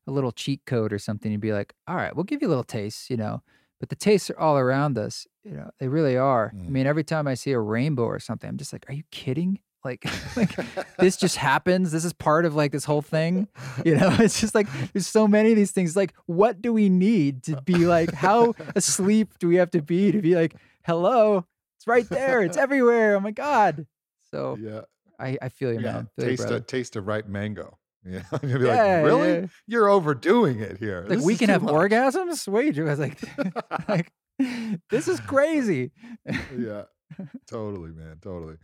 [0.06, 1.32] a little cheat code or something.
[1.32, 3.42] You'd be like, all right, we'll give you a little taste, you know.
[3.84, 5.70] But the tastes are all around us, you know.
[5.78, 6.54] They really are.
[6.54, 6.70] I Mm.
[6.70, 9.60] mean, every time I see a rainbow or something, I'm just like, are you kidding?
[9.84, 10.06] Like,
[10.38, 10.56] like
[10.98, 11.92] this just happens.
[11.92, 13.50] This is part of like this whole thing.
[13.86, 15.98] You know, it's just like there's so many of these things.
[15.98, 18.14] Like, what do we need to be like?
[18.14, 20.56] How asleep do we have to be to be like,
[20.86, 21.46] hello,
[21.78, 23.18] it's right there, it's everywhere.
[23.18, 23.86] Oh my god.
[24.32, 24.84] So Yeah.
[25.20, 25.92] I, I feel you, yeah.
[25.92, 26.10] man.
[26.18, 27.78] Feel you, Taste a taste of ripe mango.
[28.06, 28.24] Yeah.
[28.44, 29.34] You'll be Yeah, like, really?
[29.34, 29.46] yeah.
[29.68, 31.02] You're overdoing it here.
[31.08, 32.48] Like This we can have much." orgasms.
[32.48, 33.20] Wait, I was like,
[33.88, 34.12] like
[34.90, 35.92] this is crazy.
[36.58, 36.84] yeah,
[37.48, 38.56] totally, man, totally.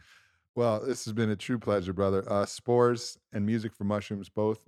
[0.56, 2.24] Well, this has been a true pleasure, brother.
[2.30, 4.60] Uh, Spores and Music for Mushrooms both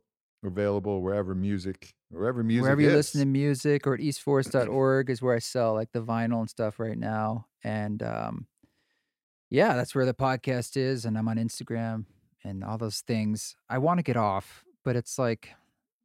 [0.43, 2.95] available wherever music, wherever music Wherever you is.
[2.95, 6.79] listen to music or at eastforest.org is where I sell like the vinyl and stuff
[6.79, 7.45] right now.
[7.63, 8.47] And um,
[9.49, 11.03] yeah, that's where the podcast is.
[11.05, 12.05] And I'm on Instagram
[12.43, 13.55] and all those things.
[13.69, 15.53] I want to get off, but it's like,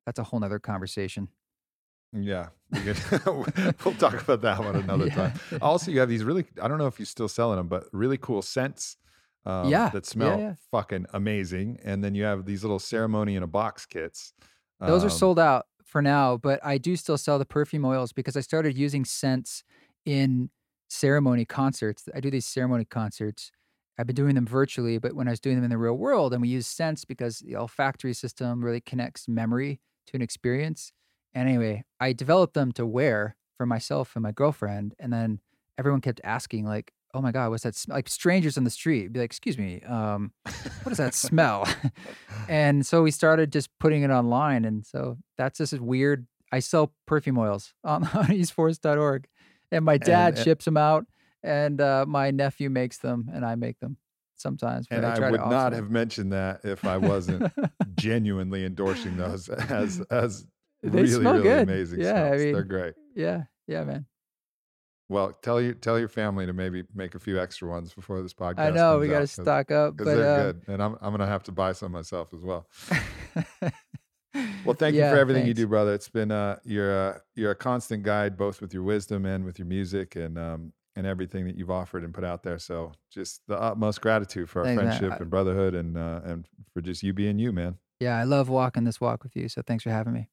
[0.06, 1.28] that's a whole nother conversation.
[2.12, 2.84] Yeah, we
[3.84, 5.10] we'll talk about that one another Yeah.
[5.10, 5.32] time.
[5.60, 8.16] Also, you have these really, I don't know if you're still selling them, but really
[8.16, 8.96] cool scents
[9.44, 10.56] um, Yeah, that smell yeah.
[10.70, 11.78] fucking amazing.
[11.84, 14.32] And then you have these little ceremony in a box kits.
[14.84, 18.12] Those are Um, sold out for now, but I do still sell the perfume oils
[18.12, 19.64] because I started using scents
[20.04, 20.50] in
[20.88, 22.08] ceremony concerts.
[22.14, 23.50] I do these ceremony concerts.
[23.98, 26.32] I've been doing them virtually, but when I was doing them in the real world,
[26.32, 30.92] and we use scents because the olfactory system really connects memory to an experience.
[31.34, 35.40] And anyway, I developed them to wear for myself and my girlfriend, and then
[35.78, 37.92] everyone kept asking, like, "Oh my god, what's that?" Sm-?
[37.92, 41.66] Like strangers on the street be like, "Excuse me, um, what does that smell?"
[42.48, 46.92] and so we started just putting it online and so that's just weird i sell
[47.06, 49.26] perfume oils on, on eastforest.org
[49.72, 51.06] and my dad And- ships them out
[51.46, 53.96] and uh, my nephew makes them and i make them
[54.36, 57.50] sometimes and I, try would not have mentioned that if I wasn't
[57.94, 60.46] genuinely endorsing those as as
[60.82, 61.62] They really really good.
[61.62, 62.94] amazing Yeah, I mean- They're great.
[63.14, 64.04] yeah yeah man
[65.08, 68.34] Well, tell your tell your family to maybe make a few extra ones before this
[68.34, 68.58] podcast.
[68.58, 71.12] i know we got to stock up because but they're uh, good, and I'm I'm
[71.12, 72.66] gonna have to buy some myself as well.
[74.64, 75.94] Well, thank you for everything you do, brother.
[75.94, 79.58] It's been uh, you're uh, you're a constant guide, both with your wisdom and with
[79.58, 82.58] your music, and um, and everything that you've offered and put out there.
[82.58, 86.80] So, just the utmost gratitude for our Thanks, friendship and brotherhood, and uh, and for
[86.80, 87.76] just you being you, man.
[88.00, 90.28] yeah i love walking this walk with you so thanks for having me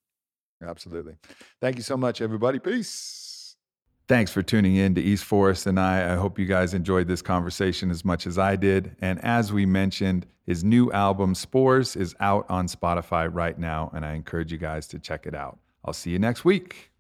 [0.68, 1.16] Absolutely.
[1.62, 2.60] Thank you so much, everybody.
[2.60, 3.56] Peace.
[4.08, 6.14] Thanks for tuning in to East Forest and I.
[6.14, 8.96] I hope you guys enjoyed this conversation as much as I did.
[9.02, 13.92] And as we mentioned, his new album, Spores, is out on Spotify right now.
[13.94, 15.58] And I encourage you guys to check it out.
[15.86, 16.92] I'll see you next week.